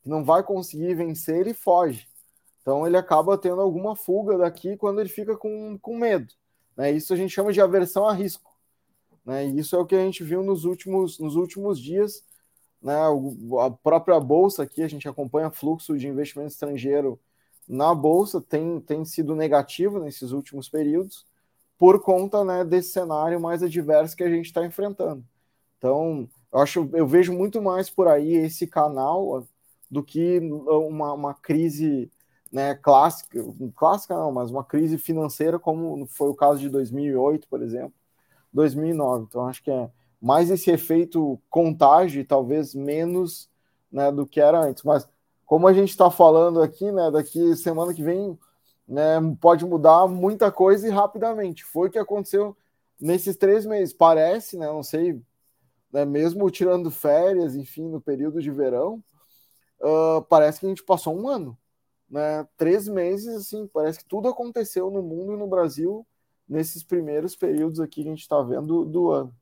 não 0.05 0.25
vai 0.25 0.43
conseguir 0.43 0.95
vencer, 0.95 1.41
ele 1.41 1.53
foge. 1.53 2.08
Então, 2.69 2.87
ele 2.87 2.99
acaba 2.99 3.39
tendo 3.39 3.63
alguma 3.63 3.97
fuga 3.97 4.37
daqui 4.37 4.77
quando 4.77 5.01
ele 5.01 5.09
fica 5.09 5.35
com, 5.35 5.79
com 5.79 5.97
medo. 5.97 6.35
Né? 6.77 6.93
Isso 6.93 7.15
a 7.15 7.17
gente 7.17 7.31
chama 7.31 7.51
de 7.51 7.63
aversão 7.63 8.07
a 8.07 8.13
risco. 8.13 8.55
Né? 9.25 9.47
E 9.47 9.59
isso 9.59 9.75
é 9.75 9.79
o 9.79 9.87
que 9.87 9.95
a 9.95 10.05
gente 10.05 10.23
viu 10.23 10.43
nos 10.43 10.67
últimos, 10.67 11.19
nos 11.19 11.35
últimos 11.35 11.81
dias 11.81 12.23
né, 12.83 12.95
a 13.59 13.71
própria 13.71 14.21
bolsa 14.21 14.65
aqui, 14.65 14.83
a 14.83 14.87
gente 14.87 15.09
acompanha 15.09 15.51
fluxo 15.51 15.97
de 15.97 16.09
investimento 16.09 16.51
estrangeiro 16.51 17.19
na 17.67 17.95
bolsa, 17.95 18.39
tem, 18.39 18.79
tem 18.83 19.03
sido 19.03 19.35
negativo 19.35 19.99
nesses 19.99 20.33
últimos 20.33 20.69
períodos, 20.69 21.25
por 21.79 22.03
conta 22.03 22.45
né, 22.45 22.67
desse 22.67 22.91
cenário 22.91 23.41
mais 23.41 23.63
adverso 23.63 24.15
que 24.15 24.25
a 24.25 24.29
gente 24.29 24.45
está 24.45 24.63
enfrentando. 24.67 25.25
Então, 25.79 26.29
eu 26.53 26.59
acho, 26.59 26.91
eu 26.93 27.07
vejo 27.07 27.33
muito 27.33 27.63
mais 27.63 27.89
por 27.89 28.09
aí 28.09 28.35
esse 28.35 28.67
canal 28.67 29.43
do 29.91 30.03
que 30.03 30.39
uma, 30.39 31.15
uma 31.15 31.33
crise 31.33 32.11
né, 32.53 32.75
clássica, 32.75 33.39
clássica 33.77 34.15
não, 34.15 34.33
mas 34.33 34.51
uma 34.51 34.65
crise 34.65 34.97
financeira 34.99 35.59
como 35.59 36.07
foi 36.07 36.29
o 36.29 36.35
caso 36.35 36.61
de 36.61 36.69
2008, 36.69 37.47
por 37.49 37.63
exemplo, 37.63 37.93
2009. 38.53 39.25
Então, 39.29 39.47
acho 39.47 39.63
que 39.63 39.71
é, 39.71 39.91
mais 40.21 40.51
esse 40.51 40.71
efeito 40.71 41.41
contágio, 41.51 42.25
talvez 42.27 42.75
menos 42.75 43.51
né, 43.93 44.11
do 44.11 44.27
que 44.27 44.41
era 44.41 44.61
antes. 44.61 44.83
Mas 44.83 45.09
como 45.45 45.67
a 45.69 45.73
gente 45.73 45.91
está 45.91 46.11
falando 46.11 46.63
aqui, 46.63 46.91
né, 46.91 47.11
daqui 47.11 47.57
semana 47.57 47.95
que 47.95 48.03
vem 48.03 48.39
né, 48.89 49.19
pode 49.41 49.67
mudar 49.67 50.09
muita 50.09 50.51
coisa 50.51 50.89
e 50.89 50.91
rapidamente. 50.91 51.65
Foi 51.65 51.89
o 51.89 51.91
que 51.91 51.99
aconteceu 51.99 52.57
nesses 52.99 53.37
três 53.37 53.67
meses. 53.67 53.93
Parece, 53.93 54.57
né, 54.57 54.67
não 54.67 54.83
sei, 54.83 55.21
né, 55.93 56.05
mesmo 56.05 56.51
tirando 56.51 56.91
férias, 56.91 57.55
enfim, 57.55 57.89
no 57.89 58.01
período 58.01 58.41
de 58.41 58.51
verão, 58.51 59.03
uh, 59.81 60.23
parece 60.29 60.61
que 60.61 60.67
a 60.67 60.69
gente 60.71 60.83
passou 60.83 61.15
um 61.15 61.29
ano. 61.29 61.57
Né, 62.11 62.47
três 62.57 62.89
meses, 62.89 63.29
assim, 63.37 63.67
parece 63.67 63.99
que 63.99 64.07
tudo 64.07 64.29
aconteceu 64.29 64.91
no 64.91 65.03
mundo 65.03 65.35
e 65.35 65.37
no 65.37 65.47
Brasil 65.47 66.07
nesses 66.49 66.83
primeiros 66.83 67.37
períodos 67.37 67.81
aqui 67.81 68.03
que 68.03 68.09
a 68.09 68.11
gente 68.11 68.23
está 68.23 68.41
vendo 68.41 68.85
do 68.85 69.11
ano. 69.11 69.35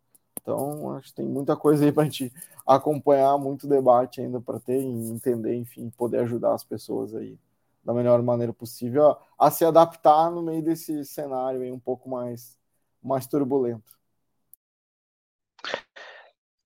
Então, 0.43 0.93
acho 0.93 1.09
que 1.09 1.14
tem 1.14 1.27
muita 1.27 1.57
coisa 1.57 1.85
aí 1.85 1.93
para 1.93 2.03
a 2.03 2.07
gente 2.07 2.33
acompanhar, 2.67 3.39
muito 3.39 3.69
debate 3.69 4.21
ainda 4.21 4.41
para 4.41 4.59
ter 4.59 4.81
e 4.81 5.11
entender, 5.11 5.55
enfim, 5.55 5.91
poder 5.91 6.21
ajudar 6.21 6.55
as 6.55 6.64
pessoas 6.64 7.14
aí 7.14 7.39
da 7.85 7.95
melhor 7.95 8.21
maneira 8.21 8.53
possível 8.53 9.11
a, 9.11 9.47
a 9.47 9.51
se 9.51 9.64
adaptar 9.64 10.31
no 10.31 10.43
meio 10.43 10.62
desse 10.62 11.05
cenário 11.05 11.62
aí 11.62 11.71
um 11.71 11.79
pouco 11.79 12.09
mais, 12.09 12.59
mais 13.03 13.27
turbulento. 13.29 13.97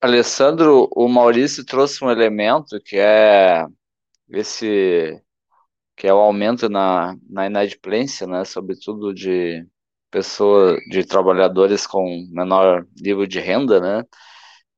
Alessandro, 0.01 0.89
o 0.97 1.07
Maurício 1.09 1.65
trouxe 1.65 2.03
um 2.03 2.11
elemento 2.11 2.81
que 2.81 2.97
é 2.97 3.67
esse 4.31 5.23
que 6.01 6.07
é 6.09 6.15
o 6.15 6.19
aumento 6.19 6.67
na, 6.71 7.15
na 7.29 7.47
inadimplência, 7.47 8.27
né, 8.27 8.43
sobretudo 8.47 9.13
de 9.13 9.67
pessoa, 10.11 10.79
de 10.91 11.05
trabalhadores 11.05 11.87
com 11.87 12.27
menor 12.33 12.87
nível 12.99 13.27
de 13.27 13.39
renda, 13.39 13.81
né? 13.81 14.05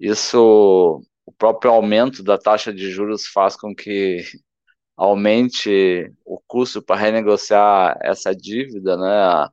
Isso, 0.00 1.00
o 1.24 1.32
próprio 1.38 1.70
aumento 1.70 2.24
da 2.24 2.36
taxa 2.38 2.74
de 2.74 2.90
juros 2.90 3.26
faz 3.28 3.56
com 3.56 3.72
que 3.74 4.24
aumente 4.98 6.12
o 6.24 6.40
custo 6.48 6.82
para 6.82 7.00
renegociar 7.00 7.96
essa 8.02 8.34
dívida, 8.34 8.96
né? 8.96 9.48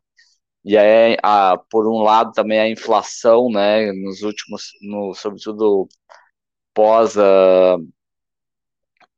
E 0.65 0.77
aí, 0.77 1.17
a, 1.23 1.57
por 1.69 1.87
um 1.87 2.01
lado, 2.01 2.33
também 2.33 2.59
a 2.59 2.69
inflação, 2.69 3.49
né? 3.51 3.91
Nos 3.93 4.23
últimos, 4.23 4.71
no, 4.81 5.13
sobretudo 5.13 5.87
pós 6.73 7.17
a, 7.17 7.77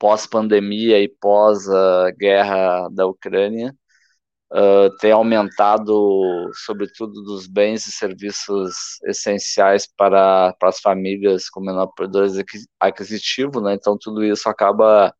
pós 0.02 0.26
pandemia 0.26 1.00
e 1.00 1.08
pós 1.08 1.70
a 1.70 2.12
guerra 2.12 2.90
da 2.90 3.06
Ucrânia, 3.06 3.76
uh, 4.52 4.90
tem 5.00 5.12
aumentado, 5.12 6.50
sobretudo, 6.66 7.22
dos 7.24 7.46
bens 7.48 7.88
e 7.88 7.92
serviços 7.92 9.00
essenciais 9.06 9.88
para, 9.96 10.54
para 10.60 10.70
as 10.70 10.80
famílias 10.82 11.50
com 11.50 11.62
menor 11.62 11.88
poder 11.96 12.30
aquisitivo, 12.80 13.62
né? 13.62 13.76
Então, 13.76 13.98
tudo 14.00 14.24
isso 14.26 14.50
acaba 14.50 15.14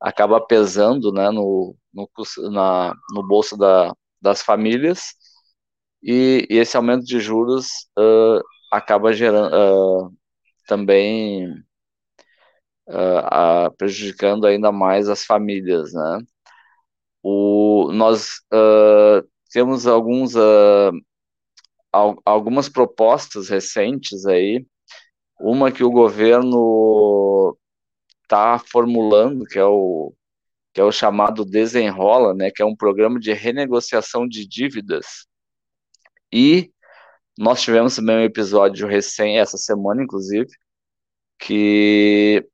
acaba 0.00 0.40
pesando, 0.46 1.12
né, 1.12 1.30
no, 1.30 1.76
no, 1.92 2.08
na, 2.50 2.94
no 3.12 3.22
bolso 3.26 3.56
da, 3.56 3.92
das 4.20 4.42
famílias 4.42 5.14
e, 6.02 6.46
e, 6.50 6.58
esse 6.58 6.76
aumento 6.76 7.04
de 7.04 7.20
juros 7.20 7.66
uh, 7.98 8.42
acaba 8.72 9.12
gerando 9.12 9.54
uh, 9.56 10.12
também 10.66 11.65
uh, 12.88 13.74
prejudicando 13.76 14.46
ainda 14.46 14.72
mais 14.72 15.08
as 15.08 15.24
famílias, 15.24 15.92
né? 15.92 16.18
O, 17.22 17.90
nós 17.92 18.40
uh, 18.52 19.26
temos 19.50 19.86
alguns, 19.86 20.34
uh, 20.34 20.92
al 21.92 22.16
algumas 22.24 22.68
propostas 22.68 23.48
recentes 23.48 24.26
aí, 24.26 24.64
uma 25.40 25.72
que 25.72 25.84
o 25.84 25.90
governo 25.90 27.56
está 28.22 28.58
formulando, 28.58 29.44
que 29.44 29.58
é 29.58 29.64
o 29.64 30.12
que 30.72 30.80
é 30.80 30.84
o 30.84 30.92
chamado 30.92 31.42
Desenrola, 31.42 32.34
né, 32.34 32.50
que 32.54 32.60
é 32.62 32.66
um 32.66 32.76
programa 32.76 33.18
de 33.18 33.32
renegociação 33.32 34.28
de 34.28 34.46
dívidas. 34.46 35.26
E 36.30 36.70
nós 37.38 37.62
tivemos 37.62 37.96
também 37.96 38.16
um 38.18 38.20
episódio 38.24 38.86
recém, 38.86 39.38
essa 39.38 39.56
semana, 39.56 40.02
inclusive, 40.02 40.48
que 41.38 42.46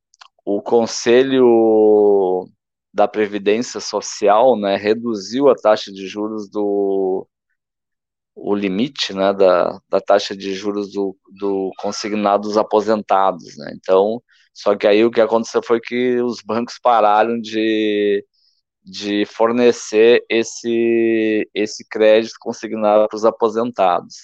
o 0.44 0.60
Conselho 0.62 2.48
da 2.92 3.08
Previdência 3.08 3.80
Social, 3.80 4.56
né, 4.58 4.76
reduziu 4.76 5.48
a 5.48 5.54
taxa 5.54 5.92
de 5.92 6.06
juros 6.06 6.48
do 6.50 7.26
o 8.34 8.54
limite, 8.54 9.12
né, 9.14 9.32
da, 9.32 9.78
da 9.88 10.00
taxa 10.00 10.34
de 10.36 10.54
juros 10.54 10.90
do, 10.92 11.16
do 11.38 11.70
consignado 11.78 12.48
dos 12.48 12.56
aposentados, 12.56 13.56
né, 13.58 13.72
então, 13.76 14.22
só 14.54 14.76
que 14.76 14.86
aí 14.86 15.04
o 15.04 15.10
que 15.10 15.20
aconteceu 15.20 15.62
foi 15.62 15.80
que 15.80 16.20
os 16.22 16.42
bancos 16.42 16.78
pararam 16.82 17.38
de, 17.40 18.24
de 18.84 19.24
fornecer 19.26 20.24
esse, 20.28 21.48
esse 21.54 21.86
crédito 21.88 22.34
consignado 22.40 23.08
para 23.08 23.16
os 23.16 23.24
aposentados. 23.24 24.16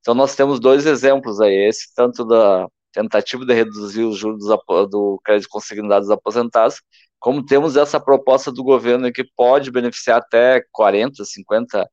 Então, 0.00 0.14
nós 0.14 0.34
temos 0.34 0.60
dois 0.60 0.86
exemplos 0.86 1.40
aí, 1.40 1.68
esse 1.68 1.94
tanto 1.94 2.24
da 2.24 2.66
tentativa 2.92 3.44
de 3.44 3.54
reduzir 3.54 4.02
os 4.02 4.16
juros 4.16 4.44
do, 4.90 5.20
crédito 5.24 5.48
consignado 5.48 6.02
dos 6.02 6.10
aposentados, 6.10 6.82
como 7.18 7.44
temos 7.44 7.76
essa 7.76 7.98
proposta 8.00 8.52
do 8.52 8.62
governo 8.62 9.12
que 9.12 9.24
pode 9.36 9.70
beneficiar 9.70 10.18
até 10.18 10.64
40, 10.72 11.24
50 11.24 11.88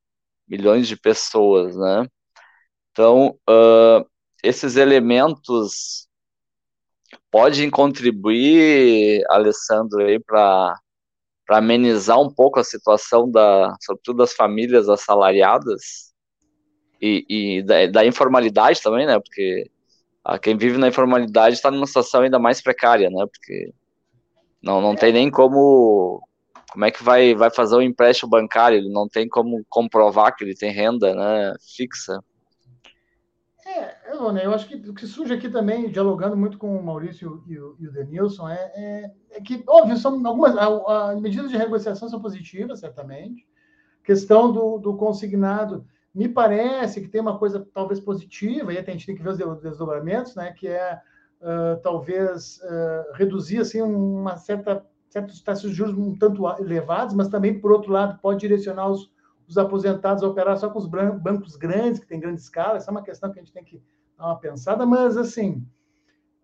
milhões 0.48 0.88
de 0.88 0.96
pessoas, 0.96 1.76
né? 1.76 2.08
Então, 2.92 3.38
uh, 3.50 4.06
esses 4.44 4.76
elementos 4.76 6.08
podem 7.32 7.70
contribuir, 7.70 9.24
Alessandro, 9.30 10.06
aí 10.06 10.20
para 10.20 10.80
para 11.46 11.60
amenizar 11.60 12.20
um 12.20 12.34
pouco 12.34 12.60
a 12.60 12.64
situação 12.64 13.30
da, 13.30 13.76
sobretudo 13.80 14.18
das 14.18 14.34
famílias 14.34 14.90
assalariadas 14.90 16.12
e, 17.00 17.26
e 17.30 17.64
da, 17.64 17.86
da, 17.86 18.06
informalidade 18.06 18.82
também, 18.82 19.06
né? 19.06 19.20
Porque 19.20 19.70
a, 20.26 20.40
quem 20.40 20.58
vive 20.58 20.78
na 20.78 20.88
informalidade 20.88 21.56
está 21.56 21.70
numa 21.70 21.86
situação 21.86 22.22
ainda 22.22 22.40
mais 22.40 22.62
precária, 22.62 23.10
né? 23.12 23.26
Porque 23.32 23.72
não, 24.62 24.82
não 24.82 24.96
tem 24.96 25.14
nem 25.14 25.30
como 25.30 26.22
como 26.72 26.84
é 26.84 26.92
que 26.92 27.04
vai, 27.04 27.34
vai 27.34 27.50
fazer 27.50 27.76
um 27.76 27.82
empréstimo 27.82 28.30
bancário? 28.30 28.78
Ele 28.78 28.90
não 28.90 29.08
tem 29.08 29.30
como 29.30 29.64
comprovar 29.70 30.36
que 30.36 30.44
ele 30.44 30.54
tem 30.54 30.74
renda 30.74 31.16
né, 31.16 31.54
fixa. 31.74 32.20
É, 33.66 33.96
eu 34.12 34.54
acho 34.54 34.68
que 34.68 34.76
o 34.76 34.94
que 34.94 35.08
surge 35.08 35.34
aqui 35.34 35.50
também, 35.50 35.90
dialogando 35.90 36.36
muito 36.36 36.58
com 36.58 36.78
o 36.78 36.84
Maurício 36.84 37.44
e 37.48 37.58
o, 37.58 37.76
e 37.80 37.88
o 37.88 37.92
Denilson, 37.92 38.50
é, 38.50 38.72
é, 38.76 39.12
é, 39.32 39.42
que, 39.42 39.64
óbvio, 39.68 39.98
são 39.98 40.26
algumas 40.28 40.58
a, 40.58 40.66
a, 40.66 41.16
medidas 41.16 41.50
de 41.50 41.58
negociação 41.58 42.10
são 42.10 42.22
positivas, 42.22 42.82
certamente. 42.82 43.48
Questão 44.04 44.52
do, 44.52 44.78
do 44.78 44.98
consignado, 44.98 45.86
me 46.16 46.30
parece 46.30 47.02
que 47.02 47.10
tem 47.10 47.20
uma 47.20 47.38
coisa 47.38 47.68
talvez 47.74 48.00
positiva, 48.00 48.74
e 48.74 48.78
a 48.78 48.82
gente 48.82 49.06
tem 49.06 49.16
que 49.16 49.22
ver 49.22 49.30
os 49.30 49.62
desdobramentos, 49.62 50.34
né, 50.36 50.54
que 50.54 50.68
é 50.68 51.00
uh, 51.42 51.80
talvez 51.84 52.60
uh, 52.64 53.14
reduzir 53.14 53.60
assim, 53.60 53.82
uma 53.82 54.38
certa 54.38 54.84
certos 55.16 55.42
taxas 55.42 55.70
de 55.72 55.78
juros 55.78 55.98
um 55.98 56.18
tanto 56.18 56.46
elevados, 56.60 57.16
mas 57.16 57.30
também, 57.30 57.58
por 57.58 57.72
outro 57.72 57.90
lado, 57.90 58.20
pode 58.20 58.42
direcionar 58.42 58.90
os, 58.90 59.10
os 59.48 59.58
aposentados 59.58 60.22
a 60.22 60.28
operar 60.28 60.58
só 60.58 60.70
com 60.70 60.78
os 60.78 60.88
bancos 60.88 61.56
grandes, 61.56 62.02
que 62.02 62.08
têm 62.08 62.20
grande 62.20 62.42
escala. 62.42 62.76
Essa 62.76 62.92
é 62.92 62.94
uma 62.94 63.02
questão 63.02 63.32
que 63.32 63.40
a 63.40 63.42
gente 63.42 63.54
tem 63.54 63.64
que 63.64 63.82
dar 64.18 64.26
uma 64.26 64.40
pensada, 64.40 64.86
mas, 64.86 65.16
assim, 65.16 65.66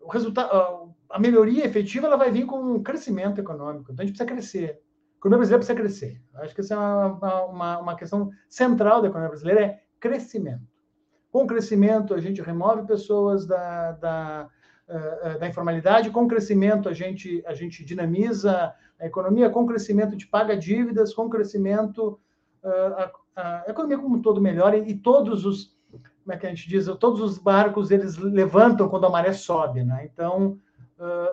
o 0.00 0.08
resultado, 0.08 0.94
a 1.10 1.18
melhoria 1.18 1.66
efetiva 1.66 2.06
ela 2.06 2.16
vai 2.16 2.30
vir 2.30 2.46
com 2.46 2.58
um 2.58 2.82
crescimento 2.82 3.38
econômico. 3.38 3.92
Então, 3.92 4.02
a 4.02 4.06
gente 4.06 4.16
precisa 4.16 4.32
crescer. 4.34 4.80
Economia 5.22 5.46
brasileira 5.46 5.64
precisa 5.64 5.78
crescer. 5.78 6.22
Acho 6.34 6.54
que 6.54 6.60
essa 6.60 6.74
é 6.74 6.78
uma, 6.78 7.44
uma, 7.44 7.78
uma 7.78 7.96
questão 7.96 8.30
central 8.48 9.00
da 9.00 9.08
economia 9.08 9.28
brasileira, 9.28 9.60
é 9.62 9.80
crescimento. 10.00 10.66
Com 11.30 11.46
crescimento, 11.46 12.12
a 12.12 12.20
gente 12.20 12.42
remove 12.42 12.86
pessoas 12.86 13.46
da, 13.46 13.92
da 13.92 14.50
eh, 14.88 15.18
eh, 15.22 15.38
da 15.38 15.48
informalidade. 15.48 16.10
Com 16.10 16.24
o 16.24 16.28
crescimento, 16.28 16.88
a 16.88 16.92
gente, 16.92 17.42
a 17.46 17.54
gente 17.54 17.84
dinamiza 17.84 18.74
a 19.00 19.06
economia, 19.06 19.48
com 19.48 19.62
o 19.62 19.66
crescimento, 19.66 20.08
a 20.08 20.12
gente 20.12 20.26
paga 20.26 20.56
dívidas, 20.56 21.14
com 21.14 21.26
o 21.26 21.30
crescimento, 21.30 22.18
eh, 22.62 23.10
a, 23.36 23.62
a 23.64 23.70
economia 23.70 23.96
como 23.96 24.16
um 24.16 24.20
todo 24.20 24.40
melhora 24.40 24.76
e, 24.76 24.94
todos 24.94 25.46
os, 25.46 25.74
como 25.90 26.32
é 26.32 26.36
que 26.36 26.46
a 26.46 26.50
gente 26.50 26.68
diz, 26.68 26.86
todos 26.98 27.20
os 27.20 27.38
barcos 27.38 27.90
eles 27.90 28.18
levantam 28.18 28.88
quando 28.88 29.06
a 29.06 29.10
maré 29.10 29.32
sobe, 29.32 29.84
né? 29.84 30.10
Então, 30.12 30.58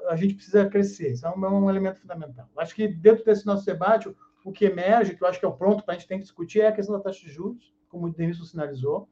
a 0.07 0.15
gente 0.15 0.35
precisa 0.35 0.69
crescer, 0.69 1.11
isso 1.11 1.25
é 1.25 1.29
um, 1.29 1.45
é 1.45 1.49
um 1.49 1.69
elemento 1.69 1.99
fundamental. 1.99 2.47
Acho 2.57 2.75
que 2.75 2.87
dentro 2.87 3.23
desse 3.23 3.45
nosso 3.45 3.65
debate, 3.65 4.13
o 4.43 4.51
que 4.51 4.65
emerge, 4.65 5.15
que 5.15 5.23
eu 5.23 5.27
acho 5.27 5.39
que 5.39 5.45
é 5.45 5.47
o 5.47 5.53
pronto 5.53 5.83
para 5.83 5.93
a 5.93 5.97
gente 5.97 6.07
tem 6.07 6.17
que 6.17 6.23
discutir, 6.23 6.61
é 6.61 6.67
a 6.67 6.71
questão 6.71 6.95
da 6.95 7.03
taxa 7.03 7.19
de 7.19 7.31
juros, 7.31 7.73
como 7.87 8.07
o 8.07 8.13
Denilson 8.13 8.45
sinalizou. 8.45 9.07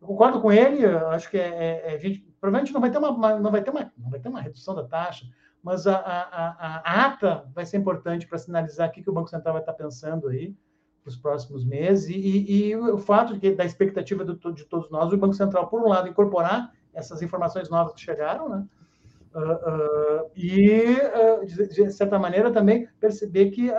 Eu 0.00 0.06
concordo 0.06 0.40
com 0.40 0.52
ele, 0.52 0.86
acho 0.86 1.28
que 1.28 1.36
é, 1.36 1.48
é, 1.48 1.94
é, 1.94 1.98
gente, 1.98 2.20
provavelmente 2.40 2.72
não 2.72 2.80
vai 2.80 2.90
ter 2.90 2.98
uma, 2.98 3.38
não 3.38 3.50
vai 3.50 3.62
ter 3.62 3.70
uma, 3.70 3.92
não 3.98 4.10
vai 4.10 4.20
ter 4.20 4.28
uma 4.28 4.40
redução 4.40 4.74
da 4.74 4.84
taxa, 4.84 5.26
mas 5.62 5.86
a, 5.86 5.96
a, 5.96 6.80
a, 6.84 7.06
ata 7.06 7.50
vai 7.52 7.66
ser 7.66 7.78
importante 7.78 8.26
para 8.26 8.38
sinalizar 8.38 8.88
o 8.88 8.92
que 8.92 9.10
o 9.10 9.12
Banco 9.12 9.28
Central 9.28 9.54
vai 9.54 9.62
estar 9.62 9.72
pensando 9.72 10.28
aí 10.28 10.54
nos 11.04 11.16
próximos 11.16 11.64
meses 11.64 12.08
e, 12.08 12.16
e, 12.16 12.68
e, 12.68 12.76
o 12.76 12.98
fato 12.98 13.34
de 13.34 13.40
que, 13.40 13.50
da 13.54 13.64
expectativa 13.64 14.24
do, 14.24 14.52
de 14.52 14.64
todos 14.66 14.88
nós, 14.90 15.12
o 15.12 15.16
Banco 15.16 15.34
Central, 15.34 15.68
por 15.68 15.82
um 15.82 15.88
lado, 15.88 16.06
incorporar 16.06 16.72
essas 16.94 17.20
informações 17.20 17.68
novas 17.68 17.92
que 17.94 18.00
chegaram, 18.00 18.48
né? 18.48 18.64
Uh, 19.38 20.24
uh, 20.24 20.30
e, 20.34 20.96
uh, 20.96 21.46
de, 21.46 21.68
de, 21.68 21.92
certa 21.92 22.18
maneira, 22.18 22.50
também 22.50 22.88
perceber 22.98 23.50
que 23.50 23.70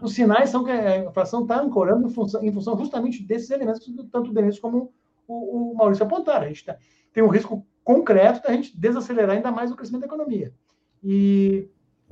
os 0.00 0.14
sinais 0.14 0.48
são 0.48 0.64
que 0.64 0.70
a 0.70 0.98
inflação 0.98 1.42
está 1.42 1.60
ancorando 1.60 2.08
em 2.08 2.10
função, 2.10 2.42
em 2.42 2.52
função, 2.52 2.78
justamente 2.78 3.22
desses 3.22 3.50
elementos 3.50 3.84
tanto 4.10 4.30
o 4.30 4.34
Denise 4.34 4.60
como 4.60 4.92
o, 5.28 5.72
o 5.72 5.74
Maurício 5.74 6.04
apontaram. 6.04 6.46
A 6.46 6.48
gente 6.48 6.64
tá, 6.64 6.78
tem 7.12 7.22
um 7.22 7.28
risco 7.28 7.66
concreto 7.84 8.42
da 8.42 8.52
gente 8.52 8.78
desacelerar 8.78 9.36
ainda 9.36 9.50
mais 9.50 9.70
o 9.70 9.76
crescimento 9.76 10.02
da 10.02 10.06
economia. 10.06 10.54
E, 11.02 11.68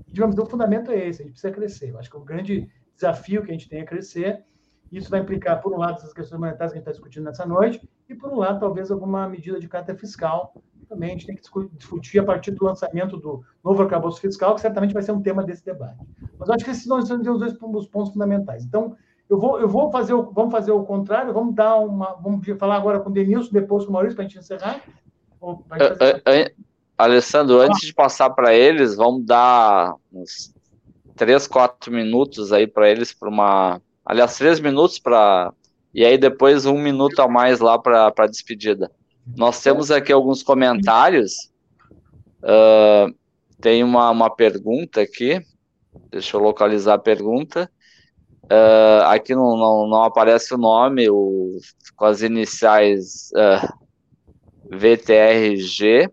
digamos, 0.06 0.36
o 0.36 0.46
fundamento 0.46 0.90
é 0.90 1.08
esse, 1.08 1.22
a 1.22 1.24
gente 1.24 1.32
precisa 1.32 1.52
crescer. 1.52 1.90
Eu 1.90 1.98
acho 1.98 2.10
que 2.10 2.16
o 2.16 2.24
grande 2.24 2.70
desafio 2.94 3.42
que 3.42 3.50
a 3.50 3.54
gente 3.54 3.68
tem 3.68 3.80
é 3.80 3.84
crescer. 3.84 4.44
Isso 4.90 5.10
vai 5.10 5.20
implicar, 5.20 5.60
por 5.62 5.72
um 5.72 5.78
lado, 5.78 5.98
essas 5.98 6.12
questões 6.12 6.40
monetárias 6.40 6.72
que 6.72 6.78
a 6.78 6.80
gente 6.80 6.88
está 6.88 6.92
discutindo 6.92 7.24
nessa 7.24 7.46
noite, 7.46 7.88
e, 8.08 8.14
por 8.14 8.30
um 8.30 8.38
lado, 8.38 8.60
talvez 8.60 8.90
alguma 8.90 9.28
medida 9.28 9.60
de 9.60 9.68
caráter 9.68 9.96
fiscal. 9.96 10.54
Também 10.88 11.10
a 11.10 11.12
gente 11.12 11.26
tem 11.26 11.36
que 11.36 11.42
discutir 11.76 12.18
a 12.18 12.24
partir 12.24 12.52
do 12.52 12.64
lançamento 12.64 13.16
do 13.16 13.42
novo 13.62 13.82
arcabouço 13.82 14.20
fiscal, 14.20 14.54
que 14.54 14.60
certamente 14.60 14.94
vai 14.94 15.02
ser 15.02 15.12
um 15.12 15.20
tema 15.20 15.44
desse 15.44 15.64
debate. 15.64 15.98
Mas 16.38 16.48
eu 16.48 16.54
acho 16.54 16.64
que 16.64 16.70
esses 16.70 16.84
são 16.84 16.98
os 16.98 17.08
dois 17.08 17.52
os 17.60 17.86
pontos 17.86 18.12
fundamentais. 18.12 18.64
Então, 18.64 18.96
eu 19.28 19.38
vou, 19.38 19.60
eu 19.60 19.68
vou 19.68 19.90
fazer, 19.90 20.14
o, 20.14 20.30
vamos 20.30 20.50
fazer 20.50 20.72
o 20.72 20.84
contrário, 20.84 21.34
vamos 21.34 21.54
dar 21.54 21.76
uma, 21.76 22.14
vamos 22.14 22.46
falar 22.58 22.76
agora 22.76 23.00
com 23.00 23.10
o 23.10 23.12
Denilson, 23.12 23.50
depois 23.52 23.84
com 23.84 23.90
o 23.90 23.92
Maurício, 23.92 24.16
para 24.16 24.24
a 24.24 24.28
gente 24.28 24.38
encerrar. 24.38 24.82
Alessandro, 26.96 27.60
antes 27.60 27.86
de 27.86 27.94
passar 27.94 28.30
para 28.30 28.54
eles, 28.54 28.96
vamos 28.96 29.24
dar 29.24 29.94
uns 30.12 30.54
três, 31.14 31.46
quatro 31.46 31.92
minutos 31.92 32.52
aí 32.52 32.66
para 32.66 32.88
eles 32.88 33.12
para 33.12 33.28
uma, 33.28 33.80
aliás, 34.04 34.36
três 34.36 34.58
minutos 34.58 34.98
para 34.98 35.52
e 35.92 36.04
aí 36.04 36.16
depois 36.16 36.66
um 36.66 36.78
minuto 36.78 37.20
a 37.20 37.28
mais 37.28 37.60
lá 37.60 37.78
para 37.78 38.12
a 38.16 38.26
despedida. 38.26 38.90
Nós 39.36 39.62
temos 39.62 39.90
aqui 39.90 40.12
alguns 40.12 40.42
comentários. 40.42 41.50
Uh, 42.42 43.14
tem 43.60 43.82
uma, 43.82 44.10
uma 44.10 44.30
pergunta 44.30 45.00
aqui. 45.00 45.40
Deixa 46.10 46.36
eu 46.36 46.40
localizar 46.40 46.94
a 46.94 46.98
pergunta. 46.98 47.70
Uh, 48.44 49.04
aqui 49.06 49.34
não, 49.34 49.56
não, 49.56 49.86
não, 49.88 50.04
aparece 50.04 50.54
o 50.54 50.58
nome, 50.58 51.10
o, 51.10 51.58
com 51.96 52.04
as 52.06 52.22
iniciais 52.22 53.30
uh, 53.32 53.68
VTRG. 54.70 56.10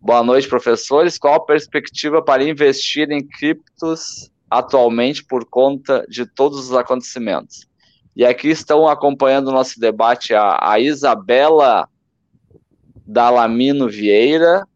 Boa 0.00 0.24
noite, 0.24 0.48
professores. 0.48 1.18
Qual 1.18 1.34
a 1.34 1.40
perspectiva 1.40 2.20
para 2.20 2.42
investir 2.42 3.10
em 3.12 3.24
criptos 3.24 4.30
atualmente 4.50 5.24
por 5.24 5.44
conta 5.44 6.04
de 6.08 6.26
todos 6.26 6.70
os 6.70 6.76
acontecimentos? 6.76 7.68
E 8.16 8.24
aqui 8.24 8.48
estão 8.48 8.88
acompanhando 8.88 9.48
o 9.48 9.52
nosso 9.52 9.78
debate 9.78 10.34
a, 10.34 10.58
a 10.60 10.80
Isabela 10.80 11.88
Dalamino 13.06 13.88
Vieira, 13.88 14.66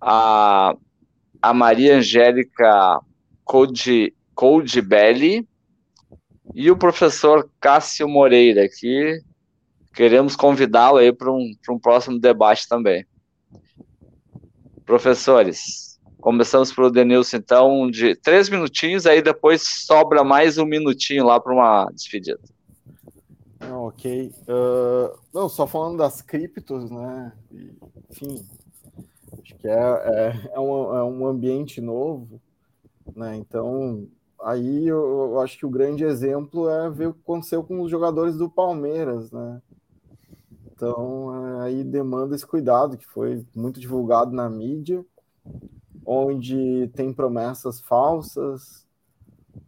a, 0.00 0.74
a 1.40 1.54
Maria 1.54 1.96
Angélica 1.96 3.00
Code, 3.44 4.14
e 6.54 6.70
o 6.70 6.76
professor 6.76 7.48
Cássio 7.60 8.08
Moreira, 8.08 8.68
que 8.68 9.20
queremos 9.94 10.34
convidá-lo 10.34 10.98
aí 10.98 11.12
para 11.12 11.30
um, 11.30 11.52
um 11.68 11.78
próximo 11.78 12.18
debate 12.18 12.66
também. 12.68 13.06
Professores, 14.84 16.00
começamos 16.20 16.72
pelo 16.72 16.90
Denilson, 16.90 17.36
então, 17.36 17.90
de 17.90 18.16
três 18.16 18.48
minutinhos, 18.48 19.06
aí 19.06 19.22
depois 19.22 19.62
sobra 19.62 20.24
mais 20.24 20.58
um 20.58 20.64
minutinho 20.64 21.24
lá 21.24 21.38
para 21.38 21.52
uma 21.52 21.86
despedida. 21.92 22.40
Ok. 23.72 24.32
Uh, 24.42 25.18
não, 25.32 25.48
só 25.48 25.66
falando 25.66 25.98
das 25.98 26.20
criptos, 26.20 26.90
né? 26.90 27.32
Enfim, 28.10 28.46
acho 29.40 29.54
que 29.56 29.68
é, 29.68 29.72
é, 29.72 30.50
é, 30.54 30.60
um, 30.60 30.96
é 30.96 31.04
um 31.04 31.26
ambiente 31.26 31.80
novo, 31.80 32.40
né? 33.14 33.36
Então, 33.36 34.06
aí 34.42 34.86
eu, 34.86 35.32
eu, 35.32 35.40
acho 35.40 35.58
que 35.58 35.66
o 35.66 35.70
grande 35.70 36.04
exemplo 36.04 36.68
é 36.68 36.90
ver 36.90 37.08
o 37.08 37.14
que 37.14 37.20
aconteceu 37.20 37.62
com 37.62 37.80
os 37.80 37.90
jogadores 37.90 38.36
do 38.36 38.48
Palmeiras, 38.48 39.30
né? 39.30 39.62
Então, 40.72 41.60
aí 41.60 41.84
demanda 41.84 42.34
esse 42.34 42.46
cuidado, 42.46 42.96
que 42.96 43.06
foi 43.06 43.46
muito 43.54 43.78
divulgado 43.78 44.32
na 44.32 44.48
mídia, 44.48 45.04
onde 46.06 46.88
tem 46.94 47.12
promessas 47.12 47.80
falsas, 47.80 48.86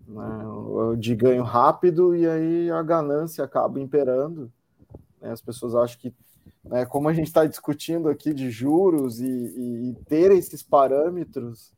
né, 0.06 0.96
de 0.98 1.14
ganho 1.14 1.42
rápido, 1.42 2.14
e 2.14 2.28
aí 2.28 2.70
a 2.70 2.82
ganância 2.82 3.44
acaba 3.44 3.80
imperando. 3.80 4.52
Né, 5.20 5.30
as 5.30 5.40
pessoas 5.40 5.74
acham 5.74 5.98
que, 5.98 6.14
né, 6.64 6.84
como 6.84 7.08
a 7.08 7.12
gente 7.12 7.28
está 7.28 7.46
discutindo 7.46 8.08
aqui 8.08 8.32
de 8.34 8.50
juros 8.50 9.20
e, 9.20 9.26
e, 9.26 9.90
e 9.90 9.94
ter 10.06 10.30
esses 10.32 10.62
parâmetros 10.62 11.72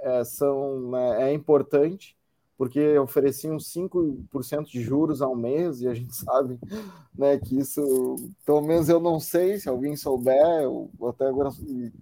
é, 0.00 0.24
são, 0.24 0.90
né, 0.90 1.30
é 1.30 1.32
importante, 1.32 2.16
porque 2.56 2.96
ofereciam 2.98 3.56
5% 3.56 4.66
de 4.66 4.80
juros 4.80 5.20
ao 5.20 5.34
mês, 5.34 5.80
e 5.80 5.88
a 5.88 5.94
gente 5.94 6.14
sabe 6.16 6.58
né, 7.16 7.38
que 7.38 7.58
isso, 7.58 8.16
pelo 8.44 8.62
menos 8.62 8.88
eu 8.88 9.00
não 9.00 9.18
sei, 9.18 9.58
se 9.58 9.68
alguém 9.68 9.96
souber, 9.96 10.68
ou 10.68 10.90
até 11.08 11.26
agora 11.26 11.50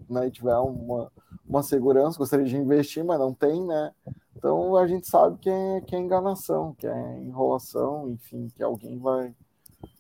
né, 0.09 0.30
tiver 0.30 0.57
uma, 0.57 1.11
uma 1.49 1.62
segurança, 1.62 2.18
gostaria 2.18 2.47
de 2.47 2.57
investir, 2.57 3.05
mas 3.05 3.18
não 3.18 3.32
tem, 3.32 3.64
né? 3.64 3.93
Então 4.37 4.76
a 4.76 4.87
gente 4.87 5.07
sabe 5.09 5.39
que 5.39 5.51
é, 5.51 5.80
que 5.83 5.95
é 5.95 5.99
enganação, 5.99 6.74
que 6.74 6.87
é 6.87 7.18
enrolação, 7.18 8.11
enfim, 8.11 8.49
que 8.57 8.62
alguém 8.62 8.99
vai, 8.99 9.35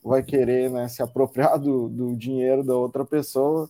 vai 0.02 0.22
querer 0.22 0.70
né, 0.70 0.88
se 0.88 1.02
apropriar 1.02 1.58
do, 1.58 1.88
do 1.88 2.16
dinheiro 2.16 2.64
da 2.64 2.74
outra 2.74 3.04
pessoa 3.04 3.68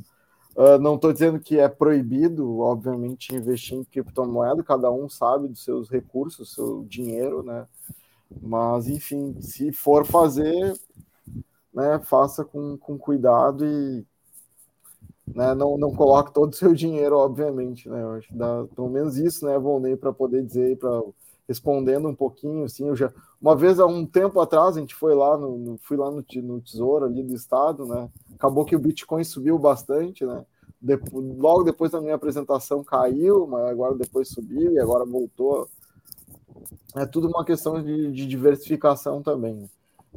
Uh, 0.54 0.78
não 0.78 0.96
estou 0.96 1.12
dizendo 1.12 1.40
que 1.40 1.58
é 1.58 1.66
proibido, 1.66 2.58
obviamente, 2.58 3.34
investir 3.34 3.78
em 3.78 3.84
criptomoeda, 3.84 4.62
cada 4.62 4.90
um 4.90 5.08
sabe 5.08 5.48
dos 5.48 5.64
seus 5.64 5.88
recursos, 5.88 6.52
seu 6.54 6.84
dinheiro, 6.84 7.42
né? 7.42 7.66
Mas, 8.40 8.86
enfim, 8.86 9.40
se 9.40 9.72
for 9.72 10.04
fazer, 10.04 10.74
né, 11.72 11.98
faça 12.00 12.44
com, 12.44 12.76
com 12.76 12.98
cuidado 12.98 13.64
e 13.64 14.06
né, 15.26 15.54
não, 15.54 15.76
não 15.78 15.94
coloque 15.94 16.32
todo 16.32 16.52
o 16.52 16.56
seu 16.56 16.74
dinheiro, 16.74 17.16
obviamente, 17.16 17.88
né? 17.88 18.02
Eu 18.02 18.12
acho 18.12 18.28
que 18.28 18.34
dá 18.34 18.64
pelo 18.74 18.88
menos 18.88 19.16
isso, 19.16 19.46
né, 19.46 19.58
Volney, 19.58 19.96
para 19.96 20.12
poder 20.12 20.44
dizer, 20.44 20.78
para 20.78 21.02
respondendo 21.48 22.08
um 22.08 22.14
pouquinho, 22.14 22.64
assim, 22.64 22.86
eu 22.86 22.96
já 22.96 23.12
uma 23.40 23.56
vez 23.56 23.80
há 23.80 23.86
um 23.86 24.06
tempo 24.06 24.40
atrás 24.40 24.76
a 24.76 24.80
gente 24.80 24.94
foi 24.94 25.14
lá 25.14 25.36
no, 25.36 25.58
no 25.58 25.78
fui 25.78 25.96
lá 25.96 26.10
no, 26.10 26.24
no, 26.42 26.60
tesouro 26.60 27.04
ali 27.04 27.22
do 27.22 27.34
estado, 27.34 27.84
né? 27.84 28.08
Acabou 28.34 28.64
que 28.64 28.76
o 28.76 28.78
Bitcoin 28.78 29.24
subiu 29.24 29.58
bastante, 29.58 30.24
né? 30.24 30.44
Depois, 30.80 31.38
logo 31.38 31.64
depois 31.64 31.90
da 31.90 32.00
minha 32.00 32.14
apresentação 32.14 32.84
caiu, 32.84 33.46
mas 33.46 33.64
agora 33.66 33.94
depois 33.96 34.28
subiu 34.28 34.72
e 34.72 34.78
agora 34.78 35.04
voltou. 35.04 35.68
É 36.94 37.04
tudo 37.04 37.28
uma 37.28 37.44
questão 37.44 37.82
de, 37.82 38.12
de 38.12 38.26
diversificação 38.26 39.22
também. 39.22 39.68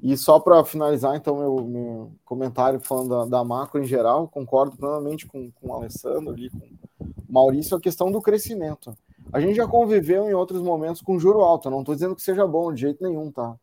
E 0.01 0.15
só 0.17 0.39
para 0.39 0.63
finalizar, 0.63 1.15
então, 1.15 1.37
meu, 1.37 1.65
meu 1.65 2.11
comentário 2.25 2.79
falando 2.79 3.09
da, 3.09 3.25
da, 3.25 3.43
macro 3.43 3.81
em 3.81 3.85
geral, 3.85 4.27
concordo 4.27 4.75
plenamente 4.75 5.25
com, 5.25 5.49
com 5.51 5.69
o 5.69 5.73
Alessandro 5.73 6.31
ali, 6.31 6.49
com 6.49 6.57
o 6.59 7.13
Maurício, 7.29 7.77
a 7.77 7.81
questão 7.81 8.11
do 8.11 8.21
crescimento. 8.21 8.95
A 9.31 9.39
gente 9.39 9.55
já 9.55 9.67
conviveu 9.67 10.29
em 10.29 10.33
outros 10.33 10.61
momentos 10.61 11.01
com 11.01 11.19
juro 11.19 11.41
alto. 11.41 11.69
Não 11.69 11.79
estou 11.79 11.95
dizendo 11.95 12.15
que 12.15 12.21
seja 12.21 12.45
bom 12.45 12.71
de 12.71 12.81
jeito 12.81 13.03
nenhum, 13.03 13.31
tá? 13.31 13.57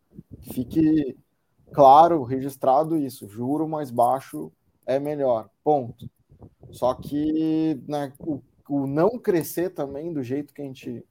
Fique 0.52 1.16
claro, 1.72 2.22
registrado 2.22 2.96
isso. 2.96 3.28
Juro 3.28 3.68
mais 3.68 3.90
baixo 3.90 4.50
é 4.84 4.98
melhor. 4.98 5.48
Ponto. 5.62 6.10
Só 6.70 6.94
que 6.94 7.80
né, 7.86 8.12
o, 8.18 8.40
o 8.68 8.86
não 8.86 9.18
crescer 9.18 9.70
também 9.70 10.12
do 10.12 10.22
jeito 10.22 10.52
que 10.52 10.62
a 10.62 10.64
gente 10.64 11.04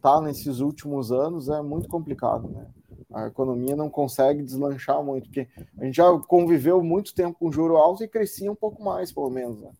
tá 0.00 0.20
nesses 0.20 0.60
últimos 0.60 1.10
anos 1.10 1.48
é 1.48 1.60
muito 1.60 1.88
complicado, 1.88 2.48
né? 2.48 2.66
A 3.12 3.26
economia 3.26 3.76
não 3.76 3.88
consegue 3.88 4.42
deslanchar 4.42 5.02
muito, 5.02 5.24
porque 5.26 5.48
a 5.78 5.84
gente 5.84 5.96
já 5.96 6.10
conviveu 6.20 6.82
muito 6.82 7.14
tempo 7.14 7.38
com 7.38 7.52
juro 7.52 7.76
alto 7.76 8.02
e 8.02 8.08
crescia 8.08 8.50
um 8.50 8.56
pouco 8.56 8.82
mais, 8.82 9.12
pelo 9.12 9.30
menos. 9.30 9.60
Né? 9.60 9.70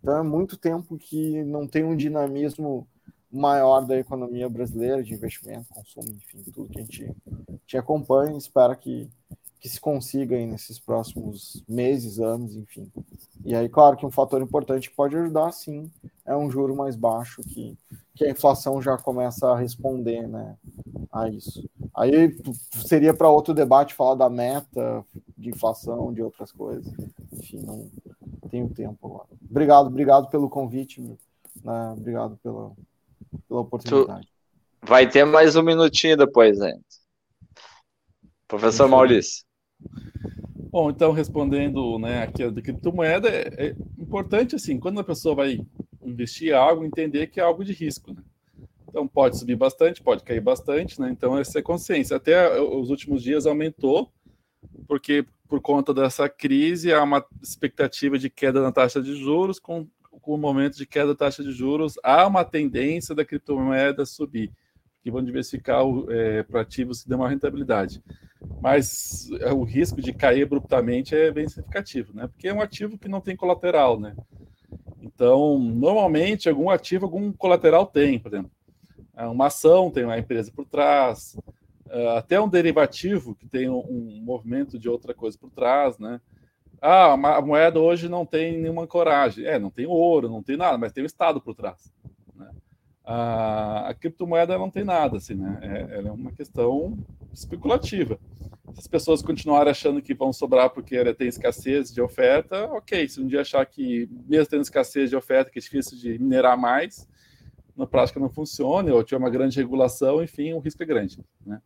Então 0.00 0.16
é 0.16 0.22
muito 0.22 0.56
tempo 0.56 0.98
que 0.98 1.44
não 1.44 1.66
tem 1.66 1.84
um 1.84 1.96
dinamismo 1.96 2.86
maior 3.30 3.80
da 3.80 3.96
economia 3.96 4.48
brasileira, 4.48 5.02
de 5.02 5.14
investimento, 5.14 5.72
consumo, 5.72 6.08
enfim, 6.08 6.42
tudo 6.50 6.68
que 6.68 6.78
a 6.78 6.82
gente, 6.82 7.10
te 7.66 7.78
acompanha 7.78 8.34
e 8.34 8.38
espera 8.38 8.76
que, 8.76 9.08
que 9.58 9.68
se 9.68 9.80
consiga 9.80 10.36
aí 10.36 10.44
nesses 10.44 10.78
próximos 10.78 11.64
meses, 11.66 12.18
anos, 12.18 12.54
enfim. 12.54 12.92
E 13.44 13.54
aí, 13.54 13.68
claro 13.68 13.96
que 13.96 14.04
um 14.04 14.10
fator 14.10 14.42
importante 14.42 14.90
que 14.90 14.96
pode 14.96 15.16
ajudar, 15.16 15.50
sim, 15.52 15.90
é 16.26 16.36
um 16.36 16.50
juro 16.50 16.76
mais 16.76 16.94
baixo, 16.94 17.42
que, 17.42 17.78
que 18.14 18.24
a 18.24 18.30
inflação 18.30 18.82
já 18.82 18.98
começa 18.98 19.48
a 19.48 19.58
responder 19.58 20.28
né, 20.28 20.56
a 21.10 21.28
isso. 21.30 21.66
Aí 21.94 22.34
seria 22.86 23.12
para 23.12 23.28
outro 23.28 23.52
debate 23.52 23.94
falar 23.94 24.14
da 24.14 24.30
meta 24.30 25.04
de 25.36 25.50
inflação, 25.50 26.12
de 26.12 26.22
outras 26.22 26.50
coisas. 26.50 26.90
Enfim, 27.32 27.60
não 27.60 27.90
tenho 28.50 28.68
tempo 28.70 29.06
agora. 29.06 29.28
Obrigado, 29.48 29.86
obrigado 29.88 30.28
pelo 30.28 30.48
convite, 30.48 31.00
né? 31.00 31.92
obrigado 31.92 32.38
pela, 32.42 32.72
pela 33.46 33.60
oportunidade. 33.60 34.26
Tu 34.80 34.88
vai 34.88 35.08
ter 35.08 35.24
mais 35.24 35.54
um 35.54 35.62
minutinho 35.62 36.16
depois 36.16 36.60
ainda. 36.60 36.82
Professor 38.48 38.88
Maurício. 38.88 39.44
Bom, 40.70 40.88
então 40.88 41.12
respondendo, 41.12 41.98
né, 41.98 42.22
aqui 42.22 42.42
a 42.42 42.50
de 42.50 42.62
criptomoeda 42.62 43.28
é, 43.28 43.66
é, 43.66 43.76
importante 43.98 44.56
assim, 44.56 44.78
quando 44.78 45.00
a 45.00 45.04
pessoa 45.04 45.34
vai 45.34 45.60
investir 46.02 46.54
algo, 46.54 46.84
entender 46.84 47.26
que 47.26 47.38
é 47.38 47.42
algo 47.42 47.62
de 47.62 47.74
risco, 47.74 48.14
né? 48.14 48.22
Então 48.92 49.08
pode 49.08 49.38
subir 49.38 49.56
bastante, 49.56 50.02
pode 50.02 50.22
cair 50.22 50.40
bastante, 50.40 51.00
né? 51.00 51.08
Então 51.10 51.38
essa 51.38 51.58
é 51.58 51.62
consciência. 51.62 52.14
Até 52.14 52.60
os 52.60 52.90
últimos 52.90 53.22
dias 53.22 53.46
aumentou, 53.46 54.12
porque 54.86 55.24
por 55.48 55.62
conta 55.62 55.94
dessa 55.94 56.28
crise 56.28 56.92
há 56.92 57.02
uma 57.02 57.24
expectativa 57.42 58.18
de 58.18 58.28
queda 58.28 58.60
na 58.60 58.70
taxa 58.70 59.00
de 59.00 59.14
juros, 59.16 59.58
com 59.58 59.86
com 60.20 60.34
o 60.34 60.38
momento 60.38 60.76
de 60.76 60.86
queda 60.86 61.08
da 61.08 61.14
taxa 61.14 61.42
de 61.42 61.52
juros, 61.52 61.98
há 62.02 62.26
uma 62.26 62.44
tendência 62.44 63.14
da 63.14 63.24
criptomoeda 63.24 64.04
subir, 64.04 64.52
que 65.02 65.10
vão 65.10 65.24
diversificar 65.24 65.82
é, 66.10 66.42
para 66.42 66.60
ativos 66.60 67.02
que 67.02 67.08
dão 67.08 67.18
uma 67.18 67.28
rentabilidade. 67.28 68.02
Mas 68.60 69.30
é, 69.40 69.52
o 69.52 69.64
risco 69.64 70.00
de 70.00 70.12
cair 70.12 70.42
abruptamente 70.42 71.14
é 71.14 71.30
bem 71.32 71.48
significativo, 71.48 72.14
né? 72.14 72.28
Porque 72.28 72.48
é 72.48 72.54
um 72.54 72.60
ativo 72.60 72.98
que 72.98 73.08
não 73.08 73.20
tem 73.20 73.34
colateral, 73.34 73.98
né? 73.98 74.14
Então, 75.00 75.58
normalmente, 75.58 76.48
algum 76.48 76.70
ativo, 76.70 77.06
algum 77.06 77.32
colateral 77.32 77.86
tem, 77.86 78.18
por 78.18 78.32
exemplo. 78.32 78.50
É 79.16 79.26
uma 79.26 79.46
ação 79.46 79.90
tem 79.90 80.04
uma 80.04 80.18
empresa 80.18 80.50
por 80.54 80.64
trás, 80.64 81.36
é, 81.88 82.16
até 82.16 82.40
um 82.40 82.48
derivativo 82.48 83.34
que 83.34 83.46
tem 83.46 83.68
um 83.68 84.20
movimento 84.22 84.78
de 84.78 84.88
outra 84.88 85.12
coisa 85.12 85.36
por 85.38 85.50
trás, 85.50 85.98
né? 85.98 86.20
Ah, 86.84 87.12
a 87.12 87.40
moeda 87.40 87.78
hoje 87.78 88.08
não 88.08 88.26
tem 88.26 88.58
nenhuma 88.58 88.88
coragem. 88.88 89.44
É, 89.46 89.56
não 89.56 89.70
tem 89.70 89.86
ouro, 89.86 90.28
não 90.28 90.42
tem 90.42 90.56
nada, 90.56 90.76
mas 90.76 90.92
tem 90.92 91.04
o 91.04 91.06
Estado 91.06 91.40
por 91.40 91.54
trás. 91.54 91.92
Né? 92.34 92.50
A, 93.04 93.90
a, 93.90 93.94
criptomoeda 93.94 94.58
não 94.58 94.68
tem 94.68 94.82
nada, 94.82 95.18
assim, 95.18 95.34
né? 95.34 95.60
É, 95.62 95.98
ela 95.98 96.08
é 96.08 96.10
uma 96.10 96.32
questão 96.32 96.98
especulativa. 97.32 98.18
Se 98.72 98.80
as 98.80 98.88
pessoas 98.88 99.22
continuarem 99.22 99.70
achando 99.70 100.02
que 100.02 100.12
vão 100.12 100.32
sobrar 100.32 100.70
porque 100.70 100.96
ela 100.96 101.14
tem 101.14 101.28
escassez 101.28 101.92
de 101.92 102.00
oferta, 102.00 102.64
ok. 102.72 103.06
Se 103.06 103.20
um 103.20 103.28
dia 103.28 103.42
achar 103.42 103.64
que, 103.64 104.08
mesmo 104.26 104.46
tendo 104.46 104.62
escassez 104.62 105.08
de 105.08 105.14
oferta, 105.14 105.52
que 105.52 105.60
é 105.60 105.62
difícil 105.62 105.96
de 105.96 106.18
minerar 106.18 106.58
mais, 106.58 107.06
na 107.76 107.86
prática 107.86 108.20
não 108.20 108.28
funciona, 108.28 108.92
ou 108.92 109.02
tiver 109.02 109.18
uma 109.18 109.30
grande 109.30 109.58
regulação, 109.58 110.22
enfim, 110.22 110.52
o 110.52 110.58
risco 110.58 110.82
é 110.82 110.86
grande. 110.86 111.18
Né? 111.44 111.60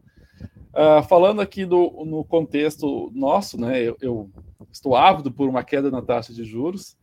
Uh, 0.73 1.03
falando 1.09 1.41
aqui 1.41 1.65
do, 1.65 2.05
no 2.05 2.25
contexto 2.25 3.11
nosso, 3.15 3.59
né, 3.59 3.83
eu, 3.83 3.97
eu, 4.01 4.31
estou 4.71 4.95
ávido 4.95 5.33
por 5.33 5.49
uma 5.49 5.65
queda 5.65 5.91
na 5.91 6.03
taxa 6.03 6.33
de 6.33 6.45
juros, 6.45 6.97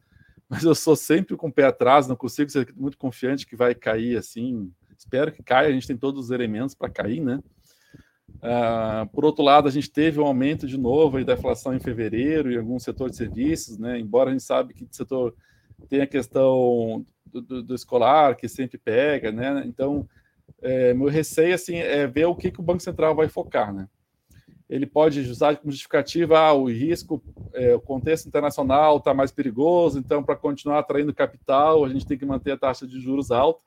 mas 0.48 0.64
eu 0.64 0.76
sou 0.76 0.96
sempre 0.96 1.36
com 1.36 1.48
o 1.48 1.54
pé 1.54 1.66
atrás, 1.66 2.08
não 2.08 2.16
consigo 2.16 2.50
ser 2.52 2.72
muito 2.76 2.98
confiante 2.98 3.48
que 3.48 3.56
vai 3.56 3.74
cair 3.74 4.18
assim. 4.18 4.72
Espero 4.96 5.32
que 5.32 5.42
caia, 5.42 5.70
a 5.70 5.72
gente 5.72 5.88
tem 5.88 5.98
todos 5.98 6.26
os 6.26 6.32
elementos 6.32 6.76
para 6.76 6.90
cair, 6.90 7.20
né? 7.20 7.40
Uh, 8.36 9.08
por 9.12 9.26
outro 9.26 9.44
lado, 9.44 9.68
a 9.68 9.72
gente 9.72 9.90
teve 9.90 10.20
um 10.20 10.26
aumento 10.26 10.68
de 10.68 10.78
novo 10.78 11.18
aí 11.18 11.26
da 11.26 11.34
inflação 11.34 11.74
em 11.74 11.80
fevereiro 11.80 12.52
em 12.52 12.58
alguns 12.58 12.84
setores 12.84 13.14
de 13.14 13.18
serviços, 13.18 13.78
né? 13.78 14.00
Embora 14.00 14.30
a 14.30 14.34
gente 14.34 14.44
sabe 14.44 14.74
que 14.74 14.84
o 14.84 14.90
setor 14.92 15.34
tem 15.90 16.02
a 16.02 16.08
questão 16.08 17.06
do, 17.42 17.64
do, 17.64 17.76
escolar 17.76 18.36
que 18.36 18.48
sempre 18.48 18.78
pega, 18.78 19.32
né? 19.32 19.64
Então 19.66 20.08
é, 20.62 20.94
meu 20.94 21.10
receio 21.10 21.54
assim, 21.54 21.76
é 21.76 22.08
ver 22.08 22.26
o 22.26 22.36
que, 22.36 22.52
que 22.52 22.60
o 22.60 22.64
Banco 22.64 22.82
Central 22.82 23.16
vai 23.16 23.28
focar. 23.28 23.74
Né? 23.74 23.88
Ele 24.70 24.86
pode 24.86 25.20
usar 25.22 25.58
como 25.58 25.72
justificativa 25.72 26.40
ah, 26.40 26.54
o 26.54 26.70
risco, 26.70 27.22
é, 27.54 27.76
o 27.76 27.82
contexto 27.82 28.28
internacional 28.28 28.98
está 28.98 29.14
mais 29.14 29.32
perigoso, 29.32 30.00
então, 30.00 30.24
para 30.24 30.36
continuar 30.36 30.80
atraindo 30.80 31.14
capital, 31.14 31.84
a 31.84 31.90
gente 31.90 32.08
tem 32.08 32.18
que 32.18 32.26
manter 32.26 32.52
a 32.52 32.58
taxa 32.58 32.88
de 32.88 33.00
juros 33.00 33.30
alta. 33.30 33.62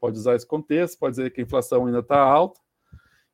Pode 0.00 0.18
usar 0.18 0.34
esse 0.34 0.46
contexto, 0.46 0.98
pode 0.98 1.16
dizer 1.16 1.30
que 1.30 1.40
a 1.40 1.44
inflação 1.44 1.86
ainda 1.86 2.00
está 2.00 2.18
alta, 2.18 2.60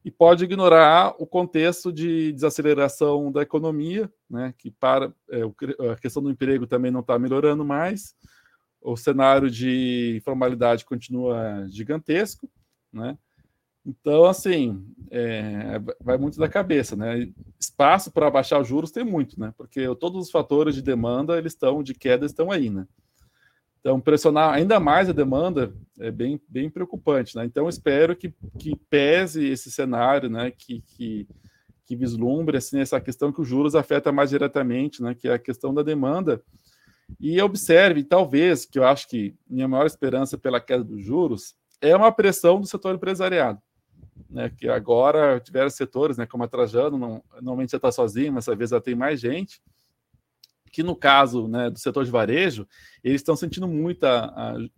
e 0.04 0.10
pode 0.10 0.44
ignorar 0.44 1.14
o 1.18 1.26
contexto 1.26 1.92
de 1.92 2.32
desaceleração 2.32 3.30
da 3.30 3.42
economia, 3.42 4.12
né, 4.28 4.52
que 4.58 4.70
para 4.70 5.12
é, 5.30 5.42
a 5.92 5.96
questão 5.96 6.20
do 6.20 6.30
emprego 6.30 6.66
também 6.66 6.90
não 6.90 7.00
está 7.00 7.16
melhorando 7.18 7.64
mais, 7.64 8.16
o 8.82 8.96
cenário 8.96 9.50
de 9.50 10.16
informalidade 10.16 10.84
continua 10.84 11.66
gigantesco, 11.68 12.48
né? 12.92 13.16
Então, 13.84 14.24
assim, 14.26 14.84
é, 15.10 15.80
vai 16.00 16.16
muito 16.16 16.38
da 16.38 16.48
cabeça, 16.48 16.94
né? 16.94 17.28
Espaço 17.58 18.12
para 18.12 18.30
baixar 18.30 18.60
os 18.60 18.68
juros 18.68 18.92
tem 18.92 19.04
muito, 19.04 19.38
né? 19.38 19.52
Porque 19.56 19.82
todos 19.96 20.26
os 20.26 20.30
fatores 20.30 20.74
de 20.74 20.82
demanda, 20.82 21.36
eles 21.36 21.52
estão, 21.52 21.82
de 21.82 21.92
queda, 21.92 22.24
estão 22.24 22.50
aí, 22.50 22.70
né? 22.70 22.86
Então, 23.80 24.00
pressionar 24.00 24.54
ainda 24.54 24.78
mais 24.78 25.08
a 25.08 25.12
demanda 25.12 25.74
é 25.98 26.12
bem, 26.12 26.40
bem 26.48 26.70
preocupante, 26.70 27.34
né? 27.34 27.44
Então, 27.44 27.68
espero 27.68 28.14
que, 28.14 28.32
que 28.56 28.76
pese 28.88 29.44
esse 29.44 29.72
cenário, 29.72 30.30
né? 30.30 30.52
Que, 30.52 30.80
que, 30.82 31.26
que 31.84 31.96
vislumbre, 31.96 32.58
assim, 32.58 32.78
essa 32.78 33.00
questão 33.00 33.32
que 33.32 33.40
os 33.40 33.48
juros 33.48 33.74
afeta 33.74 34.12
mais 34.12 34.30
diretamente, 34.30 35.02
né? 35.02 35.12
Que 35.12 35.26
é 35.26 35.34
a 35.34 35.38
questão 35.40 35.74
da 35.74 35.82
demanda. 35.82 36.40
E 37.20 37.40
observe, 37.40 38.02
talvez, 38.04 38.64
que 38.64 38.78
eu 38.78 38.84
acho 38.84 39.08
que 39.08 39.34
minha 39.48 39.68
maior 39.68 39.86
esperança 39.86 40.36
pela 40.38 40.60
queda 40.60 40.84
dos 40.84 41.04
juros 41.04 41.54
é 41.80 41.94
uma 41.96 42.12
pressão 42.12 42.60
do 42.60 42.66
setor 42.66 42.94
empresariado. 42.94 43.60
né, 44.30 44.50
que 44.50 44.68
agora 44.68 45.40
tiveram 45.40 45.68
setores, 45.70 46.16
né, 46.16 46.26
como 46.26 46.44
a 46.44 46.48
Trajano, 46.48 46.98
não, 46.98 47.22
normalmente 47.34 47.70
você 47.70 47.76
está 47.76 47.92
sozinho, 47.92 48.32
mas 48.32 48.48
às 48.48 48.56
vezes 48.56 48.72
ela 48.72 48.80
tem 48.80 48.94
mais 48.94 49.20
gente, 49.20 49.60
que 50.70 50.82
no 50.82 50.96
caso 50.96 51.46
né, 51.46 51.68
do 51.68 51.78
setor 51.78 52.04
de 52.04 52.10
varejo, 52.10 52.66
eles 53.04 53.20
estão 53.20 53.36
sentindo 53.36 53.68
muito 53.68 54.04
a, 54.04 54.24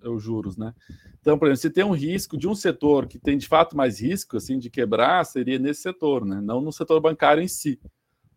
a, 0.03 0.11
os 0.11 0.23
juros. 0.23 0.57
Né? 0.57 0.75
Então, 1.21 1.39
por 1.39 1.47
exemplo, 1.47 1.61
se 1.63 1.71
tem 1.71 1.85
um 1.85 1.93
risco 1.93 2.37
de 2.37 2.49
um 2.49 2.55
setor 2.55 3.07
que 3.07 3.19
tem 3.19 3.39
de 3.39 3.47
fato 3.47 3.77
mais 3.77 4.01
risco 4.01 4.37
assim, 4.37 4.59
de 4.59 4.69
quebrar, 4.69 5.25
seria 5.25 5.59
nesse 5.59 5.83
setor, 5.83 6.25
né? 6.25 6.41
não 6.41 6.61
no 6.61 6.73
setor 6.73 7.01
bancário 7.01 7.43
em 7.43 7.49
si. 7.49 7.81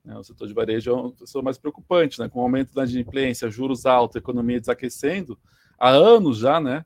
Né? 0.07 0.17
O 0.17 0.23
setor 0.23 0.47
de 0.47 0.53
varejo 0.53 0.89
é 0.89 0.95
um 0.95 1.13
setor 1.25 1.43
mais 1.43 1.57
preocupante, 1.57 2.19
né? 2.19 2.29
com 2.29 2.39
o 2.39 2.43
aumento 2.43 2.73
da 2.73 2.83
inadimplência, 2.83 3.51
juros 3.51 3.85
altos, 3.85 4.15
economia 4.15 4.59
desaquecendo, 4.59 5.37
há 5.77 5.89
anos 5.89 6.39
já, 6.39 6.61
né? 6.61 6.85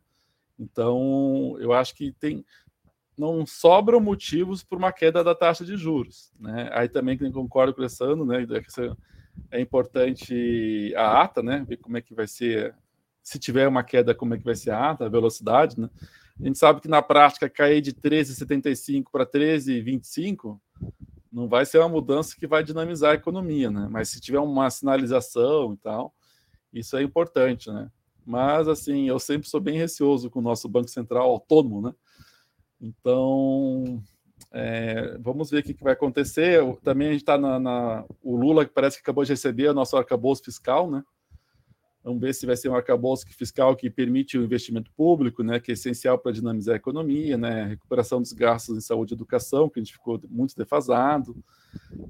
Então, 0.60 1.56
eu 1.60 1.72
acho 1.72 1.96
que 1.96 2.12
tem 2.12 2.44
não 3.18 3.46
sobram 3.46 4.00
motivos 4.00 4.64
para 4.64 4.78
uma 4.78 4.92
queda 4.92 5.24
da 5.24 5.36
taxa 5.36 5.64
de 5.64 5.78
juros. 5.78 6.32
Né? 6.40 6.70
Aí 6.72 6.90
também 6.90 7.18
concordo 7.32 7.72
com 7.72 7.80
o 7.80 7.84
Alessandro, 7.84 8.26
né? 8.26 8.44
é 9.52 9.62
importante 9.62 10.92
a 10.96 11.22
ata, 11.22 11.44
né? 11.44 11.64
Ver 11.68 11.78
como 11.78 11.98
é 11.98 12.02
que 12.02 12.16
vai 12.16 12.26
ser, 12.26 12.74
se 13.22 13.38
tiver 13.38 13.68
uma 13.68 13.84
queda, 13.84 14.16
como 14.16 14.34
é 14.34 14.38
que 14.40 14.44
vai 14.44 14.56
ser 14.56 14.72
a 14.72 14.90
ata, 14.90 15.06
a 15.06 15.10
velocidade, 15.10 15.80
né? 15.80 15.88
A 16.40 16.46
gente 16.46 16.58
sabe 16.58 16.82
que 16.82 16.88
na 16.88 17.02
prática 17.02 17.48
cair 17.48 17.82
de 17.82 17.94
13,75 17.94 19.06
para 19.12 19.26
13,25 19.26 20.60
não 21.32 21.48
vai 21.48 21.66
ser 21.66 21.80
uma 21.80 21.90
mudança 21.90 22.36
que 22.38 22.46
vai 22.46 22.64
dinamizar 22.64 23.12
a 23.12 23.16
economia, 23.16 23.72
né? 23.72 23.88
Mas 23.90 24.10
se 24.10 24.20
tiver 24.20 24.40
uma 24.40 24.70
sinalização 24.70 25.74
e 25.74 25.78
tal, 25.78 26.14
isso 26.74 26.98
é 26.98 27.04
importante, 27.04 27.72
né? 27.72 27.90
Mas 28.26 28.68
assim, 28.68 29.08
eu 29.08 29.20
sempre 29.20 29.48
sou 29.48 29.60
bem 29.60 29.78
receoso 29.78 30.30
com 30.30 30.40
o 30.40 30.44
nosso 30.44 30.68
Banco 30.68 30.90
Central 30.90 31.30
autônomo, 31.30 31.82
né? 31.82 31.94
Então, 32.82 34.04
é, 34.52 35.18
vamos 35.20 35.50
ver 35.50 35.60
o 35.60 35.64
que, 35.64 35.74
vai 35.82 35.94
acontecer. 35.94 36.62
Também 36.84 37.10
a 37.10 37.12
gente 37.12 37.22
está 37.22 37.38
na, 37.38 37.60
na, 37.60 38.06
O 38.22 38.36
Lula, 38.36 38.66
parece 38.66 38.98
que 38.98 39.02
acabou 39.02 39.24
de 39.24 39.32
receber 39.32 39.70
o 39.70 39.74
nosso 39.74 39.96
arcabouço 39.96 40.44
fiscal, 40.44 40.90
né? 40.90 41.04
Vamos 42.04 42.20
ver 42.20 42.34
se 42.34 42.46
vai 42.46 42.58
ser 42.58 42.70
um 42.70 42.76
arcabouço 42.76 43.26
fiscal 43.28 43.76
que 43.76 43.90
permite 43.90 44.38
o 44.38 44.44
investimento 44.44 44.92
público, 44.98 45.44
né, 45.44 45.60
que 45.60 45.72
é 45.72 45.74
essencial 45.74 46.18
para 46.18 46.32
dinamizar 46.32 46.74
a 46.74 46.78
economia, 46.78 47.38
né, 47.38 47.66
recuperação 47.66 48.20
dos 48.20 48.34
gastos 48.34 48.76
em 48.76 48.82
saúde 48.82 49.14
e 49.14 49.16
educação, 49.16 49.70
que 49.70 49.80
a 49.80 49.84
gente 49.84 49.94
ficou 49.94 50.20
muito 50.28 50.56
defasado. 50.56 51.36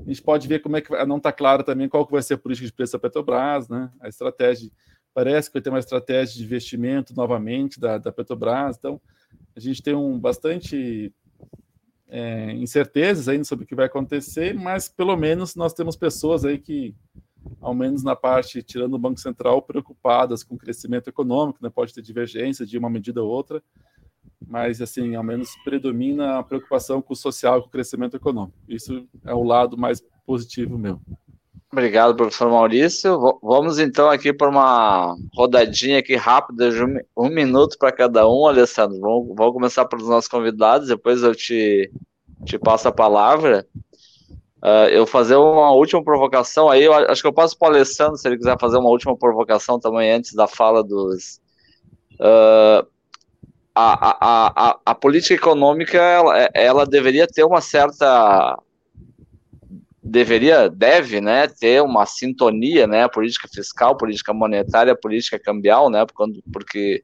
A 0.06 0.08
gente 0.08 0.22
pode 0.22 0.48
ver 0.48 0.60
como 0.60 0.78
é 0.78 0.82
que 0.82 0.92
não 1.06 1.18
está 1.18 1.32
claro 1.32 1.64
também 1.64 1.90
qual 1.90 2.06
que 2.06 2.14
vai 2.14 2.22
ser 2.22 2.36
a 2.36 2.38
política 2.38 2.66
de 2.66 2.74
preço 2.74 2.94
da 2.94 3.00
Petrobras, 3.00 3.68
né? 3.68 3.92
A 4.00 4.08
estratégia 4.08 4.72
parece 5.14 5.50
que 5.50 5.56
vai 5.56 5.62
ter 5.62 5.70
uma 5.70 5.80
estratégia 5.80 6.38
de 6.38 6.44
investimento 6.44 7.14
novamente 7.14 7.80
da, 7.80 7.98
da 7.98 8.12
Petrobras. 8.12 8.78
Então, 8.78 9.02
a 9.56 9.60
gente 9.60 9.84
tem 9.84 9.94
um 9.94 10.18
bastante 10.18 11.14
é, 12.08 12.54
incertezas 12.54 13.28
ainda 13.28 13.44
sobre 13.44 13.66
o 13.66 13.68
que 13.68 13.76
vai 13.76 13.86
acontecer, 13.86 14.54
mas 14.54 14.88
pelo 14.88 15.16
menos 15.16 15.56
nós 15.56 15.74
temos 15.74 15.96
pessoas 15.96 16.46
aí 16.46 16.58
que, 16.58 16.96
ao 17.60 17.74
menos 17.74 18.04
na 18.04 18.16
parte, 18.16 18.64
tirando 18.64 18.94
o 18.94 19.00
Banco 19.00 19.20
Central, 19.20 19.62
preocupadas 19.62 20.44
com 20.44 20.56
o 20.56 20.58
crescimento 20.58 21.10
econômico, 21.10 21.60
né? 21.62 21.70
pode 21.70 21.94
ter 21.94 22.02
divergência 22.02 22.66
de 22.66 22.78
uma 22.78 22.90
medida 22.90 23.24
ou 23.24 23.30
outra, 23.30 23.62
mas 24.46 24.82
assim, 24.82 25.16
ao 25.16 25.24
menos 25.24 25.56
predomina 25.64 26.40
a 26.40 26.44
preocupação 26.44 27.02
com 27.02 27.14
o 27.14 27.16
social, 27.16 27.62
com 27.62 27.68
o 27.68 27.72
crescimento 27.72 28.16
econômico. 28.16 28.58
Isso 28.68 29.08
é 29.26 29.34
o 29.34 29.44
lado 29.44 29.78
mais 29.78 30.04
positivo 30.26 30.78
meu. 30.78 31.00
Obrigado, 31.72 32.18
professor 32.18 32.52
Maurício. 32.52 33.40
Vamos 33.42 33.80
então 33.80 34.10
aqui 34.10 34.34
para 34.34 34.50
uma 34.50 35.16
rodadinha 35.34 36.00
aqui 36.00 36.18
rápida, 36.18 36.70
de 36.70 36.84
um, 36.84 37.00
um 37.16 37.30
minuto 37.30 37.78
para 37.78 37.94
cada 37.94 38.28
um, 38.30 38.46
Alessandro. 38.46 39.00
Vamos, 39.00 39.36
vamos 39.38 39.54
começar 39.54 39.86
pelos 39.86 40.10
nossos 40.10 40.28
convidados, 40.28 40.90
depois 40.90 41.24
eu 41.24 41.34
te, 41.34 41.90
te 42.44 42.60
passo 42.60 42.90
a 42.90 42.92
palavra. 42.92 43.66
Uh, 44.62 44.88
eu 44.92 45.08
fazer 45.08 45.36
uma 45.36 45.72
última 45.72 46.04
provocação 46.04 46.70
aí, 46.70 46.84
eu 46.84 46.94
acho 46.94 47.22
que 47.22 47.28
eu 47.28 47.34
passo 47.34 47.58
para 47.58 47.70
o 47.70 47.76
Alessandro, 47.76 48.18
se 48.18 48.28
ele 48.28 48.38
quiser 48.38 48.60
fazer 48.60 48.78
uma 48.78 48.90
última 48.90 49.18
provocação 49.18 49.80
também 49.80 50.12
antes 50.12 50.34
da 50.34 50.48
fala 50.48 50.84
dos. 50.84 51.42
Uh, 52.14 52.86
a, 53.74 54.10
a, 54.10 54.70
a, 54.70 54.80
a 54.86 54.96
política 54.96 55.34
econômica 55.34 55.98
ela, 55.98 56.50
ela 56.54 56.86
deveria 56.86 57.26
ter 57.26 57.44
uma 57.44 57.62
certa 57.62 58.60
deveria, 60.04 60.70
deve, 60.70 61.22
né, 61.22 61.48
ter 61.48 61.82
uma 61.82 62.06
sintonia, 62.06 62.86
né, 62.86 63.08
política 63.08 63.48
fiscal, 63.48 63.96
política 63.96 64.34
monetária, 64.34 64.96
política 64.96 65.40
cambial, 65.40 65.90
né, 65.90 66.06
porque 66.52 67.02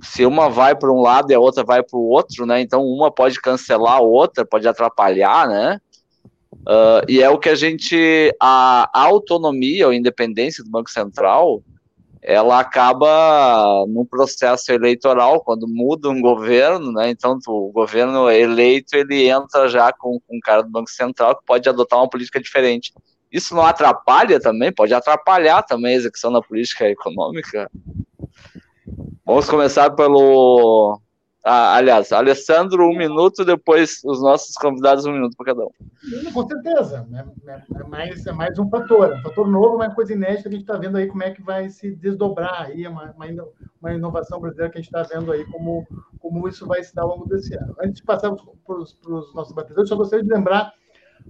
se 0.00 0.24
uma 0.24 0.48
vai 0.48 0.74
para 0.74 0.90
um 0.90 1.00
lado 1.00 1.30
e 1.30 1.34
a 1.34 1.40
outra 1.40 1.62
vai 1.62 1.82
para 1.82 1.98
o 1.98 2.08
outro, 2.08 2.46
né, 2.46 2.60
então 2.60 2.84
uma 2.84 3.10
pode 3.10 3.40
cancelar 3.40 3.96
a 3.96 4.00
outra, 4.00 4.46
pode 4.46 4.66
atrapalhar, 4.66 5.46
né, 5.48 5.80
uh, 6.52 7.04
e 7.08 7.22
é 7.22 7.28
o 7.28 7.38
que 7.38 7.48
a 7.48 7.54
gente, 7.54 8.34
a, 8.40 8.90
autonomia 8.92 9.86
ou 9.86 9.92
independência 9.92 10.62
do 10.64 10.70
Banco 10.70 10.90
Central, 10.90 11.62
ela 12.20 12.60
acaba 12.60 13.84
no 13.88 14.04
processo 14.04 14.72
eleitoral, 14.72 15.40
quando 15.40 15.66
muda 15.68 16.08
um 16.08 16.20
governo, 16.20 16.92
né? 16.92 17.10
Então, 17.10 17.38
o 17.46 17.70
governo 17.72 18.28
eleito 18.30 18.96
ele 18.96 19.28
entra 19.28 19.68
já 19.68 19.92
com, 19.92 20.20
com 20.26 20.36
um 20.36 20.40
cara 20.40 20.62
do 20.62 20.70
Banco 20.70 20.90
Central 20.90 21.36
que 21.36 21.46
pode 21.46 21.68
adotar 21.68 21.98
uma 21.98 22.10
política 22.10 22.40
diferente. 22.40 22.92
Isso 23.30 23.54
não 23.54 23.64
atrapalha 23.64 24.40
também? 24.40 24.72
Pode 24.72 24.92
atrapalhar 24.92 25.62
também 25.62 25.94
a 25.94 25.96
execução 25.96 26.32
da 26.32 26.42
política 26.42 26.88
econômica? 26.88 27.70
Vamos 29.24 29.48
começar 29.48 29.90
pelo 29.90 31.00
ah, 31.48 31.76
aliás, 31.76 32.12
Alessandro, 32.12 32.84
um 32.84 32.96
minuto, 32.96 33.42
depois 33.42 34.00
os 34.04 34.20
nossos 34.20 34.54
convidados, 34.56 35.06
um 35.06 35.12
minuto 35.12 35.34
para 35.34 35.46
cada 35.46 35.64
um. 35.64 35.70
Com 36.32 36.46
certeza, 36.46 37.06
né? 37.08 37.26
é, 37.46 37.84
mais, 37.84 38.26
é 38.26 38.32
mais 38.32 38.58
um 38.58 38.68
fator, 38.68 39.12
é 39.12 39.14
um 39.16 39.22
fator 39.22 39.48
novo, 39.48 39.76
uma 39.76 39.94
coisa 39.94 40.12
inédita 40.12 40.42
que 40.42 40.48
a 40.48 40.52
gente 40.52 40.60
está 40.60 40.76
vendo 40.76 40.98
aí 40.98 41.06
como 41.06 41.22
é 41.22 41.30
que 41.30 41.42
vai 41.42 41.70
se 41.70 41.96
desdobrar 41.96 42.66
aí, 42.66 42.84
é 42.84 42.88
uma, 42.90 43.14
uma 43.80 43.94
inovação 43.94 44.38
brasileira 44.38 44.70
que 44.70 44.78
a 44.78 44.82
gente 44.82 44.94
está 44.94 45.02
vendo 45.02 45.32
aí 45.32 45.42
como, 45.46 45.86
como 46.20 46.46
isso 46.46 46.66
vai 46.66 46.84
se 46.84 46.94
dar 46.94 47.04
ao 47.04 47.16
longo 47.16 47.26
desse 47.26 47.54
ano. 47.54 47.74
Antes 47.80 47.96
de 47.96 48.04
passarmos 48.04 48.42
para 48.66 48.76
os 48.76 49.34
nossos 49.34 49.54
batedores, 49.54 49.88
só 49.88 49.96
gostaria 49.96 50.24
de 50.24 50.30
lembrar 50.30 50.74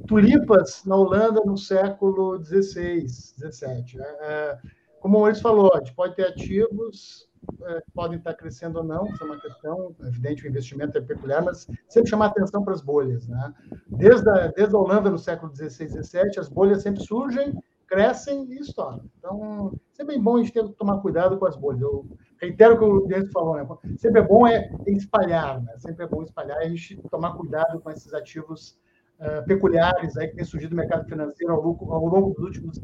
tulipas 0.09 0.85
na 0.85 0.97
Holanda 0.97 1.41
no 1.45 1.57
século 1.57 2.43
XVI, 2.45 3.07
XVII. 3.09 4.01
É, 4.21 4.59
como 5.01 5.17
o 5.17 5.21
Maurício 5.21 5.45
falou, 5.45 5.73
a 5.75 5.79
gente 5.79 5.95
pode 5.95 6.17
ter 6.17 6.27
ativos 6.27 7.28
é, 7.63 7.83
podem 7.95 8.19
estar 8.19 8.35
crescendo 8.35 8.79
ou 8.79 8.85
não, 8.85 9.07
isso 9.07 9.23
é 9.23 9.27
uma 9.27 9.41
questão, 9.41 9.95
evidente, 10.01 10.45
o 10.45 10.49
investimento 10.49 10.97
é 10.97 11.01
peculiar, 11.01 11.43
mas 11.43 11.67
sempre 11.89 12.11
chamar 12.11 12.27
atenção 12.27 12.65
para 12.65 12.75
as 12.75 12.81
bolhas. 12.81 13.27
Né? 13.27 13.55
Desde, 13.89 14.29
a, 14.29 14.49
desde 14.49 14.75
a 14.75 14.79
Holanda, 14.79 15.11
no 15.11 15.19
século 15.19 15.55
XVI 15.55 15.89
XVII, 15.89 16.39
as 16.39 16.49
bolhas 16.49 16.83
sempre 16.83 17.03
surgem, 17.03 17.53
crescem 17.87 18.45
e 18.53 18.59
estouram. 18.59 19.03
Então, 19.19 19.73
sempre 19.93 20.17
é 20.17 20.19
bom 20.19 20.37
a 20.37 20.41
gente 20.41 20.53
ter 20.53 20.63
que 20.63 20.73
tomar 20.75 21.01
cuidado 21.01 21.39
com 21.39 21.47
as 21.47 21.57
bolhas. 21.57 21.81
Eu 21.81 22.07
reitero 22.41 22.75
o 22.75 22.79
que 22.79 22.85
o 22.85 23.07
Dentro 23.07 23.33
falou, 23.33 23.57
né? 23.57 23.97
sempre 23.97 24.21
é 24.21 24.25
bom 24.25 24.47
é 24.47 24.71
espalhar, 24.87 25.61
né? 25.63 25.75
sempre 25.79 26.05
é 26.05 26.09
bom 26.09 26.23
espalhar 26.23 26.63
e 26.63 26.67
a 26.67 26.69
gente 26.69 27.01
tomar 27.11 27.35
cuidado 27.35 27.81
com 27.81 27.91
esses 27.91 28.13
ativos 28.15 28.79
uh, 29.19 29.45
peculiares 29.47 30.17
aí 30.17 30.29
que 30.29 30.37
têm 30.37 30.45
surgido 30.45 30.75
no 30.75 30.81
mercado 30.81 31.09
financeiro 31.09 31.53
ao 31.53 31.63
longo, 31.63 31.93
ao 31.93 32.07
longo 32.07 32.35
dos 32.35 32.45
últimos 32.45 32.81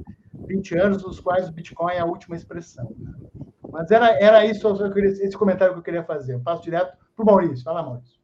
20 0.46 0.78
anos, 0.78 1.02
dos 1.02 1.20
quais 1.20 1.48
o 1.48 1.52
Bitcoin 1.52 1.94
é 1.94 2.00
a 2.00 2.06
última 2.06 2.36
expressão. 2.36 2.94
Né? 2.98 3.12
Mas 3.74 3.90
era, 3.90 4.10
era 4.22 4.46
isso 4.46 4.68
esse 5.20 5.36
comentário 5.36 5.74
que 5.74 5.80
eu 5.80 5.82
queria 5.82 6.04
fazer. 6.04 6.34
Eu 6.34 6.40
passo 6.40 6.62
direto 6.62 6.96
para 7.16 7.22
o 7.24 7.26
Maurício. 7.26 7.64
Fala, 7.64 7.82
Maurício. 7.82 8.20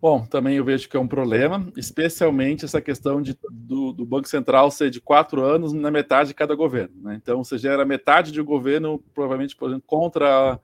Bom, 0.00 0.26
também 0.26 0.56
eu 0.56 0.64
vejo 0.64 0.88
que 0.88 0.96
é 0.96 1.00
um 1.00 1.06
problema, 1.06 1.72
especialmente 1.76 2.64
essa 2.64 2.80
questão 2.80 3.22
de, 3.22 3.38
do, 3.48 3.92
do, 3.92 4.04
Banco 4.04 4.28
Central 4.28 4.68
ser 4.72 4.90
de 4.90 5.00
quatro 5.00 5.44
anos 5.44 5.72
na 5.72 5.92
metade 5.92 6.30
de 6.30 6.34
cada 6.34 6.56
governo. 6.56 6.92
Né? 7.02 7.14
Então, 7.14 7.44
você 7.44 7.56
gera 7.56 7.84
metade 7.84 8.32
de 8.32 8.40
um 8.40 8.44
governo, 8.44 8.98
provavelmente, 9.14 9.54
por 9.54 9.68
exemplo, 9.68 9.84
contra 9.86 10.54
a, 10.54 10.58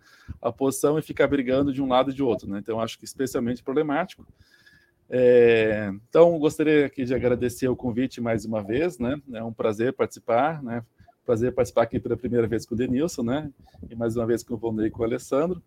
a 0.49 0.53
posição 0.53 0.99
e 0.99 1.03
fica 1.03 1.25
brigando 1.27 1.73
de 1.73 1.81
um 1.81 1.89
lado 1.89 2.11
e 2.11 2.15
de 2.15 2.23
outro. 2.23 2.51
Né? 2.51 2.59
Então, 2.59 2.81
acho 2.81 2.99
que 2.99 3.05
especialmente 3.05 3.63
problemático. 3.63 4.27
É, 5.09 5.93
então, 6.09 6.37
gostaria 6.37 6.87
aqui 6.87 7.05
de 7.05 7.15
agradecer 7.15 7.69
o 7.69 7.77
convite 7.77 8.21
mais 8.21 8.45
uma 8.45 8.61
vez. 8.61 8.99
Né? 8.99 9.17
É 9.35 9.43
um 9.43 9.53
prazer 9.53 9.93
participar. 9.93 10.61
Né? 10.65 10.83
Prazer 11.25 11.55
participar 11.55 11.83
aqui 11.83 12.01
pela 12.01 12.16
primeira 12.16 12.49
vez 12.49 12.66
com 12.66 12.75
o 12.75 12.79
Denilson, 12.79 13.23
né? 13.23 13.51
E 13.89 13.95
mais 13.95 14.16
uma 14.16 14.27
vez 14.27 14.43
com 14.43 14.55
o 14.55 14.57
Vonei 14.57 14.87
e 14.87 14.91
com 14.91 15.03
o 15.03 15.05
Alessandro. 15.05 15.62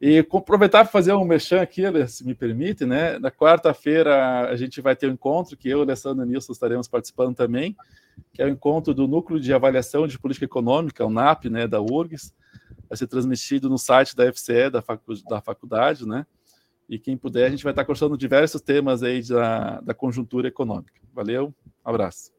E 0.00 0.18
aproveitar 0.18 0.84
para 0.84 0.92
fazer 0.92 1.12
um 1.12 1.24
mexão 1.24 1.60
aqui, 1.60 1.82
se 2.08 2.24
me 2.24 2.34
permite, 2.34 2.84
né? 2.86 3.18
Na 3.18 3.30
quarta-feira 3.30 4.48
a 4.48 4.56
gente 4.56 4.80
vai 4.80 4.94
ter 4.94 5.08
um 5.08 5.14
encontro 5.14 5.56
que 5.56 5.68
eu, 5.68 5.82
Alessandro 5.82 6.24
e 6.24 6.28
Nilson 6.28 6.52
estaremos 6.52 6.86
participando 6.86 7.34
também, 7.34 7.76
que 8.32 8.40
é 8.40 8.46
o 8.46 8.48
encontro 8.48 8.94
do 8.94 9.08
Núcleo 9.08 9.40
de 9.40 9.52
Avaliação 9.52 10.06
de 10.06 10.18
Política 10.18 10.44
Econômica, 10.44 11.04
o 11.04 11.10
NAP, 11.10 11.46
né, 11.46 11.66
da 11.66 11.80
URGS. 11.80 12.32
Vai 12.88 12.96
ser 12.96 13.06
transmitido 13.08 13.68
no 13.68 13.78
site 13.78 14.14
da 14.14 14.32
FCE, 14.32 14.70
da, 14.70 14.82
facu 14.82 15.14
da 15.28 15.40
faculdade, 15.40 16.06
né? 16.06 16.26
E 16.88 16.98
quem 16.98 17.16
puder, 17.16 17.46
a 17.46 17.50
gente 17.50 17.64
vai 17.64 17.72
estar 17.72 17.84
conversando 17.84 18.16
diversos 18.16 18.60
temas 18.60 19.02
aí 19.02 19.22
da, 19.22 19.80
da 19.80 19.94
conjuntura 19.94 20.46
econômica. 20.46 21.00
Valeu, 21.12 21.54
um 21.84 21.88
abraço. 21.90 22.32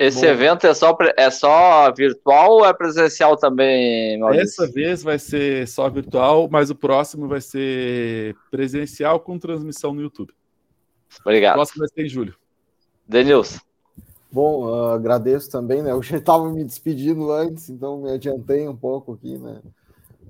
Esse 0.00 0.22
Bom, 0.22 0.28
evento 0.28 0.66
é 0.66 0.72
só, 0.72 0.96
é 1.14 1.30
só 1.30 1.92
virtual 1.92 2.52
ou 2.52 2.64
é 2.64 2.72
presencial 2.72 3.36
também, 3.36 4.18
Maurício? 4.18 4.64
Essa 4.64 4.72
vez 4.72 5.02
vai 5.02 5.18
ser 5.18 5.68
só 5.68 5.90
virtual, 5.90 6.48
mas 6.50 6.70
o 6.70 6.74
próximo 6.74 7.28
vai 7.28 7.42
ser 7.42 8.34
presencial 8.50 9.20
com 9.20 9.38
transmissão 9.38 9.92
no 9.92 10.00
YouTube. 10.00 10.32
Obrigado. 11.20 11.52
O 11.52 11.56
próximo 11.56 11.80
vai 11.80 11.88
ser 11.88 12.06
em 12.06 12.08
julho. 12.08 12.34
Denilson. 13.06 13.58
Bom, 14.32 14.64
uh, 14.64 14.86
agradeço 14.86 15.50
também, 15.50 15.82
né? 15.82 15.90
Eu 15.90 16.02
já 16.02 16.16
estava 16.16 16.48
me 16.48 16.64
despedindo 16.64 17.30
antes, 17.30 17.68
então 17.68 18.00
me 18.00 18.10
adiantei 18.10 18.66
um 18.66 18.76
pouco 18.76 19.12
aqui, 19.12 19.36
né? 19.36 19.60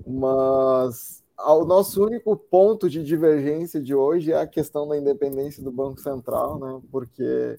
Mas 0.05 1.23
o 1.39 1.63
nosso 1.63 2.03
único 2.03 2.35
ponto 2.35 2.89
de 2.89 3.01
divergência 3.01 3.81
de 3.81 3.95
hoje 3.95 4.33
é 4.33 4.41
a 4.41 4.47
questão 4.47 4.85
da 4.85 4.97
independência 4.97 5.63
do 5.63 5.71
Banco 5.71 6.01
Central, 6.01 6.59
né? 6.59 6.81
Porque 6.91 7.57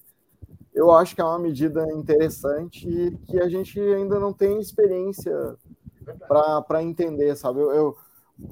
eu 0.74 0.90
acho 0.90 1.14
que 1.14 1.20
é 1.20 1.24
uma 1.24 1.38
medida 1.38 1.86
interessante 1.92 2.88
e 2.88 3.16
que 3.26 3.38
a 3.38 3.48
gente 3.48 3.78
ainda 3.78 4.18
não 4.18 4.32
tem 4.32 4.58
experiência 4.58 5.56
para 6.26 6.82
entender, 6.82 7.36
sabe? 7.36 7.60
Eu, 7.60 7.70
eu, 7.72 7.96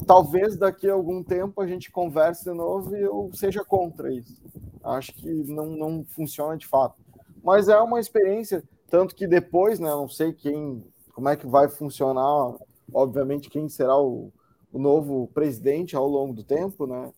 talvez 0.06 0.56
daqui 0.56 0.88
a 0.88 0.92
algum 0.92 1.22
tempo 1.22 1.60
a 1.60 1.66
gente 1.66 1.90
converse 1.90 2.44
de 2.44 2.52
novo 2.52 2.94
e 2.94 3.00
eu 3.00 3.30
seja 3.32 3.64
contra 3.64 4.12
isso. 4.12 4.42
Acho 4.82 5.12
que 5.14 5.28
não, 5.28 5.66
não 5.66 6.04
funciona 6.04 6.56
de 6.56 6.66
fato. 6.66 6.96
Mas 7.42 7.68
é 7.68 7.78
uma 7.80 7.98
experiência, 7.98 8.62
tanto 8.88 9.14
que 9.14 9.26
depois, 9.26 9.78
né? 9.78 9.88
Não 9.88 10.08
sei 10.08 10.32
quem, 10.32 10.84
como 11.14 11.28
é 11.28 11.36
que 11.36 11.46
vai 11.46 11.68
funcionar, 11.68 12.54
obviamente, 12.92 13.48
quem 13.48 13.68
será 13.68 13.98
o, 13.98 14.30
o 14.72 14.78
novo 14.78 15.28
presidente 15.32 15.96
ao 15.96 16.06
longo 16.06 16.34
do 16.34 16.44
tempo, 16.44 16.86
né? 16.86 17.10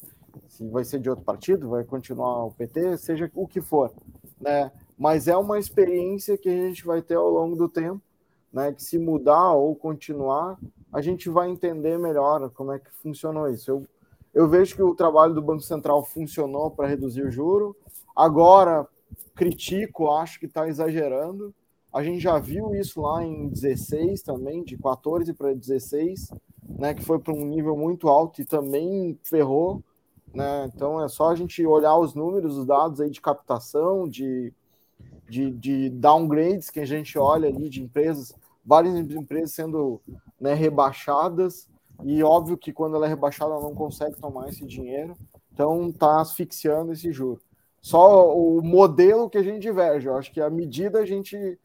Se 0.49 0.67
vai 0.69 0.85
ser 0.85 1.01
de 1.01 1.11
outro 1.11 1.25
partido, 1.25 1.69
vai 1.69 1.85
continuar 1.85 2.45
o 2.45 2.53
PT, 2.53 2.99
seja 2.99 3.31
o 3.35 3.47
que 3.47 3.61
for, 3.61 3.93
né? 4.41 4.71
Mas 5.03 5.27
é 5.27 5.37
uma 5.37 5.59
experiência 5.59 6.39
que 6.39 6.49
a 6.49 6.53
gente 6.53 6.85
vai 6.85 7.03
ter 7.03 7.17
ao 7.17 7.29
longo 7.29 7.57
do 7.57 7.69
tempo, 7.69 8.01
né? 8.53 8.73
Que 8.73 8.81
se 8.81 8.97
mudar 9.01 9.53
ou 9.55 9.75
continuar, 9.75 10.57
a 10.93 11.01
gente 11.03 11.29
vai 11.29 11.51
entender 11.51 11.99
melhor 11.99 12.49
como 12.51 12.71
é 12.71 12.79
que 12.79 12.89
funcionou 13.03 13.49
isso. 13.49 13.69
Eu, 13.69 13.89
eu 14.33 14.49
vejo 14.49 14.77
que 14.77 14.83
o 14.83 14.95
trabalho 14.95 15.35
do 15.35 15.43
Banco 15.43 15.63
Central 15.63 16.05
funcionou 16.05 16.71
para 16.71 16.87
reduzir 16.87 17.23
o 17.23 17.31
juro. 17.33 17.77
Agora 18.15 18.87
critico, 19.35 20.09
acho 20.13 20.39
que 20.39 20.47
está 20.47 20.69
exagerando. 20.69 21.53
A 21.93 22.05
gente 22.05 22.21
já 22.21 22.39
viu 22.39 22.73
isso 22.73 23.01
lá 23.01 23.25
em 23.25 23.49
16 23.49 24.23
também, 24.23 24.63
de 24.63 24.79
14 24.79 25.33
para 25.33 25.53
16 25.53 26.31
né, 26.79 26.95
que 26.95 27.05
foi 27.05 27.19
para 27.19 27.35
um 27.35 27.45
nível 27.45 27.77
muito 27.77 28.09
alto 28.09 28.41
e 28.41 28.45
também 28.45 29.19
ferrou, 29.25 29.83
né? 30.33 30.71
Então 30.73 31.03
é 31.03 31.09
só 31.09 31.31
a 31.31 31.35
gente 31.35 31.65
olhar 31.67 31.97
os 31.97 32.15
números, 32.15 32.57
os 32.57 32.65
dados 32.65 33.01
aí 33.01 33.11
de 33.11 33.21
captação, 33.21 34.09
de, 34.09 34.53
de, 35.33 35.51
de 35.51 35.89
downgrades 35.89 36.69
que 36.69 36.79
a 36.79 36.85
gente 36.85 37.19
olha 37.19 37.49
ali 37.49 37.71
de 37.71 37.83
empresas, 37.83 38.35
várias 38.63 38.95
empresas 38.95 39.53
sendo 39.53 39.99
né, 40.39 40.53
rebaixadas, 40.53 41.67
e 42.05 42.23
óbvio 42.23 42.59
que 42.59 42.71
quando 42.71 42.97
ela 42.97 43.07
é 43.07 43.09
rebaixada 43.09 43.53
ela 43.53 43.63
não 43.63 43.75
consegue 43.75 44.21
tomar 44.21 44.51
esse 44.51 44.67
dinheiro, 44.67 45.17
então 45.51 45.89
está 45.89 46.21
asfixiando 46.21 46.93
esse 46.93 47.11
juro. 47.11 47.41
Só 47.81 48.37
o 48.37 48.61
modelo 48.61 49.31
que 49.31 49.39
a 49.39 49.43
gente 49.43 49.63
diverge, 49.63 50.07
eu 50.07 50.17
acho 50.17 50.31
que 50.31 50.41
a 50.41 50.51
medida 50.51 50.99
a 50.99 51.07
gente 51.07 51.59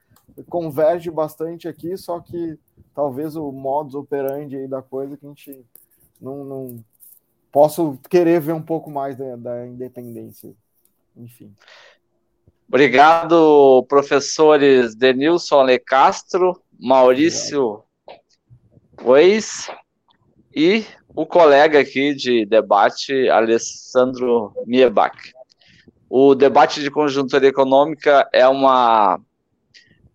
converge 0.48 1.12
bastante 1.12 1.68
aqui, 1.68 1.98
só 1.98 2.22
que 2.22 2.58
talvez 2.96 3.36
o 3.36 3.52
modus 3.52 3.96
operandi 3.96 4.56
aí 4.56 4.68
da 4.68 4.82
coisa 4.82 5.18
que 5.18 5.26
a 5.26 5.30
gente 5.30 5.66
não, 6.22 6.46
não 6.46 6.86
posso 7.52 8.00
querer 8.10 8.40
ver 8.40 8.54
um 8.54 8.62
pouco 8.62 8.90
mais 8.90 9.18
da, 9.18 9.36
da 9.36 9.68
independência. 9.68 10.56
Enfim. 11.18 11.54
Obrigado, 12.70 13.86
professores 13.88 14.94
Denilson 14.94 15.62
Ale 15.62 15.80
Castro, 15.80 16.62
Maurício 16.78 17.82
Weiss 19.02 19.72
e 20.54 20.86
o 21.16 21.26
colega 21.26 21.80
aqui 21.80 22.14
de 22.14 22.46
debate, 22.46 23.30
Alessandro 23.30 24.54
Miebach. 24.66 25.18
O 26.10 26.36
debate 26.36 26.82
de 26.82 26.92
conjuntura 26.92 27.48
econômica 27.48 28.28
é 28.34 28.46
uma 28.46 29.18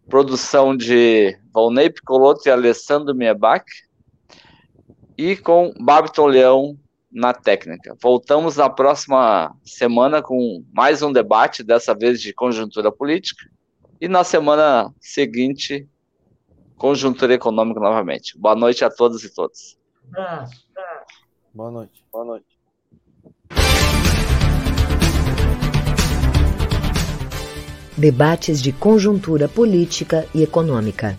produção 0.07 0.77
de 0.77 1.35
Valnei 1.55 1.89
Picoloto 1.89 2.47
e 2.47 2.51
Alessandro 2.51 3.15
Miebach, 3.15 3.65
e 5.17 5.37
com 5.37 5.73
Babiton 5.81 6.27
Leão 6.27 6.79
na 7.13 7.35
técnica. 7.35 7.97
Voltamos 8.03 8.57
na 8.57 8.71
próxima 8.71 9.55
semana 9.65 10.23
com 10.23 10.65
mais 10.73 11.03
um 11.03 11.13
debate, 11.13 11.63
dessa 11.63 11.95
vez 11.95 12.21
de 12.21 12.33
conjuntura 12.33 12.91
política, 12.91 13.45
e 14.01 14.09
na 14.09 14.25
semana 14.25 14.93
seguinte, 15.01 15.87
conjuntura 16.77 17.35
econômica 17.35 17.79
novamente. 17.79 18.37
Boa 18.39 18.57
noite 18.57 18.85
a 18.85 18.91
todos 18.91 19.23
e 19.23 19.33
todas. 19.33 19.79
Boa 21.55 21.71
noite. 21.71 22.05
Boa 22.11 22.25
noite. 22.25 22.47
Debates 27.97 28.63
de 28.63 28.73
conjuntura 28.73 29.49
política 29.49 30.27
e 30.35 30.43
econômica. 30.43 31.15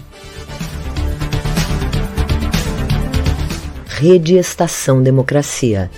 Rede 4.03 4.35
Estação 4.35 5.01
Democracia. 5.01 5.89